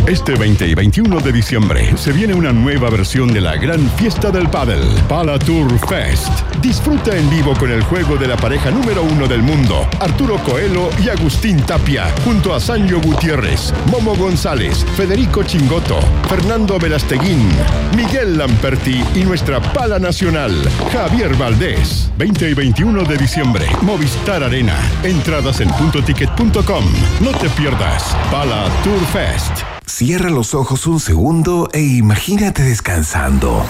Este 0.07 0.35
20 0.35 0.67
y 0.67 0.73
21 0.73 1.19
de 1.19 1.31
diciembre 1.31 1.95
se 1.95 2.11
viene 2.11 2.33
una 2.33 2.51
nueva 2.51 2.89
versión 2.89 3.31
de 3.31 3.39
la 3.39 3.55
gran 3.55 3.79
fiesta 3.91 4.31
del 4.31 4.49
pádel, 4.49 4.81
Pala 5.07 5.37
Tour 5.37 5.71
Fest. 5.87 6.27
Disfruta 6.59 7.15
en 7.15 7.29
vivo 7.29 7.53
con 7.57 7.71
el 7.71 7.83
juego 7.83 8.17
de 8.17 8.27
la 8.27 8.35
pareja 8.35 8.71
número 8.71 9.03
uno 9.03 9.27
del 9.27 9.43
mundo, 9.43 9.87
Arturo 9.99 10.37
Coelho 10.39 10.89
y 11.03 11.09
Agustín 11.09 11.57
Tapia, 11.61 12.07
junto 12.25 12.53
a 12.53 12.59
Sancho 12.59 12.99
Gutiérrez, 12.99 13.73
Momo 13.91 14.15
González, 14.15 14.85
Federico 14.97 15.43
Chingoto, 15.43 15.99
Fernando 16.27 16.79
Velasteguín, 16.79 17.47
Miguel 17.95 18.37
Lamperti 18.37 19.03
y 19.15 19.19
nuestra 19.19 19.61
pala 19.61 19.99
nacional, 19.99 20.51
Javier 20.91 21.35
Valdés. 21.35 22.11
20 22.17 22.49
y 22.49 22.53
21 22.53 23.03
de 23.03 23.17
diciembre, 23.17 23.65
Movistar 23.81 24.43
Arena. 24.43 24.75
Entradas 25.03 25.61
en 25.61 25.69
puntoticket.com. 25.69 26.85
No 27.21 27.31
te 27.37 27.49
pierdas, 27.49 28.17
Pala 28.31 28.65
Tour 28.83 28.99
Fest. 29.13 29.80
Cierra 29.85 30.29
los 30.29 30.53
ojos 30.53 30.85
un 30.87 30.99
segundo 30.99 31.67
e 31.73 31.81
imagínate 31.81 32.63
descansando. 32.63 33.65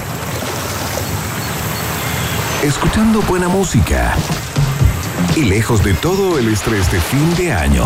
Escuchando 2.64 3.22
buena 3.22 3.48
música. 3.48 4.14
Y 5.36 5.46
lejos 5.46 5.84
de 5.84 5.94
todo 5.94 6.38
el 6.38 6.50
estrés 6.50 6.92
de 6.92 7.00
fin 7.00 7.36
de 7.38 7.54
año. 7.54 7.86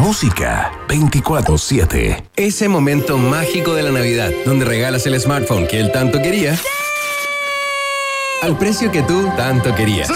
Música 0.00 0.72
24-7. 0.88 2.24
Ese 2.36 2.68
momento 2.68 3.16
mágico 3.16 3.74
de 3.74 3.84
la 3.84 3.90
Navidad, 3.90 4.30
donde 4.44 4.64
regalas 4.64 5.06
el 5.06 5.18
smartphone 5.20 5.66
que 5.66 5.78
él 5.78 5.92
tanto 5.92 6.20
quería, 6.20 6.58
al 8.42 8.58
precio 8.58 8.90
que 8.90 9.02
tú 9.02 9.30
tanto 9.36 9.74
querías. 9.74 10.10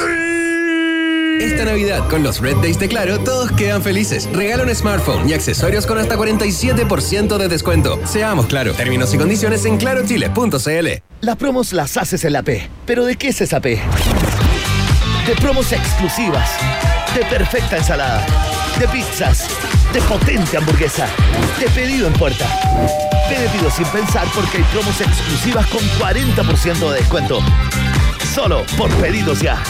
Esta 1.41 1.65
Navidad, 1.65 2.09
con 2.09 2.25
los 2.25 2.41
Red 2.41 2.57
Days 2.57 2.81
de 2.81 2.89
Claro, 2.89 3.21
todos 3.21 3.53
quedan 3.53 3.81
felices. 3.81 4.29
Regala 4.33 4.65
un 4.65 4.75
smartphone 4.75 5.29
y 5.29 5.33
accesorios 5.33 5.87
con 5.87 5.99
hasta 5.99 6.17
47% 6.17 7.39
de 7.39 7.49
descuento. 7.49 8.01
Seamos 8.05 8.47
claro. 8.47 8.73
Términos 8.73 9.15
y 9.15 9.19
condiciones 9.19 9.65
en 9.65 9.77
clarochile.cl. 9.79 10.89
Las 11.21 11.37
promos 11.37 11.73
las 11.73 11.97
haces 11.97 12.25
en 12.25 12.33
la 12.33 12.43
P. 12.43 12.69
¿Pero 12.85 13.05
de 13.05 13.15
qué 13.15 13.29
es 13.29 13.41
esa 13.41 13.61
P? 13.61 13.81
De 15.27 15.35
promos 15.41 15.71
exclusivas, 15.73 16.51
de 17.15 17.25
perfecta 17.27 17.77
ensalada, 17.77 18.27
de 18.81 18.89
pizzas, 18.89 19.49
de 19.93 20.01
potente 20.03 20.57
hamburguesa, 20.57 21.07
de 21.59 21.69
pedido 21.71 22.07
en 22.07 22.13
puerta. 22.15 22.47
Pide 23.29 23.49
pedido 23.49 23.71
sin 23.71 23.87
pensar 23.87 24.27
porque 24.35 24.59
hay 24.59 24.65
promos 24.65 25.01
exclusivas 25.01 25.67
con 25.67 25.81
40% 25.99 26.91
de 26.91 26.99
descuento. 26.99 27.41
Solo 28.35 28.65
por 28.77 28.91
pedidos 28.97 29.41
ya. 29.41 29.63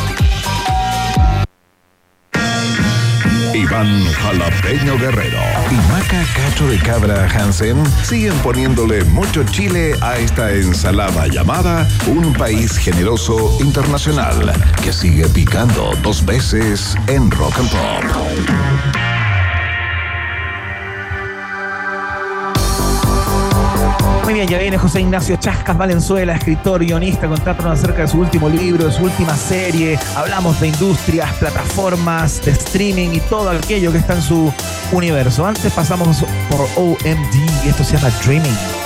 Iván 3.55 4.05
Jalapeño 4.13 4.99
Guerrero 4.99 5.41
y 5.71 5.75
Maca 5.91 6.25
Cacho 6.35 6.69
de 6.69 6.79
Cabra 6.79 7.29
Hansen 7.29 7.83
siguen 8.05 8.35
poniéndole 8.39 9.03
mucho 9.05 9.43
chile 9.45 9.95
a 10.01 10.17
esta 10.17 10.53
ensalada 10.53 11.27
llamada 11.27 11.89
Un 12.07 12.33
País 12.35 12.77
Generoso 12.77 13.59
Internacional 13.61 14.53
que 14.83 14.93
sigue 14.93 15.29
picando 15.29 15.93
dos 16.03 16.25
veces 16.25 16.95
en 17.09 17.31
Rock 17.31 17.59
and 17.59 17.71
Pop. 17.71 18.98
Muy 24.29 24.35
bien, 24.35 24.47
ya 24.47 24.59
viene 24.59 24.77
José 24.77 25.01
Ignacio 25.01 25.37
Chascas 25.37 25.79
Valenzuela, 25.79 26.35
escritor, 26.35 26.85
guionista, 26.85 27.27
contándonos 27.29 27.79
acerca 27.79 28.03
de 28.03 28.09
su 28.09 28.19
último 28.19 28.51
libro, 28.51 28.85
de 28.85 28.93
su 28.93 29.05
última 29.05 29.35
serie. 29.35 29.99
Hablamos 30.15 30.61
de 30.61 30.69
industrias, 30.69 31.33
plataformas, 31.37 32.45
de 32.45 32.51
streaming 32.51 33.09
y 33.15 33.21
todo 33.21 33.49
aquello 33.49 33.91
que 33.91 33.97
está 33.97 34.17
en 34.17 34.21
su 34.21 34.53
universo. 34.93 35.47
Antes 35.47 35.73
pasamos 35.73 36.23
por 36.51 36.61
OMD 36.77 37.65
y 37.65 37.69
esto 37.71 37.83
se 37.83 37.97
llama 37.97 38.11
Dreaming. 38.23 38.78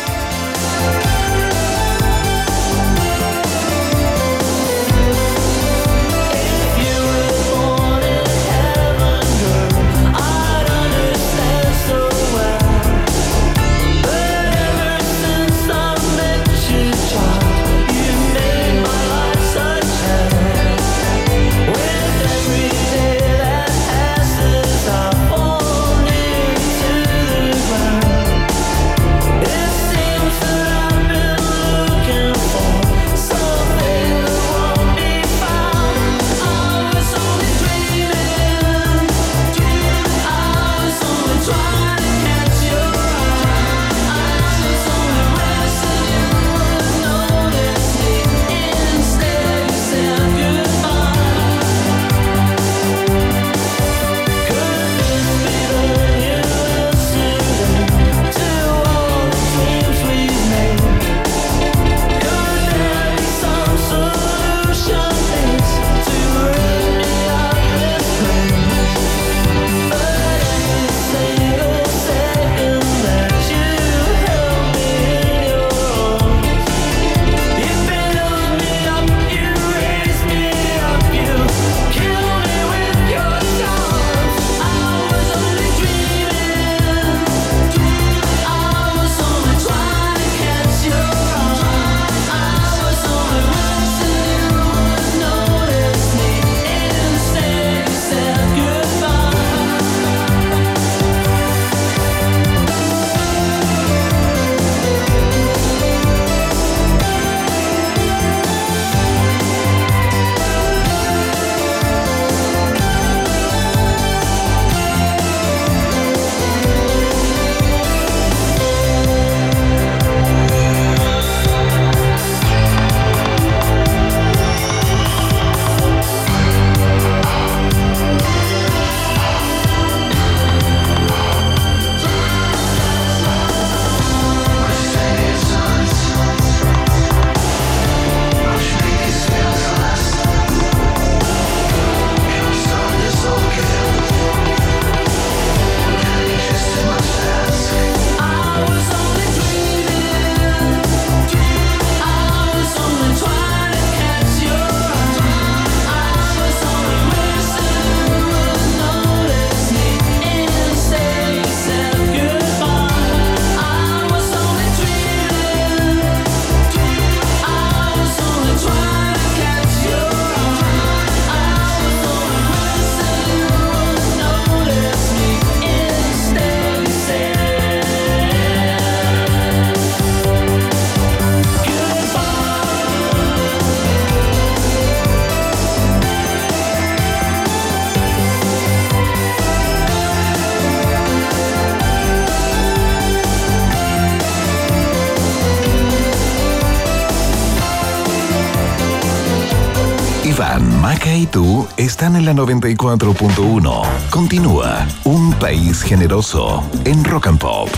Maca 201.13 201.17
y 201.17 201.27
tú 201.27 201.67
están 201.77 202.17
en 202.17 202.25
la 202.25 202.33
94.1. 202.33 203.83
Continúa 204.11 204.87
Un 205.05 205.33
País 205.35 205.83
Generoso 205.83 206.65
en 206.85 207.05
Rock 207.05 207.27
and 207.27 207.39
Pop. 207.39 207.69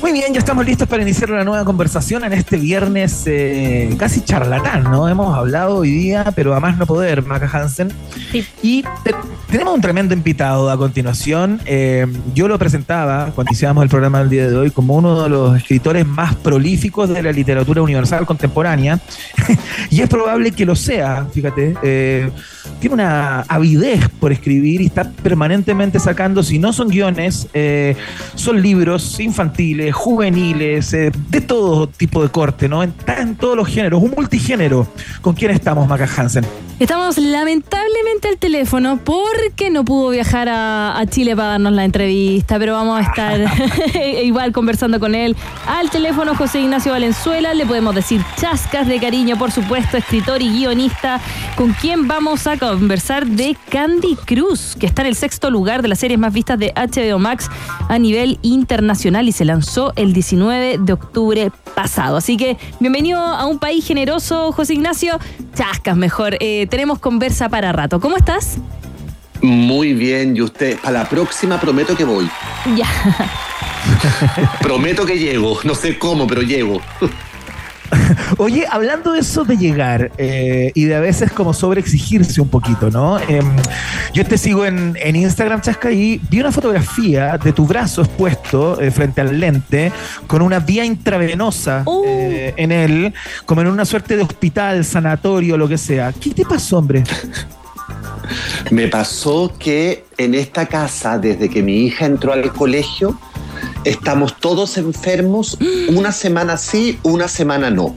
Muy 0.00 0.12
bien, 0.12 0.32
ya 0.32 0.38
estamos 0.38 0.64
listos 0.64 0.88
para 0.88 1.02
iniciar 1.02 1.30
una 1.30 1.44
nueva 1.44 1.64
conversación 1.64 2.24
en 2.24 2.32
este 2.32 2.56
viernes 2.56 3.24
eh, 3.26 3.94
casi 3.98 4.22
charlatán, 4.22 4.84
¿no? 4.84 5.06
Hemos 5.08 5.36
hablado 5.36 5.76
hoy 5.78 5.90
día, 5.90 6.32
pero 6.34 6.54
a 6.54 6.60
más 6.60 6.76
no 6.78 6.86
poder, 6.86 7.24
Maca 7.26 7.48
Hansen. 7.52 7.92
Y 8.62 8.82
te- 9.04 9.14
tenemos 9.52 9.74
un 9.74 9.82
tremendo 9.82 10.14
invitado 10.14 10.70
a 10.70 10.78
continuación. 10.78 11.60
Eh, 11.66 12.06
yo 12.34 12.48
lo 12.48 12.58
presentaba 12.58 13.32
cuando 13.34 13.50
iniciamos 13.50 13.82
el 13.82 13.90
programa 13.90 14.20
del 14.20 14.30
día 14.30 14.48
de 14.48 14.56
hoy 14.56 14.70
como 14.70 14.96
uno 14.96 15.22
de 15.22 15.28
los 15.28 15.54
escritores 15.54 16.06
más 16.06 16.34
prolíficos 16.36 17.10
de 17.10 17.22
la 17.22 17.32
literatura 17.32 17.82
universal 17.82 18.24
contemporánea. 18.24 18.98
y 19.90 20.00
es 20.00 20.08
probable 20.08 20.52
que 20.52 20.64
lo 20.64 20.74
sea, 20.74 21.26
fíjate. 21.30 21.74
Eh, 21.82 22.30
tiene 22.80 22.94
una 22.94 23.40
avidez 23.42 24.08
por 24.18 24.32
escribir 24.32 24.80
y 24.80 24.86
está 24.86 25.10
permanentemente 25.10 26.00
sacando, 26.00 26.42
si 26.42 26.58
no 26.58 26.72
son 26.72 26.88
guiones, 26.88 27.46
eh, 27.52 27.94
son 28.34 28.62
libros 28.62 29.20
infantiles, 29.20 29.94
juveniles, 29.94 30.92
de 30.92 31.40
todo 31.46 31.88
tipo 31.88 32.22
de 32.22 32.30
corte, 32.30 32.70
¿no? 32.70 32.82
En 32.82 32.94
todos 33.36 33.56
los 33.56 33.68
géneros, 33.68 34.02
un 34.02 34.12
multigénero. 34.12 34.88
¿Con 35.20 35.34
quién 35.34 35.50
estamos, 35.50 35.86
Maca 35.86 36.08
Hansen? 36.16 36.46
Estamos 36.82 37.16
lamentablemente 37.16 38.26
al 38.26 38.38
teléfono 38.38 38.98
porque 39.42 39.70
no 39.70 39.84
pudo 39.84 40.10
viajar 40.10 40.48
a, 40.48 41.02
Chile 41.08 41.34
para 41.34 41.48
darnos 41.50 41.72
la 41.72 41.84
entrevista, 41.84 42.58
pero 42.58 42.74
vamos 42.74 42.98
a 42.98 43.02
estar 43.02 43.40
igual 44.22 44.52
conversando 44.52 45.00
con 45.00 45.14
él. 45.14 45.36
Al 45.66 45.90
teléfono 45.90 46.36
José 46.36 46.60
Ignacio 46.60 46.92
Valenzuela, 46.92 47.52
le 47.52 47.66
podemos 47.66 47.94
decir 47.94 48.24
chascas 48.36 48.86
de 48.86 49.00
cariño, 49.00 49.36
por 49.36 49.50
supuesto, 49.50 49.96
escritor 49.96 50.42
y 50.42 50.50
guionista, 50.50 51.20
con 51.56 51.72
quien 51.72 52.06
vamos 52.06 52.46
a 52.46 52.56
conversar 52.56 53.26
de 53.26 53.56
Candy 53.68 54.16
Cruz, 54.16 54.76
que 54.78 54.86
está 54.86 55.02
en 55.02 55.08
el 55.08 55.16
sexto 55.16 55.50
lugar 55.50 55.82
de 55.82 55.88
las 55.88 55.98
series 55.98 56.18
más 56.18 56.32
vistas 56.32 56.58
de 56.58 56.72
HBO 56.74 57.18
Max 57.18 57.50
a 57.88 57.98
nivel 57.98 58.38
internacional 58.42 59.28
y 59.28 59.32
se 59.32 59.44
lanzó 59.44 59.92
el 59.96 60.12
19 60.12 60.78
de 60.78 60.92
octubre 60.92 61.50
pasado. 61.74 62.16
Así 62.16 62.36
que 62.36 62.58
bienvenido 62.80 63.18
a 63.18 63.44
un 63.46 63.58
país 63.58 63.86
generoso, 63.86 64.52
José 64.52 64.74
Ignacio. 64.74 65.18
Chascas 65.54 65.96
mejor. 65.96 66.36
Eh, 66.40 66.66
tenemos 66.70 67.00
conversa 67.00 67.48
para 67.48 67.72
rato. 67.72 68.00
¿Cómo 68.00 68.16
estás? 68.16 68.58
Muy 69.42 69.92
bien, 69.92 70.36
y 70.36 70.40
usted, 70.40 70.78
para 70.78 71.00
la 71.00 71.08
próxima 71.08 71.60
prometo 71.60 71.96
que 71.96 72.04
voy. 72.04 72.30
Ya. 72.76 72.86
Prometo 74.62 75.04
que 75.04 75.18
llego. 75.18 75.58
No 75.64 75.74
sé 75.74 75.98
cómo, 75.98 76.26
pero 76.26 76.42
llego. 76.42 76.80
Oye, 78.38 78.66
hablando 78.70 79.12
de 79.12 79.20
eso 79.20 79.44
de 79.44 79.56
llegar 79.56 80.12
eh, 80.16 80.72
y 80.74 80.84
de 80.84 80.94
a 80.94 81.00
veces 81.00 81.32
como 81.32 81.52
sobreexigirse 81.52 82.40
un 82.40 82.48
poquito, 82.48 82.90
¿no? 82.90 83.18
Em, 83.20 83.44
yo 84.14 84.24
te 84.24 84.38
sigo 84.38 84.64
en, 84.64 84.96
en 85.00 85.16
Instagram, 85.16 85.60
Chasca, 85.60 85.92
y 85.92 86.20
vi 86.30 86.40
una 86.40 86.52
fotografía 86.52 87.36
de 87.38 87.52
tu 87.52 87.66
brazo 87.66 88.02
expuesto 88.02 88.80
eh, 88.80 88.90
frente 88.90 89.20
al 89.20 89.38
lente 89.38 89.92
con 90.26 90.42
una 90.42 90.58
vía 90.60 90.84
intravenosa 90.84 91.84
eh, 92.06 92.54
en 92.56 92.72
él, 92.72 93.14
como 93.44 93.60
en 93.60 93.66
una 93.66 93.84
suerte 93.84 94.16
de 94.16 94.22
hospital, 94.22 94.84
sanatorio, 94.84 95.56
lo 95.56 95.68
que 95.68 95.78
sea. 95.78 96.12
¿Qué 96.12 96.30
te 96.30 96.44
pasó, 96.44 96.78
hombre? 96.78 97.04
Me 98.70 98.88
pasó 98.88 99.52
que 99.58 100.04
en 100.18 100.34
esta 100.34 100.66
casa, 100.66 101.18
desde 101.18 101.48
que 101.48 101.62
mi 101.62 101.84
hija 101.84 102.06
entró 102.06 102.32
al 102.32 102.52
colegio, 102.52 103.18
estamos 103.84 104.38
todos 104.38 104.78
enfermos, 104.78 105.58
una 105.88 106.12
semana 106.12 106.56
sí, 106.56 106.98
una 107.02 107.28
semana 107.28 107.70
no. 107.70 107.96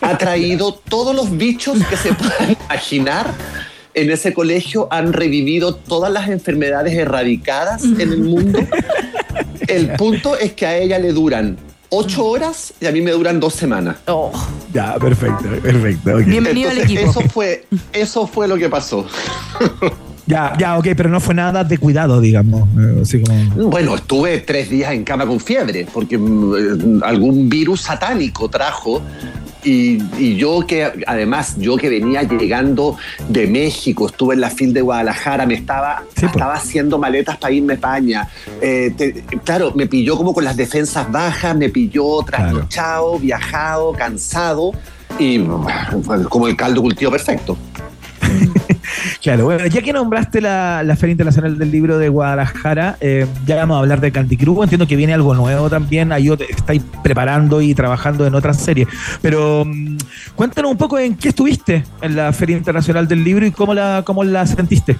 Ha 0.00 0.18
traído 0.18 0.74
todos 0.74 1.14
los 1.14 1.36
bichos 1.36 1.78
que 1.88 1.96
se 1.96 2.12
puedan 2.14 2.56
imaginar. 2.64 3.32
En 3.94 4.10
ese 4.10 4.34
colegio 4.34 4.88
han 4.90 5.12
revivido 5.12 5.74
todas 5.74 6.12
las 6.12 6.28
enfermedades 6.28 6.92
erradicadas 6.94 7.82
en 7.84 8.12
el 8.12 8.18
mundo. 8.18 8.58
El 9.66 9.92
punto 9.92 10.36
es 10.36 10.52
que 10.52 10.66
a 10.66 10.76
ella 10.76 10.98
le 10.98 11.12
duran 11.12 11.56
ocho 11.90 12.24
horas 12.24 12.72
y 12.80 12.86
a 12.86 12.92
mí 12.92 13.00
me 13.00 13.12
duran 13.12 13.40
dos 13.40 13.54
semanas. 13.54 13.96
Ya, 14.72 14.94
perfecto, 14.98 15.44
perfecto. 15.62 16.10
ok. 16.16 16.22
Entonces, 16.26 16.90
Eso 17.10 17.20
fue, 17.32 17.66
eso 17.92 18.26
fue 18.26 18.48
lo 18.48 18.56
que 18.56 18.68
pasó. 18.68 19.06
Ya, 20.26 20.54
ya, 20.58 20.76
ok, 20.76 20.88
pero 20.96 21.08
no 21.08 21.20
fue 21.20 21.34
nada 21.34 21.62
de 21.62 21.78
cuidado, 21.78 22.20
digamos. 22.20 22.68
eh, 22.78 22.98
Así 23.02 23.22
como... 23.22 23.70
Bueno, 23.70 23.94
estuve 23.94 24.38
tres 24.38 24.68
días 24.68 24.92
en 24.92 25.04
cama 25.04 25.24
con 25.26 25.38
fiebre 25.38 25.86
porque 25.92 26.18
mm, 26.18 27.02
algún 27.04 27.48
virus 27.48 27.82
satánico 27.82 28.48
trajo. 28.48 29.02
Y, 29.64 29.98
y 30.16 30.36
yo 30.36 30.60
que, 30.64 30.92
además, 31.08 31.56
yo 31.58 31.76
que 31.76 31.88
venía 31.88 32.22
llegando 32.22 32.96
de 33.28 33.48
México, 33.48 34.06
estuve 34.06 34.34
en 34.34 34.40
la 34.40 34.50
fil 34.50 34.72
de 34.72 34.80
Guadalajara, 34.80 35.44
me 35.44 35.54
estaba, 35.54 36.04
estaba 36.22 36.54
haciendo 36.54 36.98
maletas 36.98 37.36
para 37.36 37.52
irme 37.52 37.72
a 37.72 37.76
España. 37.76 38.28
Eh, 38.60 38.94
te- 38.96 39.24
claro, 39.44 39.72
me 39.74 39.86
pilló 39.88 40.16
como 40.16 40.32
con 40.32 40.44
las 40.44 40.56
defensas 40.56 41.10
bajas, 41.10 41.56
me 41.56 41.68
pilló 41.68 42.22
trasnochado, 42.22 43.18
viajado, 43.18 43.92
cansado 43.92 44.72
y 45.18 45.40
fue 46.04 46.22
como 46.28 46.46
el 46.46 46.56
caldo 46.56 46.82
cultivo 46.82 47.10
perfecto. 47.10 47.56
Claro, 49.22 49.44
bueno, 49.44 49.66
ya 49.66 49.82
que 49.82 49.92
nombraste 49.92 50.40
la, 50.40 50.82
Feria 50.98 51.12
Internacional 51.12 51.58
del 51.58 51.70
Libro 51.70 51.98
de 51.98 52.08
Guadalajara, 52.08 52.96
eh, 53.00 53.26
ya 53.44 53.56
vamos 53.56 53.76
a 53.76 53.80
hablar 53.80 54.00
de 54.00 54.12
Candy 54.12 54.36
Cruz. 54.36 54.62
Entiendo 54.62 54.86
que 54.86 54.96
viene 54.96 55.14
algo 55.14 55.34
nuevo 55.34 55.68
también. 55.68 56.12
Ahí 56.12 56.30
estáis 56.48 56.82
preparando 57.02 57.60
y 57.60 57.74
trabajando 57.74 58.26
en 58.26 58.34
otras 58.34 58.58
series. 58.58 58.88
Pero 59.20 59.64
mm, 59.64 59.96
cuéntanos 60.34 60.70
un 60.70 60.76
poco 60.76 60.98
en 60.98 61.16
qué 61.16 61.30
estuviste 61.30 61.84
en 62.00 62.16
la 62.16 62.32
Feria 62.32 62.56
Internacional 62.56 63.08
del 63.08 63.24
Libro 63.24 63.46
y 63.46 63.50
cómo 63.50 63.74
la, 63.74 64.02
cómo 64.04 64.24
la 64.24 64.46
sentiste. 64.46 64.96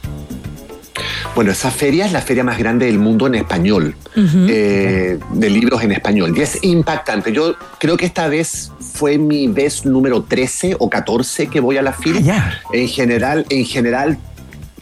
Bueno, 1.35 1.53
esa 1.53 1.71
feria 1.71 2.07
es 2.07 2.13
la 2.13 2.23
feria 2.23 2.45
más 2.45 2.59
grande 2.59 2.87
del 2.87 2.99
mundo 2.99 3.27
en 3.27 3.35
español, 3.35 3.95
eh, 4.15 5.19
de 5.33 5.51
libros 5.51 5.83
en 5.83 5.93
español. 5.93 6.33
Y 6.37 6.41
es 6.41 6.59
impactante. 6.63 7.33
Yo 7.33 7.57
creo 7.79 7.97
que 7.97 8.07
esta 8.07 8.29
vez 8.29 8.73
fue 8.95 9.19
mi 9.19 9.47
vez 9.49 9.85
número 9.85 10.23
13 10.23 10.77
o 10.79 10.89
14 10.89 11.49
que 11.49 11.61
voy 11.61 11.77
a 11.77 11.83
la 11.83 11.93
fila. 11.93 12.61
En 12.73 12.89
general, 12.89 13.45
en 13.51 13.67
general, 13.67 14.19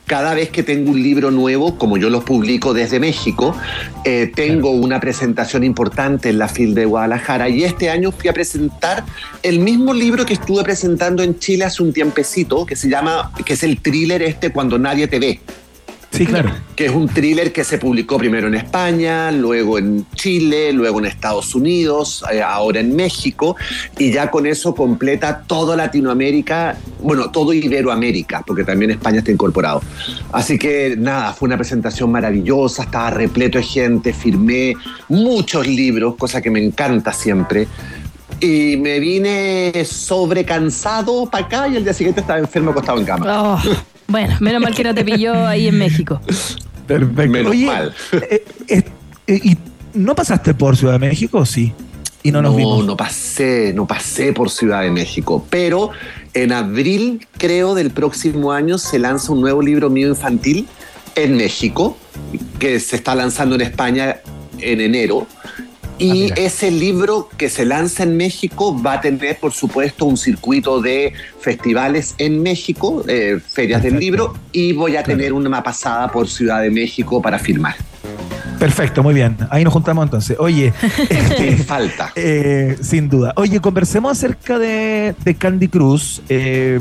cada 0.06 0.34
vez 0.34 0.50
que 0.50 0.62
tengo 0.62 0.90
un 0.90 1.02
libro 1.02 1.30
nuevo, 1.30 1.78
como 1.78 1.96
yo 1.96 2.10
los 2.10 2.24
publico 2.24 2.74
desde 2.74 3.00
México, 3.00 3.56
eh, 4.04 4.30
tengo 4.34 4.70
una 4.70 5.00
presentación 5.00 5.64
importante 5.64 6.28
en 6.28 6.38
la 6.38 6.48
FIL 6.48 6.74
de 6.74 6.84
Guadalajara. 6.84 7.48
Y 7.48 7.64
este 7.64 7.90
año 7.90 8.12
fui 8.12 8.28
a 8.28 8.32
presentar 8.32 9.04
el 9.42 9.60
mismo 9.60 9.94
libro 9.94 10.26
que 10.26 10.34
estuve 10.34 10.62
presentando 10.62 11.22
en 11.22 11.38
Chile 11.38 11.64
hace 11.64 11.82
un 11.82 11.92
tiempecito, 11.92 12.66
que 12.66 12.76
se 12.76 12.88
llama, 12.88 13.32
que 13.44 13.54
es 13.54 13.62
el 13.62 13.80
thriller 13.80 14.22
este 14.22 14.52
Cuando 14.52 14.78
nadie 14.78 15.08
te 15.08 15.18
ve. 15.18 15.40
Sí, 16.14 16.26
claro. 16.26 16.52
Que 16.76 16.86
es 16.86 16.92
un 16.92 17.08
thriller 17.08 17.52
que 17.52 17.64
se 17.64 17.78
publicó 17.78 18.18
primero 18.18 18.46
en 18.46 18.54
España, 18.54 19.32
luego 19.32 19.78
en 19.78 20.06
Chile, 20.14 20.72
luego 20.72 21.00
en 21.00 21.06
Estados 21.06 21.56
Unidos, 21.56 22.24
eh, 22.32 22.40
ahora 22.40 22.78
en 22.78 22.94
México, 22.94 23.56
y 23.98 24.12
ya 24.12 24.30
con 24.30 24.46
eso 24.46 24.76
completa 24.76 25.42
toda 25.44 25.76
Latinoamérica, 25.76 26.78
bueno, 27.00 27.32
todo 27.32 27.52
Iberoamérica, 27.52 28.44
porque 28.46 28.62
también 28.62 28.92
España 28.92 29.18
está 29.18 29.32
incorporado. 29.32 29.82
Así 30.30 30.56
que 30.56 30.94
nada, 30.96 31.32
fue 31.32 31.46
una 31.46 31.56
presentación 31.56 32.12
maravillosa, 32.12 32.84
estaba 32.84 33.10
repleto 33.10 33.58
de 33.58 33.64
gente, 33.64 34.12
firmé 34.12 34.74
muchos 35.08 35.66
libros, 35.66 36.14
cosa 36.16 36.40
que 36.40 36.50
me 36.50 36.64
encanta 36.64 37.12
siempre. 37.12 37.66
Y 38.40 38.76
me 38.76 39.00
vine 39.00 39.84
sobrecansado 39.84 41.26
para 41.26 41.46
acá 41.46 41.68
y 41.68 41.76
el 41.76 41.84
día 41.84 41.94
siguiente 41.94 42.20
estaba 42.20 42.38
enfermo 42.38 42.70
acostado 42.70 42.98
en 42.98 43.04
cama. 43.04 43.54
Oh, 43.54 43.62
bueno, 44.08 44.36
menos 44.40 44.62
mal 44.62 44.74
que 44.74 44.84
no 44.84 44.94
te 44.94 45.04
pilló 45.04 45.46
ahí 45.46 45.68
en 45.68 45.78
México. 45.78 46.20
Perfecto. 46.86 47.30
Menos 47.32 47.50
Oye, 47.50 47.66
mal. 47.66 47.94
eh, 48.12 48.44
eh, 48.68 48.82
eh, 49.26 49.40
¿Y 49.42 49.56
no 49.94 50.14
pasaste 50.14 50.54
por 50.54 50.76
Ciudad 50.76 50.94
de 50.94 50.98
México 50.98 51.44
sí? 51.46 51.72
Y 52.22 52.32
no 52.32 52.40
nos 52.40 52.52
no, 52.52 52.58
vimos. 52.58 52.86
no 52.86 52.96
pasé, 52.96 53.72
no 53.74 53.86
pasé 53.86 54.32
por 54.32 54.50
Ciudad 54.50 54.82
de 54.82 54.90
México, 54.90 55.46
pero 55.50 55.90
en 56.32 56.52
abril, 56.52 57.26
creo, 57.36 57.74
del 57.74 57.90
próximo 57.90 58.52
año 58.52 58.78
se 58.78 58.98
lanza 58.98 59.32
un 59.32 59.40
nuevo 59.40 59.60
libro 59.62 59.90
mío 59.90 60.08
infantil 60.08 60.66
en 61.16 61.36
México, 61.36 61.96
que 62.58 62.80
se 62.80 62.96
está 62.96 63.14
lanzando 63.14 63.54
en 63.54 63.60
España 63.60 64.16
en 64.58 64.80
enero. 64.80 65.26
Y 65.98 66.32
ese 66.36 66.70
libro 66.70 67.28
que 67.36 67.48
se 67.48 67.64
lanza 67.64 68.02
en 68.02 68.16
México 68.16 68.76
va 68.82 68.94
a 68.94 69.00
tener, 69.00 69.38
por 69.38 69.52
supuesto, 69.52 70.04
un 70.06 70.16
circuito 70.16 70.80
de 70.82 71.12
festivales 71.40 72.14
en 72.18 72.42
México, 72.42 73.04
eh, 73.06 73.38
ferias 73.46 73.82
del 73.82 73.98
libro, 73.98 74.34
y 74.52 74.72
voy 74.72 74.96
a 74.96 75.04
tener 75.04 75.32
una 75.32 75.62
pasada 75.62 76.08
por 76.10 76.28
Ciudad 76.28 76.62
de 76.62 76.70
México 76.70 77.22
para 77.22 77.38
firmar. 77.38 77.76
Perfecto, 78.58 79.02
muy 79.02 79.14
bien. 79.14 79.36
Ahí 79.50 79.62
nos 79.62 79.72
juntamos 79.72 80.04
entonces. 80.04 80.36
Oye, 80.40 80.72
Sin 81.38 81.58
falta. 81.58 82.12
eh, 82.16 82.76
sin 82.80 83.08
duda. 83.08 83.32
Oye, 83.36 83.60
conversemos 83.60 84.12
acerca 84.12 84.58
de, 84.58 85.14
de 85.24 85.34
Candy 85.34 85.68
Cruz. 85.68 86.22
Eh, 86.28 86.80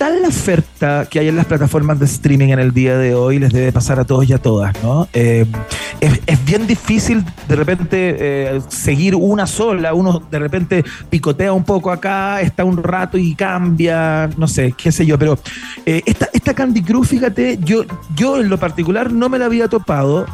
está 0.00 0.18
la 0.18 0.28
oferta 0.28 1.06
que 1.10 1.18
hay 1.18 1.28
en 1.28 1.36
las 1.36 1.44
plataformas 1.44 1.98
de 1.98 2.06
streaming 2.06 2.48
en 2.48 2.58
el 2.58 2.72
día 2.72 2.96
de 2.96 3.14
hoy, 3.14 3.38
les 3.38 3.52
debe 3.52 3.70
pasar 3.70 4.00
a 4.00 4.06
todos 4.06 4.26
y 4.26 4.32
a 4.32 4.38
todas, 4.38 4.74
¿no? 4.82 5.06
Eh, 5.12 5.44
es, 6.00 6.44
bien 6.46 6.66
difícil 6.66 7.22
de 7.46 7.54
repente 7.54 8.16
eh, 8.18 8.60
seguir 8.68 9.14
una 9.14 9.46
sola, 9.46 9.92
uno 9.92 10.22
de 10.30 10.38
repente 10.38 10.84
picotea 11.10 11.52
un 11.52 11.64
poco 11.64 11.90
acá, 11.90 12.40
está 12.40 12.64
un 12.64 12.82
rato 12.82 13.18
y 13.18 13.34
cambia, 13.34 14.30
no 14.38 14.48
sé, 14.48 14.72
qué 14.74 14.90
sé 14.90 15.04
yo, 15.04 15.18
pero 15.18 15.38
eh, 15.84 16.00
esta, 16.06 16.30
esta 16.32 16.54
Candy 16.54 16.82
Cruz, 16.82 17.08
fíjate, 17.08 17.58
yo, 17.62 17.84
yo 18.16 18.40
en 18.40 18.48
lo 18.48 18.56
particular 18.56 19.12
no 19.12 19.28
me 19.28 19.38
la 19.38 19.44
había 19.44 19.68
topado 19.68 20.26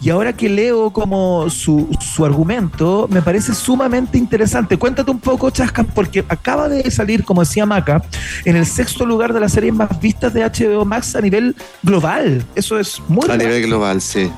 y 0.00 0.10
ahora 0.10 0.32
que 0.32 0.48
leo 0.48 0.90
como 0.90 1.48
su, 1.50 1.88
su 2.00 2.24
argumento, 2.24 3.06
me 3.10 3.22
parece 3.22 3.54
sumamente 3.54 4.18
interesante. 4.18 4.76
Cuéntate 4.76 5.10
un 5.10 5.20
poco, 5.20 5.50
Chasca, 5.50 5.84
porque 5.84 6.24
acaba 6.28 6.68
de 6.68 6.90
salir, 6.90 7.24
como 7.24 7.42
decía 7.42 7.64
Maca, 7.64 8.02
en 8.44 8.56
el 8.56 8.66
sexto 8.66 8.87
lugar 8.96 9.32
de 9.32 9.40
las 9.40 9.52
series 9.52 9.74
más 9.74 10.00
vistas 10.00 10.32
de 10.34 10.42
HBO 10.44 10.84
Max 10.84 11.16
a 11.16 11.20
nivel 11.20 11.54
global. 11.82 12.44
Eso 12.54 12.78
es 12.78 13.00
muy 13.08 13.28
A 13.30 13.36
nivel 13.36 13.62
global, 13.62 14.00
sí. 14.00 14.30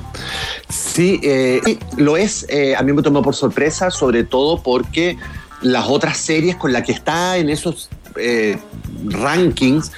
Sí, 0.69 1.19
eh, 1.23 1.77
lo 1.97 2.17
es. 2.17 2.45
eh, 2.49 2.75
a 2.75 2.83
mí 2.83 2.93
me 2.93 3.01
tomó 3.01 3.21
por 3.21 3.35
sorpresa, 3.35 3.91
sobre 3.91 4.23
todo 4.23 4.61
porque 4.61 5.17
las 5.61 5.87
otras 5.87 6.17
series 6.17 6.55
con 6.55 6.73
las 6.73 6.83
que 6.83 6.91
está 6.91 7.37
en 7.37 7.49
esos 7.49 7.89
eh, 8.17 8.57
rankings 9.05 9.91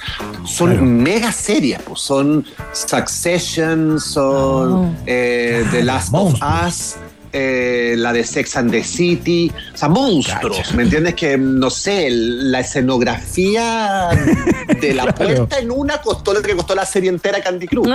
son 0.44 1.02
mega 1.02 1.32
serias. 1.32 1.82
Pues 1.82 2.00
son 2.00 2.44
Succession, 2.72 3.98
son 4.00 4.96
eh, 5.06 5.64
The 5.70 5.82
Last 5.84 6.10
of 6.12 6.34
Us. 6.66 6.96
Eh, 7.36 7.96
la 7.98 8.12
de 8.12 8.22
Sex 8.22 8.56
and 8.56 8.70
the 8.70 8.84
City, 8.84 9.50
o 9.74 9.76
sea, 9.76 9.88
monstruos, 9.88 10.72
¿me 10.74 10.84
entiendes? 10.84 11.14
Que, 11.14 11.36
no 11.36 11.68
sé, 11.68 12.08
la 12.10 12.60
escenografía 12.60 14.08
de 14.80 14.94
la 14.94 15.12
puerta 15.12 15.58
en 15.58 15.72
una 15.72 16.00
costó 16.00 16.32
lo 16.32 16.40
que 16.40 16.54
costó 16.54 16.76
la 16.76 16.86
serie 16.86 17.10
entera 17.10 17.42
Candy 17.42 17.66
Cruz. 17.66 17.88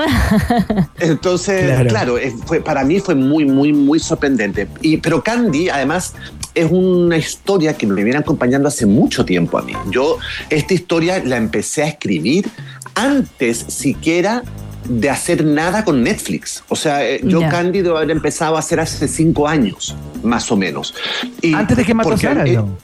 Entonces, 1.00 1.64
Claro. 1.70 1.90
claro, 1.90 2.18
fue, 2.46 2.60
para 2.62 2.84
mí 2.84 3.00
fue 3.00 3.16
muy, 3.16 3.46
muy, 3.46 3.72
muy 3.72 4.00
sorprendente. 4.00 4.68
Y, 4.82 4.98
pero 4.98 5.24
Candy, 5.24 5.70
además, 5.70 6.16
es 6.54 6.70
una 6.70 7.18
historia 7.18 7.78
que 7.78 7.88
me 7.88 8.04
viene 8.04 8.20
acompañando 8.20 8.68
hace 8.68 8.86
mucho 8.86 9.24
tiempo 9.24 9.58
a 9.58 9.62
mí. 9.62 9.74
Yo 9.90 10.18
esta 10.50 10.74
historia 10.74 11.24
la 11.24 11.38
empecé 11.38 11.84
a 11.84 11.88
escribir 11.88 12.50
antes 12.96 13.66
siquiera 13.70 14.44
de 14.90 15.10
hacer 15.10 15.46
nada 15.46 15.86
con 15.86 16.04
Netflix. 16.04 16.64
O 16.68 16.76
sea, 16.76 17.08
eh, 17.08 17.22
yo 17.24 17.40
Ya. 17.40 17.50
Candy 17.50 17.82
debo 17.82 17.98
haber 17.98 18.12
empezado 18.12 18.56
a 18.58 18.60
hacer 18.60 18.80
hace 18.80 19.08
cinco 19.08 19.48
años, 19.48 19.96
más 20.24 20.52
o 20.52 20.58
menos. 20.58 20.94
Y 21.42 21.54
Antes 21.54 21.78
de 21.78 21.86
que 21.86 21.94
Matosara, 21.94 22.46
eh, 22.46 22.54
¿no? 22.54 22.78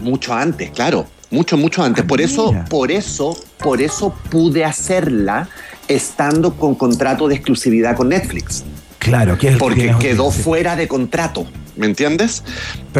mucho 0.00 0.34
antes, 0.34 0.70
claro. 0.70 1.06
Mucho, 1.30 1.56
mucho 1.56 1.82
antes. 1.84 2.04
Por 2.04 2.20
eso, 2.20 2.52
por 2.68 2.90
eso, 2.90 3.38
por 3.58 3.80
eso 3.80 4.12
pude 4.30 4.64
hacerla 4.64 5.48
estando 5.86 6.54
con 6.54 6.74
contrato 6.74 7.28
de 7.28 7.36
exclusividad 7.36 7.96
con 7.96 8.08
Netflix. 8.08 8.64
Claro, 9.00 9.36
que 9.36 9.48
es 9.48 9.56
Porque 9.56 9.88
que 9.88 9.98
quedó 9.98 10.30
fuera 10.30 10.76
de 10.76 10.86
contrato, 10.86 11.46
¿me 11.76 11.86
entiendes? 11.86 12.44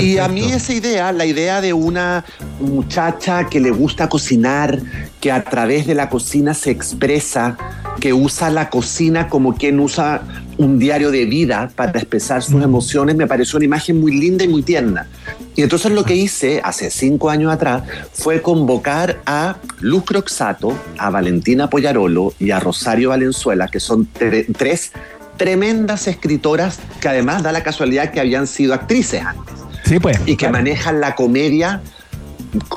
Y 0.01 0.16
a 0.16 0.28
mí 0.28 0.51
esa 0.51 0.72
idea, 0.72 1.12
la 1.12 1.26
idea 1.26 1.61
de 1.61 1.74
una 1.74 2.24
muchacha 2.59 3.48
que 3.48 3.61
le 3.61 3.70
gusta 3.70 4.09
cocinar, 4.09 4.80
que 5.20 5.30
a 5.30 5.44
través 5.44 5.86
de 5.86 5.94
la 5.94 6.09
cocina 6.09 6.55
se 6.55 6.70
expresa, 6.70 7.59
que 8.01 8.14
usa 8.14 8.48
la 8.48 8.70
cocina 8.70 9.28
como 9.28 9.55
quien 9.55 9.78
usa 9.78 10.22
un 10.57 10.78
diario 10.78 11.11
de 11.11 11.26
vida 11.26 11.70
para 11.76 11.92
expresar 11.98 12.42
sus 12.42 12.62
emociones, 12.62 13.14
me 13.14 13.26
pareció 13.26 13.59
una 13.59 13.66
imagen 13.66 14.01
muy 14.01 14.12
linda 14.12 14.42
y 14.44 14.48
muy 14.48 14.62
tierna. 14.62 15.07
Y 15.55 15.62
entonces 15.62 15.92
lo 15.92 16.05
que 16.05 16.16
hice 16.16 16.62
hace 16.64 16.90
cinco 16.90 17.28
años 17.28 17.53
atrás 17.53 17.82
fue 18.14 18.40
convocar 18.40 19.20
a 19.26 19.57
Luz 19.80 20.05
Croxato, 20.05 20.74
a 20.96 21.11
Valentina 21.11 21.68
Poyarolo 21.68 22.32
y 22.38 22.53
a 22.53 22.61
Rosario 22.61 23.11
Valenzuela, 23.11 23.68
que 23.68 23.80
son 23.80 24.09
tre- 24.18 24.46
tres 24.57 24.92
tremendas 25.41 26.07
escritoras 26.07 26.80
que 27.01 27.09
además 27.09 27.43
da 27.43 27.51
la 27.51 27.62
casualidad 27.62 28.11
que 28.11 28.20
habían 28.20 28.47
sido 28.47 28.74
actrices 28.74 29.24
antes. 29.24 29.55
Sí, 29.86 29.99
pues. 29.99 30.20
Y 30.26 30.36
que 30.36 30.51
manejan 30.51 31.01
la 31.01 31.14
comedia 31.14 31.80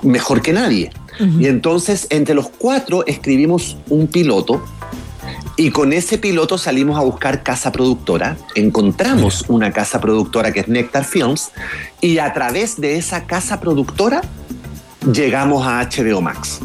mejor 0.02 0.42
que 0.42 0.54
nadie. 0.54 0.90
Y 1.20 1.48
entonces 1.48 2.08
entre 2.10 2.34
los 2.34 2.48
cuatro 2.48 3.06
escribimos 3.06 3.76
un 3.90 4.08
piloto 4.08 4.64
y 5.58 5.72
con 5.72 5.92
ese 5.92 6.18
piloto 6.18 6.58
salimos 6.58 6.98
a 6.98 7.02
buscar 7.02 7.44
casa 7.44 7.70
productora, 7.74 8.38
encontramos 8.56 9.44
una 9.50 9.74
casa 9.74 10.00
productora 10.00 10.54
que 10.54 10.62
es 10.62 10.70
Nectar 10.70 11.04
Films 11.04 11.52
y 12.00 12.20
a 12.20 12.32
través 12.32 12.80
de 12.80 12.96
esa 12.96 13.26
casa 13.26 13.60
productora 13.60 14.22
llegamos 15.12 15.68
a 15.68 15.82
HBO 15.82 16.22
Max. 16.22 16.62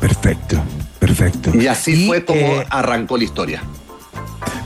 Perfecto, 0.00 0.62
perfecto. 0.98 1.50
Y 1.58 1.66
así 1.66 2.06
fue 2.06 2.26
como 2.26 2.40
eh, 2.40 2.66
arrancó 2.68 3.16
la 3.16 3.24
historia. 3.24 3.62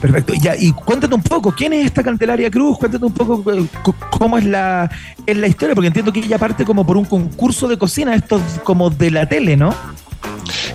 Perfecto. 0.00 0.34
Ya, 0.40 0.54
y 0.56 0.72
cuéntate 0.72 1.14
un 1.14 1.22
poco, 1.22 1.52
¿quién 1.52 1.72
es 1.72 1.86
esta 1.86 2.02
Candelaria 2.02 2.50
Cruz? 2.50 2.78
Cuéntate 2.78 3.04
un 3.04 3.12
poco 3.12 3.52
eh, 3.52 3.66
cómo 4.10 4.38
es 4.38 4.44
la, 4.44 4.90
es 5.26 5.36
la 5.36 5.46
historia, 5.46 5.74
porque 5.74 5.88
entiendo 5.88 6.12
que 6.12 6.20
ella 6.20 6.38
parte 6.38 6.64
como 6.64 6.86
por 6.86 6.96
un 6.96 7.04
concurso 7.04 7.66
de 7.68 7.76
cocina, 7.76 8.14
esto 8.14 8.40
como 8.64 8.90
de 8.90 9.10
la 9.10 9.28
tele, 9.28 9.56
¿no? 9.56 9.74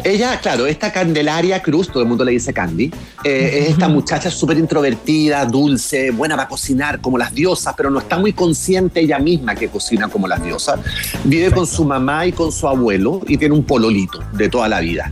Ella, 0.03 0.39
claro, 0.39 0.67
esta 0.67 0.91
Candelaria 0.91 1.61
Cruz, 1.61 1.87
todo 1.87 2.03
el 2.03 2.09
mundo 2.09 2.25
le 2.25 2.33
dice 2.33 2.53
Candy, 2.53 2.91
eh, 3.23 3.59
es 3.63 3.69
esta 3.69 3.87
muchacha 3.87 4.29
súper 4.29 4.57
introvertida, 4.57 5.45
dulce, 5.45 6.11
buena 6.11 6.35
para 6.35 6.47
cocinar 6.47 6.99
como 6.99 7.17
las 7.17 7.33
diosas, 7.33 7.73
pero 7.75 7.89
no 7.89 7.99
está 7.99 8.17
muy 8.17 8.33
consciente 8.33 8.99
ella 8.99 9.19
misma 9.19 9.55
que 9.55 9.69
cocina 9.69 10.09
como 10.09 10.27
las 10.27 10.43
diosas. 10.43 10.79
Vive 11.23 11.51
con 11.51 11.65
su 11.65 11.85
mamá 11.85 12.25
y 12.25 12.33
con 12.33 12.51
su 12.51 12.67
abuelo 12.67 13.21
y 13.27 13.37
tiene 13.37 13.55
un 13.55 13.63
pololito 13.63 14.19
de 14.33 14.49
toda 14.49 14.67
la 14.67 14.81
vida. 14.81 15.11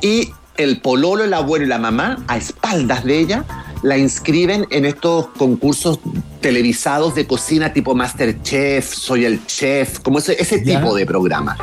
Y 0.00 0.30
el 0.62 0.80
pololo, 0.80 1.24
el 1.24 1.34
abuelo 1.34 1.64
y 1.64 1.68
la 1.68 1.78
mamá, 1.78 2.24
a 2.28 2.36
espaldas 2.36 3.04
de 3.04 3.18
ella, 3.18 3.44
la 3.82 3.96
inscriben 3.96 4.66
en 4.70 4.84
estos 4.84 5.28
concursos 5.28 5.98
televisados 6.40 7.14
de 7.14 7.26
cocina 7.26 7.72
tipo 7.72 7.94
Masterchef, 7.94 8.92
Soy 8.92 9.24
el 9.24 9.46
Chef, 9.46 10.00
como 10.00 10.18
ese, 10.18 10.40
ese 10.40 10.60
tipo 10.60 10.94
de 10.94 11.06
programa. 11.06 11.56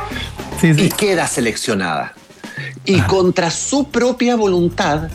Y 0.62 0.88
queda 0.90 1.26
seleccionada. 1.26 2.14
Y 2.84 3.00
contra 3.02 3.50
su 3.50 3.88
propia 3.88 4.36
voluntad 4.36 5.08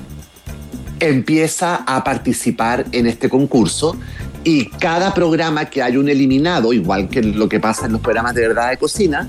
empieza 1.00 1.84
a 1.86 2.04
participar 2.04 2.86
en 2.92 3.08
este 3.08 3.28
concurso 3.28 3.98
y 4.44 4.70
cada 4.70 5.14
programa 5.14 5.66
que 5.66 5.82
hay 5.82 5.98
un 5.98 6.10
eliminado, 6.10 6.74
igual 6.74 7.10
que 7.10 7.22
lo 7.22 7.48
que 7.50 7.60
pasa 7.60 7.86
en 7.86 7.94
los 7.94 8.02
programas 8.02 8.36
de 8.36 8.48
verdad 8.48 8.70
de 8.70 8.78
cocina, 8.78 9.28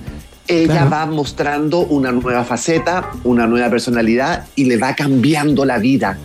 ella 0.49 0.73
Claro. 0.73 0.91
va 0.91 1.07
mostrando 1.07 1.81
una 1.81 2.13
nueva 2.13 2.45
faceta, 2.45 3.11
una 3.25 3.47
nueva 3.47 3.71
personalidad 3.71 4.47
y 4.57 4.65
le 4.65 4.77
va 4.77 4.95
cambiando 4.95 5.65
la 5.65 5.79
vida 5.79 6.19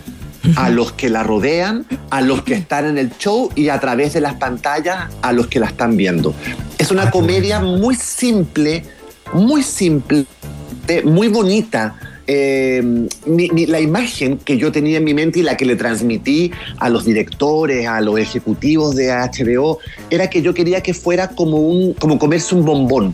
a 0.56 0.70
los 0.70 0.92
que 0.92 1.10
la 1.10 1.22
rodean, 1.22 1.84
a 2.10 2.20
los 2.22 2.42
que 2.42 2.54
están 2.54 2.86
en 2.86 2.96
el 2.98 3.10
show 3.18 3.50
y 3.54 3.68
a 3.68 3.78
través 3.78 4.14
de 4.14 4.20
las 4.22 4.34
pantallas 4.34 5.08
a 5.22 5.32
los 5.32 5.46
que 5.48 5.60
la 5.60 5.66
están 5.66 5.96
viendo. 5.96 6.34
Es 6.78 6.90
una 6.90 7.10
comedia 7.10 7.60
muy 7.60 7.94
simple, 7.94 8.84
muy 9.34 9.62
simple, 9.62 10.24
muy 11.04 11.28
bonita. 11.28 11.94
Eh, 12.26 12.80
mi- 13.26 13.48
mi- 13.50 13.66
la 13.66 13.80
imagen 13.80 14.38
que 14.38 14.56
yo 14.56 14.70
tenía 14.70 14.98
en 14.98 15.04
mi 15.04 15.14
mente 15.14 15.40
y 15.40 15.42
la 15.42 15.56
que 15.56 15.64
le 15.66 15.74
transmití 15.76 16.52
a 16.78 16.88
los 16.88 17.04
directores, 17.04 17.86
a 17.88 18.00
los 18.00 18.18
ejecutivos 18.18 18.94
de 18.94 19.10
HBO, 19.10 19.78
era 20.10 20.30
que 20.30 20.40
yo 20.40 20.54
quería 20.54 20.80
que 20.80 20.94
fuera 20.94 21.28
como, 21.28 21.56
un, 21.58 21.92
como 21.94 22.18
comerse 22.18 22.54
un 22.54 22.64
bombón. 22.64 23.12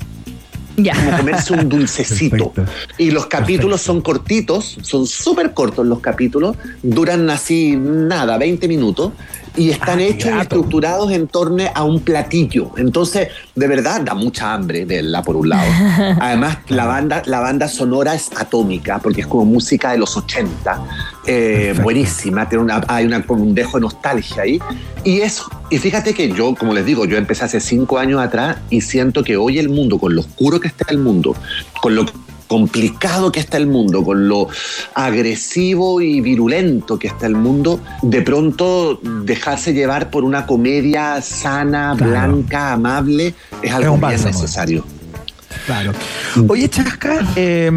Como 0.77 1.17
comerse 1.17 1.53
un 1.53 1.69
dulcecito. 1.69 2.53
Y 2.99 3.11
los 3.11 3.27
capítulos 3.27 3.83
son 3.83 4.01
cortitos, 4.01 4.79
son 4.83 5.07
súper 5.07 5.53
cortos 5.53 5.87
los 5.87 6.01
capítulos, 6.01 6.57
duran 6.83 7.29
así 7.31 7.77
nada, 7.77 8.39
20 8.39 8.69
minutos, 8.69 9.13
y 9.57 9.71
están 9.71 10.01
hechos 10.01 10.33
y 10.35 10.39
estructurados 10.39 11.11
en 11.13 11.29
torno 11.29 11.65
a 11.75 11.83
un 11.83 12.01
platillo. 12.01 12.73
Entonces, 12.77 13.29
de 13.55 13.67
verdad, 13.67 14.03
da 14.03 14.15
mucha 14.15 14.53
hambre 14.53 14.85
verla 14.85 15.23
por 15.23 15.37
un 15.37 15.49
lado. 15.49 15.69
Además, 16.21 16.59
la 16.69 16.87
banda, 16.87 17.23
la 17.27 17.41
banda 17.41 17.69
sonora 17.69 18.15
es 18.15 18.31
atómica, 18.37 18.99
porque 18.99 19.23
es 19.23 19.27
como 19.27 19.45
música 19.45 19.93
de 19.93 19.99
los 19.99 20.17
80, 20.17 20.81
eh, 21.27 21.75
buenísima, 21.83 22.49
tiene 22.49 22.65
una, 22.65 22.85
hay 22.87 23.07
una, 23.07 23.25
un 23.29 23.55
dejo 23.55 23.79
de 23.79 23.83
nostalgia 23.83 24.43
ahí. 24.43 24.61
Y 25.05 25.21
eso, 25.21 25.49
y 25.71 25.79
fíjate 25.79 26.15
que 26.15 26.31
yo, 26.31 26.55
como 26.55 26.73
les 26.73 26.87
digo, 26.87 27.05
yo 27.07 27.17
empecé 27.17 27.45
hace 27.45 27.61
cinco 27.61 27.99
años 27.99 28.21
atrás 28.21 28.59
y 28.71 28.81
siento 28.81 29.25
que 29.25 29.37
hoy 29.37 29.59
el 29.59 29.69
mundo, 29.69 29.99
con 29.99 30.15
lo 30.15 30.21
oscuro 30.21 30.61
que 30.61 30.69
está 30.69 30.87
el 30.91 30.99
mundo, 30.99 31.35
con 31.83 31.95
lo 31.95 32.07
complicado 32.47 33.33
que 33.33 33.41
está 33.41 33.57
el 33.57 33.67
mundo, 33.67 34.05
con 34.05 34.29
lo 34.29 34.49
agresivo 34.95 36.01
y 36.01 36.21
virulento 36.21 36.99
que 36.99 37.09
está 37.09 37.27
el 37.27 37.35
mundo, 37.35 37.81
de 38.03 38.23
pronto 38.23 39.01
dejarse 39.25 39.73
llevar 39.73 40.11
por 40.11 40.25
una 40.25 40.47
comedia 40.47 41.21
sana, 41.21 41.95
blanca, 41.95 42.73
amable, 42.73 43.35
es 43.63 43.73
algo 43.73 43.93
bien 43.93 44.01
bálsamo. 44.01 44.35
necesario. 44.35 44.96
Claro. 45.67 45.93
Oye, 46.47 46.69
Chasca, 46.69 47.27
eh, 47.35 47.73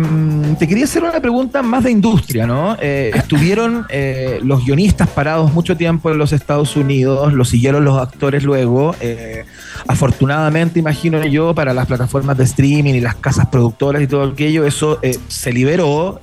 te 0.60 0.68
quería 0.68 0.84
hacer 0.84 1.04
una 1.04 1.20
pregunta 1.20 1.64
más 1.64 1.84
de 1.84 1.92
industria, 1.92 2.46
¿no? 2.46 2.78
Eh, 2.80 3.10
estuvieron 3.16 3.88
eh, 3.90 4.40
los 4.44 4.64
guionistas 4.64 5.10
parados 5.10 5.52
mucho 5.52 5.76
tiempo 5.76 6.12
en 6.12 6.20
los 6.20 6.32
Estados 6.32 6.76
Unidos, 6.76 7.34
lo 7.34 7.44
siguieron 7.46 7.84
los 7.84 8.00
actores 8.00 8.44
luego. 8.44 8.96
eh, 9.02 9.44
afortunadamente, 9.88 10.80
imagino 10.80 11.26
yo, 11.26 11.56
para 11.56 11.74
las 11.74 11.88
plataformas 11.88 12.38
de 12.38 12.44
streaming 12.44 12.94
y 12.94 13.02
las 13.02 13.16
casas 13.16 13.48
productoras 13.48 14.04
y 14.04 14.08
todo 14.08 14.24
aquello, 14.24 14.66
eso 14.66 15.00
se 15.28 15.52
liberó. 15.52 16.20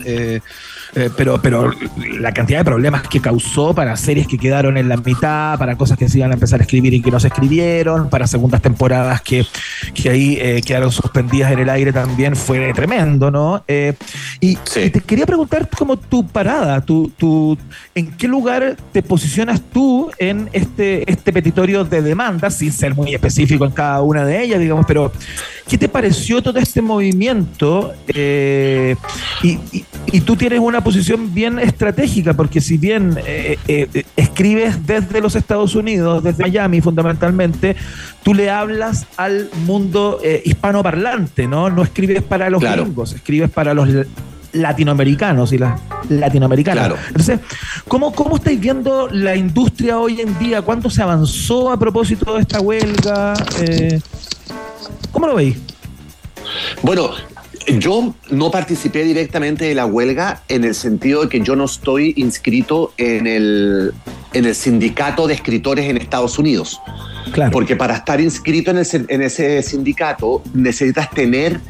Eh, 0.96 1.10
pero, 1.16 1.40
pero 1.42 1.70
la 2.18 2.32
cantidad 2.32 2.58
de 2.60 2.64
problemas 2.64 3.02
que 3.06 3.20
causó 3.20 3.74
para 3.74 3.96
series 3.96 4.26
que 4.26 4.38
quedaron 4.38 4.76
en 4.78 4.88
la 4.88 4.96
mitad, 4.96 5.58
para 5.58 5.76
cosas 5.76 5.98
que 5.98 6.08
se 6.08 6.18
iban 6.18 6.30
a 6.30 6.34
empezar 6.34 6.58
a 6.60 6.62
escribir 6.62 6.94
y 6.94 7.02
que 7.02 7.10
no 7.10 7.20
se 7.20 7.28
escribieron, 7.28 8.08
para 8.08 8.26
segundas 8.26 8.62
temporadas 8.62 9.20
que, 9.20 9.44
que 9.94 10.08
ahí 10.10 10.38
eh, 10.40 10.62
quedaron 10.64 10.90
suspendidas 10.90 11.52
en 11.52 11.58
el 11.58 11.68
aire 11.68 11.92
también, 11.92 12.34
fue 12.34 12.72
tremendo, 12.72 13.30
¿no? 13.30 13.62
Eh, 13.68 13.92
y, 14.40 14.52
y 14.52 14.90
te 14.90 15.00
quería 15.00 15.26
preguntar 15.26 15.68
como 15.68 15.96
tu 15.98 16.26
parada, 16.26 16.80
tu, 16.80 17.10
tu, 17.16 17.58
¿en 17.94 18.12
qué 18.12 18.26
lugar 18.26 18.76
te 18.92 19.02
posicionas 19.02 19.60
tú 19.60 20.10
en 20.18 20.48
este, 20.52 21.10
este 21.10 21.32
petitorio 21.32 21.84
de 21.84 22.00
demanda, 22.02 22.50
sin 22.50 22.72
ser 22.72 22.94
muy 22.94 23.14
específico 23.14 23.64
en 23.66 23.72
cada 23.72 24.00
una 24.02 24.24
de 24.24 24.42
ellas, 24.42 24.60
digamos, 24.60 24.86
pero 24.86 25.12
¿qué 25.68 25.76
te 25.76 25.88
pareció 25.88 26.42
todo 26.42 26.58
este 26.58 26.80
movimiento? 26.80 27.92
Y, 29.42 29.58
y- 29.72 29.84
y 30.12 30.20
tú 30.20 30.36
tienes 30.36 30.60
una 30.60 30.82
posición 30.82 31.34
bien 31.34 31.58
estratégica, 31.58 32.34
porque 32.34 32.60
si 32.60 32.78
bien 32.78 33.18
eh, 33.26 33.58
eh, 33.68 33.88
eh, 33.92 34.04
escribes 34.16 34.86
desde 34.86 35.20
los 35.20 35.34
Estados 35.36 35.74
Unidos, 35.74 36.22
desde 36.22 36.42
Miami 36.42 36.80
fundamentalmente, 36.80 37.76
tú 38.22 38.34
le 38.34 38.50
hablas 38.50 39.06
al 39.16 39.48
mundo 39.66 40.18
eh, 40.22 40.42
hispanoparlante, 40.44 41.46
¿no? 41.46 41.70
No 41.70 41.82
escribes 41.82 42.22
para 42.22 42.50
los 42.50 42.60
Claro. 42.60 42.84
gringos, 42.84 43.12
escribes 43.12 43.50
para 43.50 43.74
los 43.74 43.88
latinoamericanos 44.52 45.52
y 45.52 45.58
las 45.58 45.80
latinoamericanas. 46.08 46.86
Claro. 46.86 47.00
Entonces, 47.08 47.40
¿cómo, 47.88 48.12
¿cómo 48.12 48.36
estáis 48.36 48.58
viendo 48.58 49.08
la 49.08 49.36
industria 49.36 49.98
hoy 49.98 50.20
en 50.20 50.38
día? 50.38 50.62
¿Cuánto 50.62 50.88
se 50.88 51.02
avanzó 51.02 51.70
a 51.70 51.78
propósito 51.78 52.34
de 52.34 52.40
esta 52.42 52.60
huelga? 52.60 53.34
Eh, 53.60 54.00
¿Cómo 55.12 55.26
lo 55.26 55.34
veis? 55.34 55.56
Bueno, 56.82 57.10
yo 57.66 58.14
no 58.30 58.50
participé 58.50 59.04
directamente 59.04 59.64
de 59.64 59.74
la 59.74 59.86
huelga 59.86 60.42
en 60.48 60.64
el 60.64 60.74
sentido 60.74 61.22
de 61.22 61.28
que 61.28 61.40
yo 61.40 61.56
no 61.56 61.64
estoy 61.64 62.14
inscrito 62.16 62.92
en 62.96 63.26
el, 63.26 63.92
en 64.32 64.44
el 64.44 64.54
sindicato 64.54 65.26
de 65.26 65.34
escritores 65.34 65.88
en 65.90 65.96
Estados 65.96 66.38
Unidos. 66.38 66.80
Claro. 67.32 67.50
Porque 67.50 67.74
para 67.76 67.96
estar 67.96 68.20
inscrito 68.20 68.70
en, 68.70 68.78
ese- 68.78 69.04
en 69.08 69.22
ese 69.22 69.62
sindicato 69.62 70.42
necesitas 70.54 71.10
tener 71.10 71.60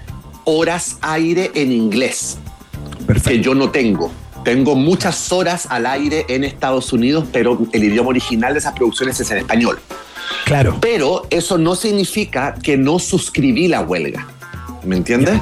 horas 0.44 0.98
aire 1.00 1.50
en 1.54 1.72
inglés, 1.72 2.38
que 3.26 3.40
yo 3.40 3.54
no 3.54 3.70
tengo. 3.70 4.12
Tengo 4.44 4.76
muchas 4.76 5.32
horas 5.32 5.66
al 5.70 5.86
aire 5.86 6.24
en 6.28 6.44
Estados 6.44 6.92
Unidos, 6.92 7.24
pero 7.32 7.58
el 7.72 7.82
idioma 7.82 8.10
original 8.10 8.52
de 8.52 8.60
esas 8.60 8.74
producciones 8.74 9.18
es 9.18 9.28
en 9.32 9.38
español. 9.38 9.80
Claro. 10.44 10.78
Pero 10.80 11.26
eso 11.30 11.58
no 11.58 11.74
significa 11.74 12.54
que 12.62 12.76
no 12.76 12.98
suscribí 13.00 13.66
la 13.66 13.80
huelga. 13.80 14.28
¿Me 14.86 14.96
entiendes? 14.96 15.38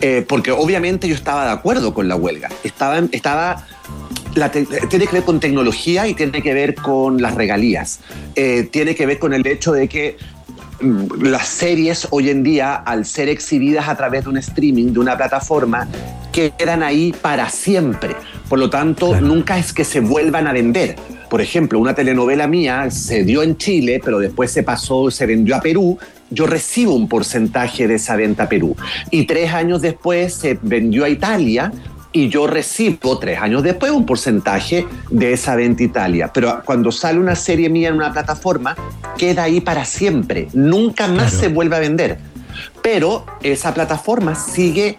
Eh, 0.00 0.24
porque 0.28 0.50
obviamente 0.50 1.08
yo 1.08 1.14
estaba 1.14 1.44
de 1.44 1.52
acuerdo 1.52 1.94
con 1.94 2.08
la 2.08 2.16
huelga. 2.16 2.48
Estaba, 2.64 2.98
estaba 3.12 3.64
la 4.34 4.50
tiene 4.50 5.06
que 5.06 5.12
ver 5.12 5.24
con 5.24 5.40
tecnología 5.40 6.06
y 6.06 6.14
tiene 6.14 6.42
que 6.42 6.54
ver 6.54 6.74
con 6.74 7.20
las 7.20 7.34
regalías. 7.34 8.00
Eh, 8.34 8.68
tiene 8.70 8.94
que 8.94 9.06
ver 9.06 9.18
con 9.18 9.32
el 9.32 9.46
hecho 9.46 9.72
de 9.72 9.88
que 9.88 10.16
mm, 10.80 11.22
las 11.24 11.48
series 11.48 12.08
hoy 12.10 12.30
en 12.30 12.42
día, 12.42 12.74
al 12.74 13.04
ser 13.04 13.28
exhibidas 13.28 13.88
a 13.88 13.96
través 13.96 14.24
de 14.24 14.30
un 14.30 14.36
streaming, 14.36 14.92
de 14.92 15.00
una 15.00 15.16
plataforma, 15.16 15.88
quedan 16.32 16.82
ahí 16.82 17.12
para 17.20 17.48
siempre. 17.50 18.14
Por 18.48 18.58
lo 18.58 18.70
tanto, 18.70 19.20
nunca 19.20 19.58
es 19.58 19.72
que 19.72 19.84
se 19.84 20.00
vuelvan 20.00 20.46
a 20.46 20.52
vender. 20.52 20.96
Por 21.28 21.40
ejemplo, 21.40 21.78
una 21.78 21.94
telenovela 21.94 22.46
mía 22.46 22.90
se 22.90 23.24
dio 23.24 23.42
en 23.42 23.56
Chile, 23.56 24.00
pero 24.02 24.18
después 24.18 24.50
se 24.50 24.62
pasó, 24.62 25.10
se 25.10 25.26
vendió 25.26 25.56
a 25.56 25.60
Perú. 25.60 25.98
Yo 26.30 26.46
recibo 26.46 26.94
un 26.94 27.08
porcentaje 27.08 27.88
de 27.88 27.94
esa 27.94 28.16
venta 28.16 28.44
a 28.44 28.48
Perú. 28.48 28.76
Y 29.10 29.26
tres 29.26 29.52
años 29.52 29.80
después 29.80 30.34
se 30.34 30.58
vendió 30.62 31.04
a 31.04 31.08
Italia 31.08 31.72
y 32.12 32.28
yo 32.28 32.46
recibo 32.46 33.18
tres 33.18 33.38
años 33.40 33.62
después 33.62 33.92
un 33.92 34.06
porcentaje 34.06 34.86
de 35.10 35.32
esa 35.32 35.56
venta 35.56 35.82
a 35.82 35.86
Italia. 35.86 36.30
Pero 36.32 36.62
cuando 36.64 36.90
sale 36.90 37.18
una 37.18 37.36
serie 37.36 37.68
mía 37.68 37.88
en 37.88 37.94
una 37.94 38.12
plataforma, 38.12 38.76
queda 39.16 39.44
ahí 39.44 39.60
para 39.60 39.84
siempre. 39.84 40.48
Nunca 40.52 41.06
más 41.06 41.32
se 41.32 41.48
vuelve 41.48 41.76
a 41.76 41.80
vender. 41.80 42.18
Pero 42.82 43.26
esa 43.42 43.74
plataforma 43.74 44.34
sigue 44.34 44.98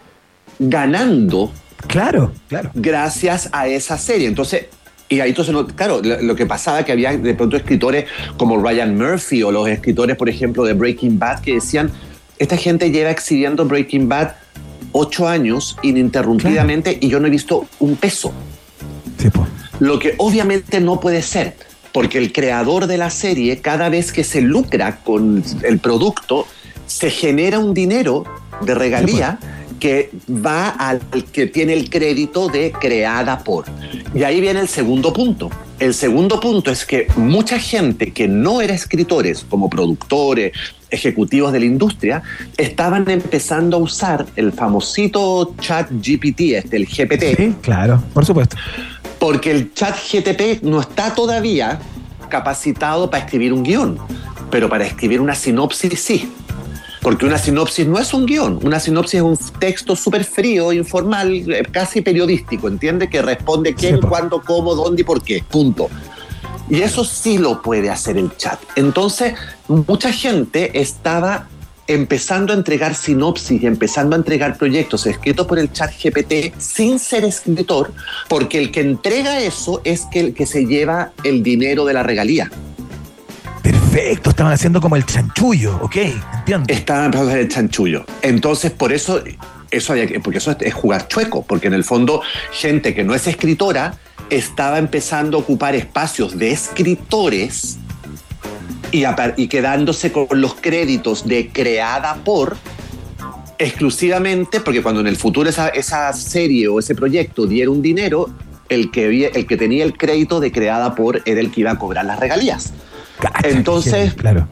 ganando. 0.59 1.51
Claro, 1.87 2.33
claro. 2.47 2.71
Gracias 2.73 3.49
a 3.51 3.67
esa 3.67 3.97
serie. 3.97 4.27
Entonces, 4.27 4.67
y 5.09 5.19
ahí 5.19 5.29
entonces, 5.29 5.53
no- 5.53 5.65
claro, 5.67 6.01
lo, 6.03 6.35
que 6.35 6.45
pasaba 6.45 6.83
que 6.85 6.91
había 6.91 7.17
de 7.17 7.33
pronto 7.33 7.57
escritores 7.57 8.05
como 8.37 8.57
Ryan 8.61 8.95
Murphy 8.95 9.41
o 9.43 9.51
los 9.51 9.67
escritores, 9.67 10.15
por 10.15 10.29
ejemplo, 10.29 10.63
de 10.63 10.73
Breaking 10.73 11.17
Bad 11.17 11.41
que 11.41 11.55
decían, 11.55 11.91
esta 12.37 12.55
gente 12.55 12.91
lleva 12.91 13.09
exhibiendo 13.09 13.65
Breaking 13.65 14.07
Bad 14.07 14.33
ocho 14.91 15.27
años 15.27 15.77
ininterrumpidamente 15.83 16.97
y 17.01 17.09
yo 17.09 17.19
no 17.19 17.27
he 17.27 17.29
visto 17.29 17.67
un 17.79 17.95
peso. 17.95 18.31
Lo 19.79 19.97
que 19.99 20.15
obviamente 20.17 20.79
no 20.79 20.99
puede 20.99 21.21
ser, 21.21 21.55
porque 21.91 22.17
el 22.17 22.31
creador 22.31 22.87
de 22.87 22.97
la 22.97 23.09
serie, 23.09 23.59
cada 23.59 23.89
vez 23.89 24.11
que 24.11 24.23
se 24.23 24.41
lucra 24.41 24.97
con 24.97 25.43
el 25.63 25.79
producto, 25.79 26.45
se 26.85 27.09
genera 27.09 27.59
un 27.59 27.73
dinero 27.73 28.25
de 28.61 28.75
regalía 28.75 29.39
que 29.79 30.11
va 30.29 30.69
al 30.69 30.99
que 31.31 31.47
tiene 31.47 31.73
el 31.73 31.89
crédito 31.89 32.47
de 32.47 32.71
creada 32.71 33.39
por. 33.39 33.65
Y 34.13 34.23
ahí 34.23 34.41
viene 34.41 34.59
el 34.59 34.67
segundo 34.67 35.13
punto. 35.13 35.49
El 35.79 35.93
segundo 35.93 36.39
punto 36.39 36.71
es 36.71 36.85
que 36.85 37.07
mucha 37.15 37.57
gente 37.57 38.11
que 38.11 38.27
no 38.27 38.61
era 38.61 38.73
escritores, 38.73 39.45
como 39.49 39.69
productores, 39.69 40.51
ejecutivos 40.89 41.53
de 41.53 41.59
la 41.59 41.65
industria, 41.65 42.21
estaban 42.57 43.09
empezando 43.09 43.77
a 43.77 43.79
usar 43.79 44.25
el 44.35 44.51
famosito 44.51 45.55
chat 45.59 45.89
GPT, 45.91 46.41
este, 46.55 46.77
el 46.77 46.85
GPT. 46.85 47.37
Sí, 47.37 47.55
claro, 47.61 48.03
por 48.13 48.25
supuesto. 48.25 48.57
Porque 49.19 49.51
el 49.51 49.73
chat 49.73 49.95
GTP 49.95 50.63
no 50.63 50.81
está 50.81 51.13
todavía 51.13 51.79
capacitado 52.29 53.09
para 53.09 53.23
escribir 53.23 53.53
un 53.53 53.63
guion, 53.63 53.97
pero 54.51 54.69
para 54.69 54.85
escribir 54.85 55.21
una 55.21 55.35
sinopsis 55.35 55.99
sí. 55.99 56.29
Porque 57.01 57.25
una 57.25 57.37
sinopsis 57.37 57.87
no 57.87 57.97
es 57.97 58.13
un 58.13 58.25
guion, 58.25 58.59
una 58.63 58.79
sinopsis 58.79 59.15
es 59.15 59.21
un 59.21 59.37
texto 59.59 59.95
súper 59.95 60.25
frío, 60.25 60.73
informal, 60.73 61.33
eh, 61.33 61.63
casi 61.71 62.01
periodístico, 62.01 62.67
¿entiende? 62.67 63.09
Que 63.09 63.21
responde 63.21 63.73
quién, 63.73 63.99
cuándo, 64.01 64.41
cómo, 64.41 64.75
dónde 64.75 65.01
y 65.01 65.05
por 65.05 65.23
qué, 65.23 65.43
punto. 65.49 65.89
Y 66.69 66.81
eso 66.81 67.03
sí 67.03 67.37
lo 67.37 67.61
puede 67.61 67.89
hacer 67.89 68.17
el 68.17 68.35
chat. 68.35 68.59
Entonces, 68.75 69.33
mucha 69.67 70.11
gente 70.11 70.79
estaba 70.79 71.47
empezando 71.89 72.53
a 72.53 72.55
entregar 72.55 72.93
sinopsis 72.93 73.63
y 73.63 73.65
empezando 73.65 74.15
a 74.15 74.19
entregar 74.19 74.57
proyectos 74.57 75.07
escritos 75.07 75.47
por 75.47 75.57
el 75.57 75.71
chat 75.73 75.91
GPT 75.91 76.53
sin 76.59 76.99
ser 76.99 77.25
escritor, 77.25 77.91
porque 78.27 78.59
el 78.59 78.71
que 78.71 78.81
entrega 78.81 79.39
eso 79.39 79.81
es 79.83 80.05
que 80.11 80.19
el 80.19 80.33
que 80.35 80.45
se 80.45 80.67
lleva 80.67 81.11
el 81.23 81.41
dinero 81.41 81.85
de 81.85 81.93
la 81.93 82.03
regalía. 82.03 82.51
Perfecto, 83.91 84.29
estaban 84.29 84.53
haciendo 84.53 84.81
como 84.81 84.95
el 84.95 85.05
chanchullo, 85.05 85.77
ok, 85.81 85.95
entiendo. 86.39 86.71
Estaban 86.73 87.15
hacer 87.15 87.39
el 87.39 87.47
chanchullo. 87.49 88.05
Entonces, 88.21 88.71
por 88.71 88.93
eso, 88.93 89.21
eso 89.71 89.93
que- 90.07 90.19
porque 90.19 90.37
eso 90.37 90.55
es- 90.59 90.73
jugar 90.73 91.07
chueco, 91.07 91.43
porque 91.43 91.67
en 91.67 91.73
el 91.73 91.83
fondo, 91.83 92.21
gente 92.51 92.93
que 92.93 93.03
no 93.03 93.15
es 93.15 93.25
escritora 93.27 93.95
estaba 94.29 94.77
empezando 94.77 95.37
a 95.37 95.39
ocupar 95.41 95.75
espacios 95.75 96.37
de 96.37 96.51
escritores 96.51 97.77
y, 98.91 99.47
quedándose 99.47 100.11
con 100.11 100.27
los 100.33 100.53
créditos 100.55 101.27
de 101.27 101.49
creada 101.49 102.15
por 102.23 102.57
exclusivamente, 103.57 104.59
porque 104.61 104.81
cuando 104.81 105.01
en 105.01 105.07
el 105.07 105.15
futuro 105.17 105.49
esa, 105.49 105.69
esa 105.69 106.13
serie 106.13 106.67
o 106.67 106.79
ese 106.79 106.95
proyecto 106.95 107.45
diera 107.45 107.69
un 107.71 107.81
dinero, 107.81 108.29
el 108.69 108.91
que, 108.91 109.31
el 109.33 109.47
que 109.47 109.57
tenía 109.57 109.83
el 109.83 109.97
crédito 109.97 110.39
de 110.39 110.51
creada 110.51 110.93
por 110.95 111.21
era 111.25 111.39
el 111.41 111.51
que 111.51 111.61
iba 111.61 111.71
a 111.71 111.79
cobrar 111.79 112.05
las 112.05 112.19
regalías. 112.19 112.71
Entonces, 113.43 114.13
claro. 114.13 114.47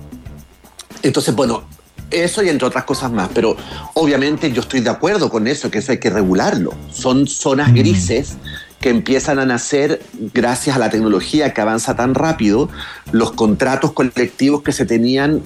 entonces, 1.03 1.35
bueno, 1.35 1.63
eso 2.11 2.43
y 2.43 2.49
entre 2.49 2.67
otras 2.67 2.85
cosas 2.85 3.11
más, 3.11 3.29
pero 3.33 3.55
obviamente 3.93 4.51
yo 4.51 4.61
estoy 4.61 4.79
de 4.79 4.89
acuerdo 4.89 5.29
con 5.29 5.47
eso, 5.47 5.69
que 5.69 5.79
eso 5.79 5.91
hay 5.91 5.99
que 5.99 6.09
regularlo. 6.09 6.73
Son 6.91 7.27
zonas 7.27 7.73
grises 7.73 8.37
que 8.79 8.89
empiezan 8.89 9.39
a 9.39 9.45
nacer 9.45 10.01
gracias 10.33 10.75
a 10.75 10.79
la 10.79 10.89
tecnología 10.89 11.53
que 11.53 11.61
avanza 11.61 11.95
tan 11.95 12.15
rápido. 12.15 12.69
Los 13.11 13.31
contratos 13.31 13.91
colectivos 13.91 14.61
que 14.61 14.71
se 14.71 14.85
tenían 14.85 15.41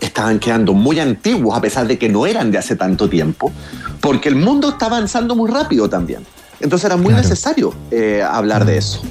estaban 0.00 0.38
quedando 0.38 0.72
muy 0.72 0.98
antiguos, 0.98 1.56
a 1.56 1.60
pesar 1.60 1.86
de 1.86 1.98
que 1.98 2.08
no 2.08 2.26
eran 2.26 2.50
de 2.50 2.58
hace 2.58 2.74
tanto 2.74 3.08
tiempo, 3.08 3.52
porque 4.00 4.28
el 4.28 4.36
mundo 4.36 4.70
está 4.70 4.86
avanzando 4.86 5.36
muy 5.36 5.50
rápido 5.50 5.88
también. 5.88 6.24
Entonces 6.60 6.86
era 6.86 6.96
muy 6.96 7.14
necesario 7.14 7.72
eh, 7.90 8.22
hablar 8.22 8.64
de 8.64 8.78
eso. 8.78 9.02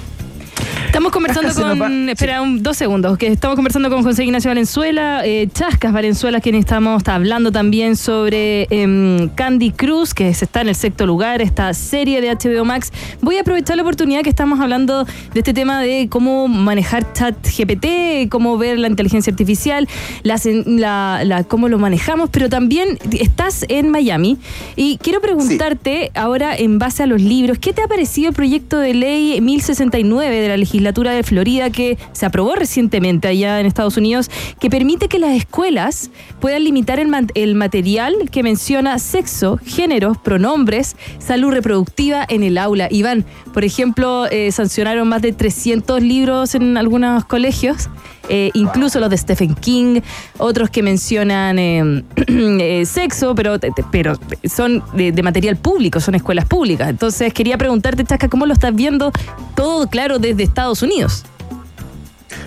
Estamos 0.89 1.11
conversando 1.11 1.53
con. 1.77 2.09
Espera, 2.09 2.41
un- 2.41 2.63
dos 2.63 2.75
segundos. 2.75 3.17
Que 3.17 3.27
estamos 3.27 3.55
conversando 3.55 3.89
con 3.91 4.01
José 4.03 4.23
Ignacio 4.23 4.49
Valenzuela, 4.49 5.21
eh, 5.23 5.47
Chascas 5.53 5.93
Valenzuela, 5.93 6.41
quien 6.41 6.55
estamos 6.55 6.97
está 6.97 7.13
hablando 7.15 7.51
también 7.51 7.95
sobre 7.95 8.67
em, 8.71 9.29
Candy 9.29 9.71
Cruz, 9.71 10.13
que 10.15 10.29
está 10.29 10.61
en 10.61 10.69
el 10.69 10.75
sexto 10.75 11.05
lugar, 11.05 11.41
esta 11.43 11.73
serie 11.75 12.21
de 12.21 12.29
HBO 12.35 12.65
Max. 12.65 12.91
Voy 13.21 13.37
a 13.37 13.41
aprovechar 13.41 13.77
la 13.77 13.83
oportunidad 13.83 14.23
que 14.23 14.29
estamos 14.29 14.59
hablando 14.59 15.05
de 15.05 15.39
este 15.39 15.53
tema 15.53 15.79
de 15.79 16.07
cómo 16.09 16.47
manejar 16.47 17.13
chat 17.13 17.35
GPT, 17.47 18.27
cómo 18.29 18.57
ver 18.57 18.79
la 18.79 18.87
inteligencia 18.87 19.31
artificial, 19.31 19.87
las- 20.23 20.45
la, 20.65 21.21
la- 21.23 21.43
cómo 21.43 21.69
lo 21.69 21.77
manejamos, 21.77 22.29
pero 22.31 22.49
también 22.49 22.97
estás 23.19 23.63
en 23.69 23.89
Miami 23.91 24.37
y 24.75 24.97
quiero 24.97 25.21
preguntarte 25.21 26.11
ahora 26.15 26.55
en 26.57 26.79
base 26.79 27.03
a 27.03 27.05
los 27.05 27.21
libros, 27.21 27.59
¿qué 27.59 27.73
te 27.73 27.83
ha 27.83 27.87
parecido 27.87 28.29
el 28.29 28.35
proyecto 28.35 28.79
de 28.79 28.95
ley 28.95 29.39
1069 29.39 30.41
de 30.41 30.47
la 30.47 30.57
legislatura 30.79 31.11
de 31.11 31.23
Florida 31.23 31.69
que 31.69 31.97
se 32.13 32.25
aprobó 32.25 32.55
recientemente 32.55 33.27
allá 33.27 33.59
en 33.59 33.65
Estados 33.65 33.97
Unidos, 33.97 34.31
que 34.59 34.69
permite 34.69 35.09
que 35.09 35.19
las 35.19 35.35
escuelas 35.35 36.09
puedan 36.39 36.63
limitar 36.63 36.99
el, 36.99 37.55
material 37.55 38.15
que 38.31 38.43
menciona 38.43 38.97
sexo, 38.97 39.59
géneros, 39.65 40.17
pronombres, 40.17 40.95
salud 41.19 41.51
reproductiva 41.51 42.25
en 42.27 42.43
el 42.43 42.57
aula? 42.57 42.87
Iván, 42.89 43.25
por 43.53 43.65
ejemplo, 43.65 44.25
eh, 44.31 44.51
sancionaron 44.51 45.07
más 45.09 45.21
de 45.21 45.33
300 45.33 46.01
libros 46.01 46.55
en 46.55 46.77
algunos 46.77 47.25
colegios. 47.25 47.89
Eh, 48.29 48.51
incluso 48.53 48.99
los 48.99 49.09
de 49.09 49.17
Stephen 49.17 49.55
King, 49.55 50.01
otros 50.37 50.69
que 50.69 50.83
mencionan 50.83 51.59
eh, 51.59 52.03
eh, 52.27 52.85
sexo, 52.85 53.35
pero, 53.35 53.59
pero 53.91 54.17
son 54.43 54.83
de, 54.93 55.11
de 55.11 55.23
material 55.23 55.57
público, 55.57 55.99
son 55.99 56.15
escuelas 56.15 56.45
públicas. 56.45 56.89
Entonces 56.89 57.33
quería 57.33 57.57
preguntarte, 57.57 58.05
Chasca, 58.05 58.29
¿cómo 58.29 58.45
lo 58.45 58.53
estás 58.53 58.73
viendo 58.75 59.11
todo 59.55 59.87
claro 59.87 60.19
desde 60.19 60.43
Estados 60.43 60.81
Unidos? 60.81 61.25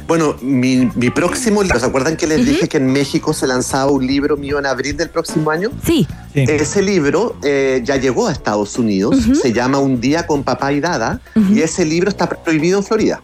Bueno, 0.06 0.36
mi, 0.40 0.90
mi 0.94 1.10
próximo 1.10 1.62
libro, 1.62 1.78
¿se 1.78 1.86
acuerdan 1.86 2.16
que 2.16 2.26
les 2.26 2.44
dije 2.44 2.68
que 2.68 2.76
en 2.76 2.86
México 2.86 3.32
se 3.32 3.46
lanzaba 3.46 3.90
un 3.90 4.06
libro 4.06 4.36
mío 4.36 4.58
en 4.58 4.66
abril 4.66 4.96
del 4.96 5.10
próximo 5.10 5.50
año? 5.50 5.70
Sí. 5.84 6.06
Ese 6.34 6.82
libro 6.82 7.36
eh, 7.42 7.80
ya 7.84 7.96
llegó 7.96 8.28
a 8.28 8.32
Estados 8.32 8.78
Unidos, 8.78 9.16
se 9.40 9.52
llama 9.52 9.78
Un 9.78 10.00
día 10.00 10.26
con 10.26 10.42
papá 10.42 10.72
y 10.72 10.80
dada, 10.80 11.20
y 11.34 11.60
ese 11.60 11.84
libro 11.84 12.08
está 12.08 12.28
prohibido 12.28 12.78
en 12.78 12.84
Florida. 12.84 13.22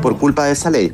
Por 0.00 0.18
culpa 0.18 0.46
de 0.46 0.52
esa 0.52 0.70
ley. 0.70 0.92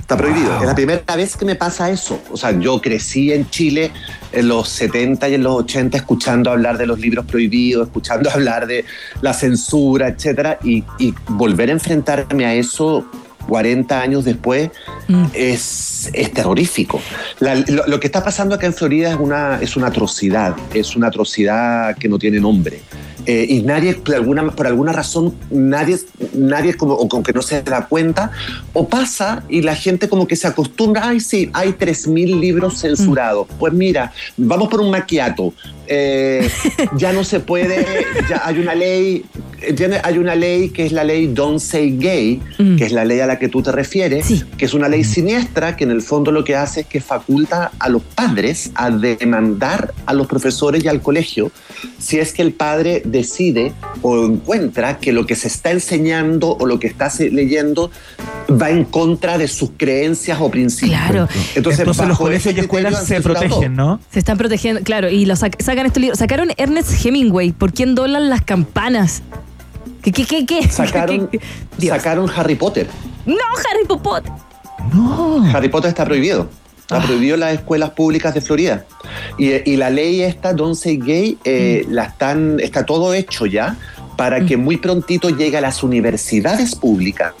Está 0.00 0.16
prohibido. 0.16 0.58
Es 0.60 0.66
la 0.66 0.74
primera 0.74 1.16
vez 1.16 1.36
que 1.36 1.44
me 1.44 1.54
pasa 1.54 1.90
eso. 1.90 2.20
O 2.32 2.36
sea, 2.36 2.50
yo 2.58 2.80
crecí 2.80 3.32
en 3.32 3.48
Chile 3.50 3.92
en 4.32 4.48
los 4.48 4.68
70 4.68 5.28
y 5.28 5.34
en 5.34 5.42
los 5.44 5.54
80 5.54 5.96
escuchando 5.96 6.50
hablar 6.50 6.76
de 6.78 6.86
los 6.86 6.98
libros 6.98 7.24
prohibidos, 7.26 7.86
escuchando 7.86 8.28
hablar 8.34 8.66
de 8.66 8.84
la 9.22 9.32
censura, 9.32 10.08
etcétera, 10.08 10.58
y, 10.64 10.82
y 10.98 11.14
volver 11.28 11.68
a 11.68 11.72
enfrentarme 11.72 12.44
a 12.46 12.54
eso 12.54 13.06
40 13.48 14.00
años 14.00 14.24
después 14.24 14.70
es, 15.32 16.10
es 16.12 16.32
terrorífico. 16.32 17.00
La- 17.40 17.54
lo, 17.54 17.86
lo 17.86 17.98
que 18.00 18.06
está 18.06 18.22
pasando 18.22 18.54
acá 18.54 18.66
en 18.66 18.74
Florida 18.74 19.10
es 19.10 19.16
una, 19.18 19.58
es 19.60 19.76
una 19.76 19.88
atrocidad, 19.88 20.54
es 20.74 20.94
una 20.96 21.08
atrocidad 21.08 21.96
que 21.96 22.08
no 22.08 22.18
tiene 22.18 22.38
nombre. 22.40 22.80
Eh, 23.26 23.46
y 23.48 23.62
nadie, 23.62 23.94
por 23.94 24.14
alguna, 24.14 24.50
por 24.50 24.66
alguna 24.66 24.92
razón, 24.92 25.34
nadie, 25.50 25.98
nadie 26.34 26.74
como, 26.74 26.94
o 26.94 27.08
como 27.08 27.22
que 27.22 27.32
no 27.32 27.42
se 27.42 27.62
da 27.62 27.86
cuenta, 27.86 28.30
o 28.72 28.88
pasa 28.88 29.44
y 29.48 29.62
la 29.62 29.74
gente 29.74 30.08
como 30.08 30.26
que 30.26 30.36
se 30.36 30.46
acostumbra, 30.46 31.08
ay 31.08 31.20
sí, 31.20 31.50
hay 31.52 31.70
3.000 31.72 32.40
libros 32.40 32.80
censurados. 32.80 33.46
Pues 33.58 33.72
mira, 33.72 34.12
vamos 34.36 34.68
por 34.68 34.80
un 34.80 34.90
maquiato. 34.90 35.52
Eh, 35.92 36.48
ya 36.96 37.12
no 37.12 37.24
se 37.24 37.40
puede, 37.40 37.84
ya 38.28 38.42
hay 38.44 38.58
una 38.60 38.76
ley, 38.76 39.24
tiene- 39.76 40.00
hay 40.04 40.18
una 40.18 40.36
ley 40.36 40.68
que 40.70 40.86
es 40.86 40.92
la 40.92 41.02
ley 41.02 41.26
Don't 41.26 41.58
Say 41.58 41.96
Gay, 41.98 42.40
que 42.78 42.84
es 42.84 42.92
la 42.92 43.04
ley 43.04 43.18
a 43.18 43.26
la 43.26 43.40
que 43.40 43.48
tú 43.48 43.60
te 43.60 43.72
refieres, 43.72 44.24
que 44.56 44.64
es 44.66 44.72
una 44.72 44.88
ley 44.88 45.02
siniestra 45.02 45.74
que 45.74 45.82
en 45.82 45.90
el 45.90 46.00
fondo 46.00 46.30
lo 46.30 46.44
que 46.44 46.54
hace 46.54 46.82
es 46.82 46.86
que 46.86 47.00
faculta 47.00 47.72
a 47.80 47.88
los 47.88 48.02
padres 48.02 48.70
a 48.76 48.90
demandar 48.90 49.92
a 50.06 50.14
los 50.14 50.28
profesores 50.28 50.84
y 50.84 50.88
al 50.88 51.00
colegio 51.02 51.50
si 51.98 52.18
es 52.18 52.32
que 52.32 52.42
el 52.42 52.52
padre 52.52 53.02
decide 53.04 53.72
o 54.02 54.26
encuentra 54.26 54.98
que 54.98 55.12
lo 55.12 55.26
que 55.26 55.34
se 55.34 55.48
está 55.48 55.72
enseñando 55.72 56.56
o 56.60 56.66
lo 56.66 56.78
que 56.78 56.86
está 56.86 57.10
leyendo 57.18 57.90
va 58.50 58.70
en 58.70 58.84
contra 58.84 59.38
de 59.38 59.48
sus 59.48 59.70
creencias 59.76 60.38
o 60.40 60.50
principios. 60.50 60.98
Claro. 60.98 61.28
Entonces, 61.54 61.86
los 61.86 61.96
bajo 61.96 62.24
colegios 62.24 62.54
y 62.56 62.60
escuelas 62.60 63.06
se 63.06 63.20
protegen. 63.20 63.74
¿no? 63.76 64.00
Se 64.12 64.18
están 64.18 64.36
protegiendo, 64.38 64.82
claro, 64.82 65.08
y 65.08 65.24
lo 65.24 65.34
sac- 65.34 65.60
sacan 65.80 65.86
estos 65.86 66.00
libros. 66.00 66.18
Sacaron 66.18 66.50
Ernest 66.56 67.04
Hemingway, 67.04 67.52
¿por 67.52 67.72
quién 67.72 67.94
doblan 67.94 68.28
las 68.28 68.42
campanas? 68.42 69.22
¿Qué, 70.02 70.12
qué, 70.12 70.24
qué, 70.26 70.44
qué? 70.44 70.68
Sacaron, 70.70 71.30
sacaron 71.78 72.30
Harry 72.34 72.54
Potter. 72.54 72.86
No, 73.24 73.36
Harry 73.36 73.86
Potter. 73.86 74.32
Harry 75.54 75.68
Potter 75.68 75.88
está 75.88 76.04
prohibido. 76.04 76.48
Está 76.80 77.00
prohibido 77.00 77.34
en 77.34 77.40
las 77.40 77.54
escuelas 77.54 77.90
públicas 77.90 78.34
de 78.34 78.40
Florida. 78.40 78.84
Y, 79.38 79.70
y 79.70 79.76
la 79.76 79.90
ley 79.90 80.22
esta, 80.22 80.52
Don't 80.52 80.74
Say 80.74 80.98
Gay, 80.98 81.38
eh, 81.44 81.86
la 81.88 82.04
están, 82.04 82.58
está 82.60 82.84
todo 82.84 83.14
hecho 83.14 83.46
ya 83.46 83.76
para 84.16 84.44
que 84.44 84.58
muy 84.58 84.76
prontito 84.76 85.30
llegue 85.30 85.56
a 85.56 85.60
las 85.62 85.82
universidades 85.82 86.74
públicas 86.74 87.32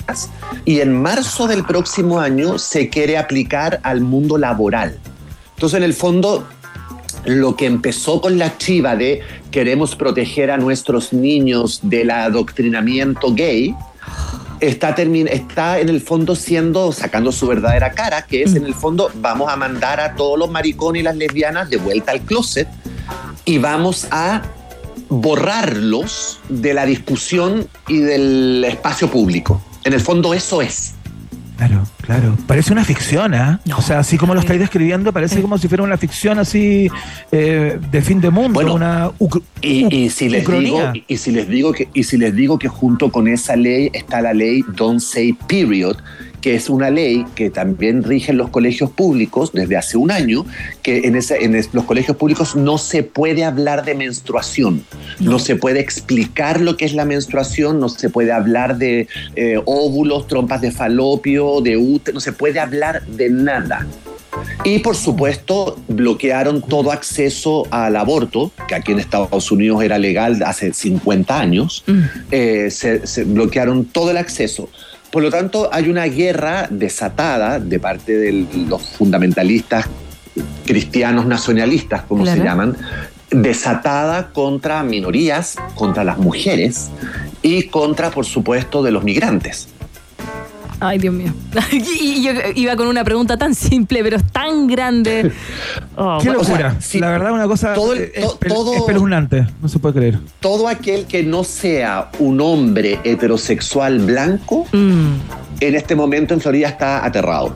y 0.64 0.80
en 0.80 0.94
marzo 0.94 1.46
del 1.46 1.62
próximo 1.62 2.20
año 2.20 2.58
se 2.58 2.88
quiere 2.88 3.18
aplicar 3.18 3.80
al 3.82 4.00
mundo 4.00 4.38
laboral. 4.38 4.98
Entonces, 5.56 5.76
en 5.76 5.82
el 5.82 5.92
fondo, 5.92 6.46
lo 7.24 7.56
que 7.56 7.66
empezó 7.66 8.20
con 8.20 8.38
la 8.38 8.56
chiva 8.58 8.96
de 8.96 9.20
queremos 9.50 9.96
proteger 9.96 10.50
a 10.50 10.56
nuestros 10.56 11.12
niños 11.12 11.80
del 11.82 12.10
adoctrinamiento 12.10 13.32
gay, 13.34 13.74
está, 14.60 14.90
está 14.90 15.78
en 15.80 15.88
el 15.88 16.00
fondo 16.00 16.34
siendo, 16.34 16.92
sacando 16.92 17.32
su 17.32 17.46
verdadera 17.46 17.92
cara, 17.92 18.22
que 18.22 18.42
es 18.42 18.54
en 18.54 18.64
el 18.64 18.74
fondo 18.74 19.10
vamos 19.16 19.52
a 19.52 19.56
mandar 19.56 20.00
a 20.00 20.14
todos 20.14 20.38
los 20.38 20.50
maricones 20.50 21.00
y 21.00 21.02
las 21.04 21.16
lesbianas 21.16 21.70
de 21.70 21.76
vuelta 21.76 22.12
al 22.12 22.20
closet 22.20 22.68
y 23.44 23.58
vamos 23.58 24.06
a 24.10 24.42
borrarlos 25.08 26.38
de 26.48 26.72
la 26.72 26.86
discusión 26.86 27.68
y 27.88 27.98
del 27.98 28.64
espacio 28.64 29.10
público. 29.10 29.60
En 29.84 29.92
el 29.92 30.00
fondo 30.00 30.34
eso 30.34 30.62
es. 30.62 30.94
Claro, 31.60 31.86
claro. 32.00 32.36
Parece 32.46 32.72
una 32.72 32.86
ficción, 32.86 33.34
¿ah? 33.34 33.60
O 33.76 33.82
sea, 33.82 33.98
así 33.98 34.16
como 34.16 34.32
lo 34.32 34.40
estáis 34.40 34.60
describiendo, 34.60 35.12
parece 35.12 35.42
como 35.42 35.58
si 35.58 35.68
fuera 35.68 35.84
una 35.84 35.98
ficción 35.98 36.38
así 36.38 36.88
eh, 37.32 37.78
de 37.90 38.00
fin 38.00 38.18
de 38.22 38.30
mundo, 38.30 38.60
una 38.74 39.10
Y, 39.60 39.94
y 39.94 40.08
si 40.08 40.30
les 40.30 40.42
ucronía. 40.42 40.92
digo, 40.92 41.04
y 41.06 41.16
si 41.18 41.30
les 41.32 41.48
digo 41.50 41.72
que, 41.72 41.88
y 41.92 42.04
si 42.04 42.16
les 42.16 42.34
didigo 42.34 42.58
que 42.58 42.68
junto 42.68 43.12
con 43.12 43.28
esa 43.28 43.56
ley 43.56 43.90
está 43.92 44.22
la 44.22 44.32
ley 44.32 44.64
Don't 44.74 45.00
Say 45.00 45.34
Period, 45.48 45.98
que 46.40 46.54
es 46.54 46.70
una 46.70 46.90
ley 46.90 47.24
que 47.34 47.50
también 47.50 48.02
rige 48.02 48.32
en 48.32 48.38
los 48.38 48.48
colegios 48.50 48.90
públicos 48.90 49.52
desde 49.52 49.76
hace 49.76 49.96
un 49.96 50.10
año, 50.10 50.44
que 50.82 50.98
en, 51.06 51.16
ese- 51.16 51.44
en 51.44 51.54
los 51.72 51.84
colegios 51.84 52.16
públicos 52.16 52.56
no 52.56 52.78
se 52.78 53.02
puede 53.02 53.44
hablar 53.44 53.84
de 53.84 53.94
menstruación, 53.94 54.82
no, 55.18 55.38
se 55.38 55.56
puede 55.56 55.80
explicar 55.80 56.60
lo 56.60 56.76
que 56.76 56.84
es 56.86 56.94
la 56.94 57.04
menstruación, 57.04 57.78
no 57.80 57.88
se 57.88 58.08
puede 58.10 58.32
hablar 58.32 58.78
de 58.78 59.06
eh, 59.36 59.60
óvulos, 59.66 60.26
trompas 60.26 60.60
de 60.60 60.70
falopio, 60.70 61.60
de 61.60 61.76
útero, 61.76 62.14
no 62.14 62.20
se 62.20 62.32
puede 62.32 62.58
hablar 62.60 63.02
de 63.06 63.28
nada. 63.30 63.86
Y 64.64 64.78
por 64.78 64.96
supuesto 64.96 65.78
bloquearon 65.88 66.62
todo 66.62 66.92
acceso 66.92 67.66
al 67.70 67.96
aborto, 67.96 68.52
que 68.68 68.74
aquí 68.74 68.92
en 68.92 69.00
Estados 69.00 69.50
Unidos 69.50 69.82
era 69.82 69.98
legal 69.98 70.42
hace 70.44 70.72
50 70.72 71.38
años, 71.38 71.84
Eh, 72.30 72.70
se, 72.70 73.06
se 73.06 73.24
bloquearon 73.24 73.84
todo 73.84 74.10
el 74.10 74.16
acceso. 74.16 74.68
Por 75.10 75.22
lo 75.22 75.30
tanto, 75.30 75.68
hay 75.72 75.88
una 75.88 76.04
guerra 76.04 76.68
desatada 76.70 77.58
de 77.58 77.80
parte 77.80 78.16
de 78.16 78.46
los 78.68 78.82
fundamentalistas 78.82 79.86
cristianos 80.64 81.26
nacionalistas, 81.26 82.02
como 82.02 82.24
se 82.24 82.38
llaman, 82.38 82.76
desatada 83.30 84.30
contra 84.32 84.82
minorías, 84.82 85.56
contra 85.74 86.04
las 86.04 86.18
mujeres 86.18 86.90
y 87.42 87.64
contra, 87.64 88.10
por 88.10 88.24
supuesto, 88.24 88.82
de 88.82 88.92
los 88.92 89.02
migrantes. 89.02 89.68
Ay, 90.80 90.98
Dios 90.98 91.12
mío. 91.14 91.32
y 91.72 92.22
yo 92.22 92.32
iba 92.54 92.74
con 92.74 92.86
una 92.88 93.04
pregunta 93.04 93.36
tan 93.36 93.54
simple, 93.54 94.02
pero 94.02 94.16
es 94.16 94.24
tan 94.32 94.66
grande. 94.66 95.30
Oh, 96.02 96.16
Qué 96.22 96.30
bueno. 96.30 96.42
locura. 96.44 96.76
la 96.94 97.10
verdad, 97.10 97.32
una 97.32 97.46
cosa 97.46 97.74
todo 97.74 97.92
el- 97.92 98.10
to- 98.12 98.38
espe- 98.38 98.48
todo- 98.48 98.74
espeluznante. 98.74 99.46
No 99.60 99.68
se 99.68 99.78
puede 99.78 99.94
creer. 99.94 100.18
todo 100.40 100.66
aquel 100.66 101.04
que 101.04 101.22
no 101.22 101.44
sea 101.44 102.08
un 102.20 102.40
hombre 102.40 102.98
heterosexual 103.04 103.98
blanco, 103.98 104.66
Mm. 104.72 105.16
en 105.60 105.74
este 105.74 105.94
momento 105.94 106.32
en 106.32 106.40
Florida 106.40 106.68
está 106.68 107.04
aterrado. 107.04 107.54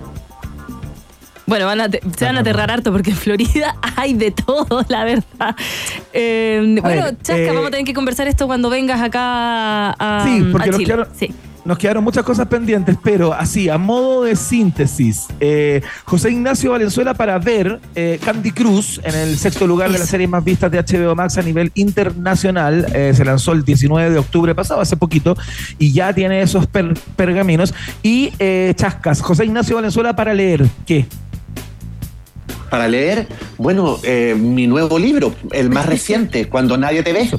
Bueno, 1.46 1.66
van 1.66 1.80
a 1.82 1.88
te- 1.90 2.00
se 2.18 2.24
van 2.24 2.36
a 2.36 2.40
aterrar 2.40 2.70
harto 2.70 2.90
porque 2.92 3.10
en 3.10 3.16
Florida 3.16 3.76
hay 3.96 4.12
de 4.14 4.30
todo, 4.30 4.84
la 4.88 5.04
verdad. 5.04 5.56
Eh, 6.12 6.78
bueno, 6.82 7.02
ver, 7.04 7.16
Chasca, 7.22 7.36
eh, 7.36 7.46
vamos 7.48 7.66
a 7.68 7.70
tener 7.70 7.86
que 7.86 7.94
conversar 7.94 8.26
esto 8.28 8.46
cuando 8.46 8.68
vengas 8.70 9.00
acá 9.00 9.90
a. 9.98 10.24
Sí, 10.26 10.44
a 10.48 10.52
porque 10.52 10.70
nos 10.70 10.78
Chile. 10.78 10.84
quedaron, 10.94 11.08
Sí. 11.18 11.30
Nos 11.64 11.78
quedaron 11.78 12.04
muchas 12.04 12.24
cosas 12.24 12.46
pendientes, 12.46 12.94
pero 13.02 13.32
así, 13.32 13.70
a 13.70 13.78
modo 13.78 14.24
de 14.24 14.36
síntesis, 14.36 15.26
eh, 15.40 15.80
José 16.04 16.30
Ignacio 16.30 16.72
Valenzuela 16.72 17.14
para 17.14 17.38
ver 17.38 17.80
eh, 17.94 18.20
Candy 18.22 18.50
Cruz 18.52 19.00
en 19.02 19.14
el 19.14 19.38
sexto 19.38 19.66
lugar 19.66 19.90
de 19.90 19.98
las 19.98 20.08
series 20.10 20.28
más 20.28 20.44
vistas 20.44 20.70
de 20.70 20.78
HBO 20.82 21.14
Max 21.14 21.38
a 21.38 21.42
nivel 21.42 21.72
internacional. 21.74 22.86
Eh, 22.94 23.12
se 23.16 23.24
lanzó 23.24 23.52
el 23.52 23.64
19 23.64 24.10
de 24.10 24.18
octubre 24.18 24.54
pasado, 24.54 24.82
hace 24.82 24.96
poquito, 24.98 25.36
y 25.78 25.92
ya 25.94 26.12
tiene 26.12 26.42
esos 26.42 26.66
per- 26.66 26.92
pergaminos. 27.16 27.72
Y 28.02 28.34
eh, 28.38 28.74
Chascas, 28.76 29.22
José 29.22 29.46
Ignacio 29.46 29.76
Valenzuela 29.76 30.14
para 30.14 30.34
leer, 30.34 30.66
¿qué? 30.84 31.06
Para 32.68 32.88
leer, 32.88 33.26
bueno, 33.56 33.98
eh, 34.02 34.36
mi 34.38 34.66
nuevo 34.66 34.98
libro, 34.98 35.34
el 35.52 35.70
más 35.70 35.86
reciente, 35.86 36.48
Cuando 36.48 36.76
nadie 36.76 37.02
te 37.02 37.12
ve. 37.14 37.30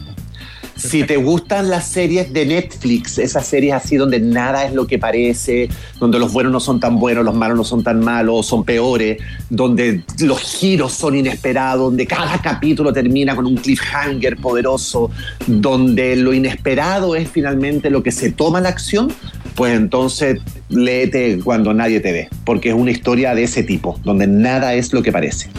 Si 0.77 1.03
te 1.05 1.15
gustan 1.15 1.69
las 1.69 1.87
series 1.87 2.33
de 2.33 2.45
Netflix, 2.45 3.17
esas 3.17 3.47
series 3.47 3.73
así 3.73 3.95
donde 3.95 4.19
nada 4.19 4.65
es 4.65 4.73
lo 4.73 4.85
que 4.85 4.99
parece, 4.99 5.69
donde 5.99 6.19
los 6.19 6.33
buenos 6.33 6.51
no 6.51 6.59
son 6.59 6.81
tan 6.81 6.99
buenos, 6.99 7.23
los 7.23 7.33
malos 7.33 7.57
no 7.57 7.63
son 7.63 7.81
tan 7.81 8.01
malos, 8.01 8.45
son 8.45 8.65
peores, 8.65 9.17
donde 9.49 10.03
los 10.19 10.41
giros 10.41 10.91
son 10.91 11.15
inesperados, 11.15 11.85
donde 11.85 12.05
cada 12.05 12.41
capítulo 12.41 12.91
termina 12.91 13.35
con 13.35 13.45
un 13.45 13.55
cliffhanger 13.55 14.35
poderoso, 14.37 15.11
donde 15.47 16.17
lo 16.17 16.33
inesperado 16.33 17.15
es 17.15 17.29
finalmente 17.29 17.89
lo 17.89 18.03
que 18.03 18.11
se 18.11 18.31
toma 18.31 18.59
la 18.59 18.69
acción, 18.69 19.11
pues 19.55 19.77
entonces 19.77 20.41
léete 20.67 21.39
cuando 21.41 21.73
nadie 21.73 22.01
te 22.01 22.11
ve, 22.11 22.29
porque 22.43 22.69
es 22.69 22.75
una 22.75 22.91
historia 22.91 23.33
de 23.33 23.43
ese 23.43 23.63
tipo, 23.63 23.97
donde 24.03 24.27
nada 24.27 24.73
es 24.73 24.91
lo 24.91 25.01
que 25.01 25.13
parece. 25.13 25.49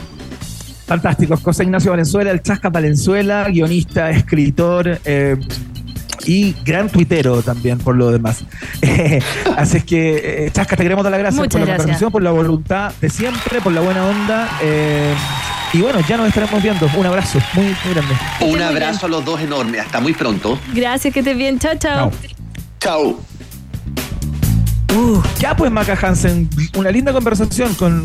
Fantásticos. 0.87 1.41
José 1.43 1.65
Ignacio 1.65 1.91
Valenzuela, 1.91 2.31
el 2.31 2.43
Chasca 2.43 2.71
Valenzuela, 2.71 3.45
guionista, 3.49 4.11
escritor 4.11 5.01
eh, 5.05 5.37
y 6.25 6.55
gran 6.65 6.89
tuitero 6.89 7.43
también 7.43 7.79
por 7.79 7.97
lo 7.97 8.11
demás. 8.11 8.45
Eh, 8.83 9.21
así 9.57 9.79
es 9.79 9.85
que, 9.85 10.47
eh, 10.47 10.51
Chasca, 10.53 10.77
te 10.77 10.83
queremos 10.83 11.05
dar 11.05 11.11
las 11.13 11.21
gracias 11.21 11.39
Muchas 11.41 11.53
por 11.53 11.61
la 11.61 11.67
gracias. 11.67 11.83
conversación, 11.83 12.13
por 12.13 12.23
la 12.23 12.31
voluntad 12.31 12.93
de 13.01 13.11
siempre, 13.11 13.61
por 13.61 13.73
la 13.73 13.81
buena 13.81 14.05
onda. 14.07 14.49
eh, 14.63 15.15
y 15.73 15.81
bueno, 15.83 15.99
ya 16.09 16.17
nos 16.17 16.29
estaremos 16.29 16.63
viendo. 16.63 16.89
Un 16.97 17.07
abrazo 17.07 17.39
muy, 17.55 17.65
muy 17.67 17.95
grande. 17.95 18.15
Un 18.41 18.63
abrazo 18.63 19.07
a 19.07 19.09
los 19.09 19.25
dos 19.25 19.41
enorme. 19.41 19.79
Hasta 19.81 20.01
muy 20.01 20.15
pronto. 20.15 20.59
Gracias, 20.73 21.13
que 21.13 21.21
estés 21.21 21.37
bien. 21.37 21.59
Chao, 21.59 21.75
chao. 21.77 22.11
Chao. 22.81 23.21
ya 25.39 25.57
pues, 25.57 25.71
Maca 25.71 25.99
Hansen, 26.01 26.49
una 26.77 26.91
linda 26.91 27.13
conversación 27.13 27.75
con 27.75 28.05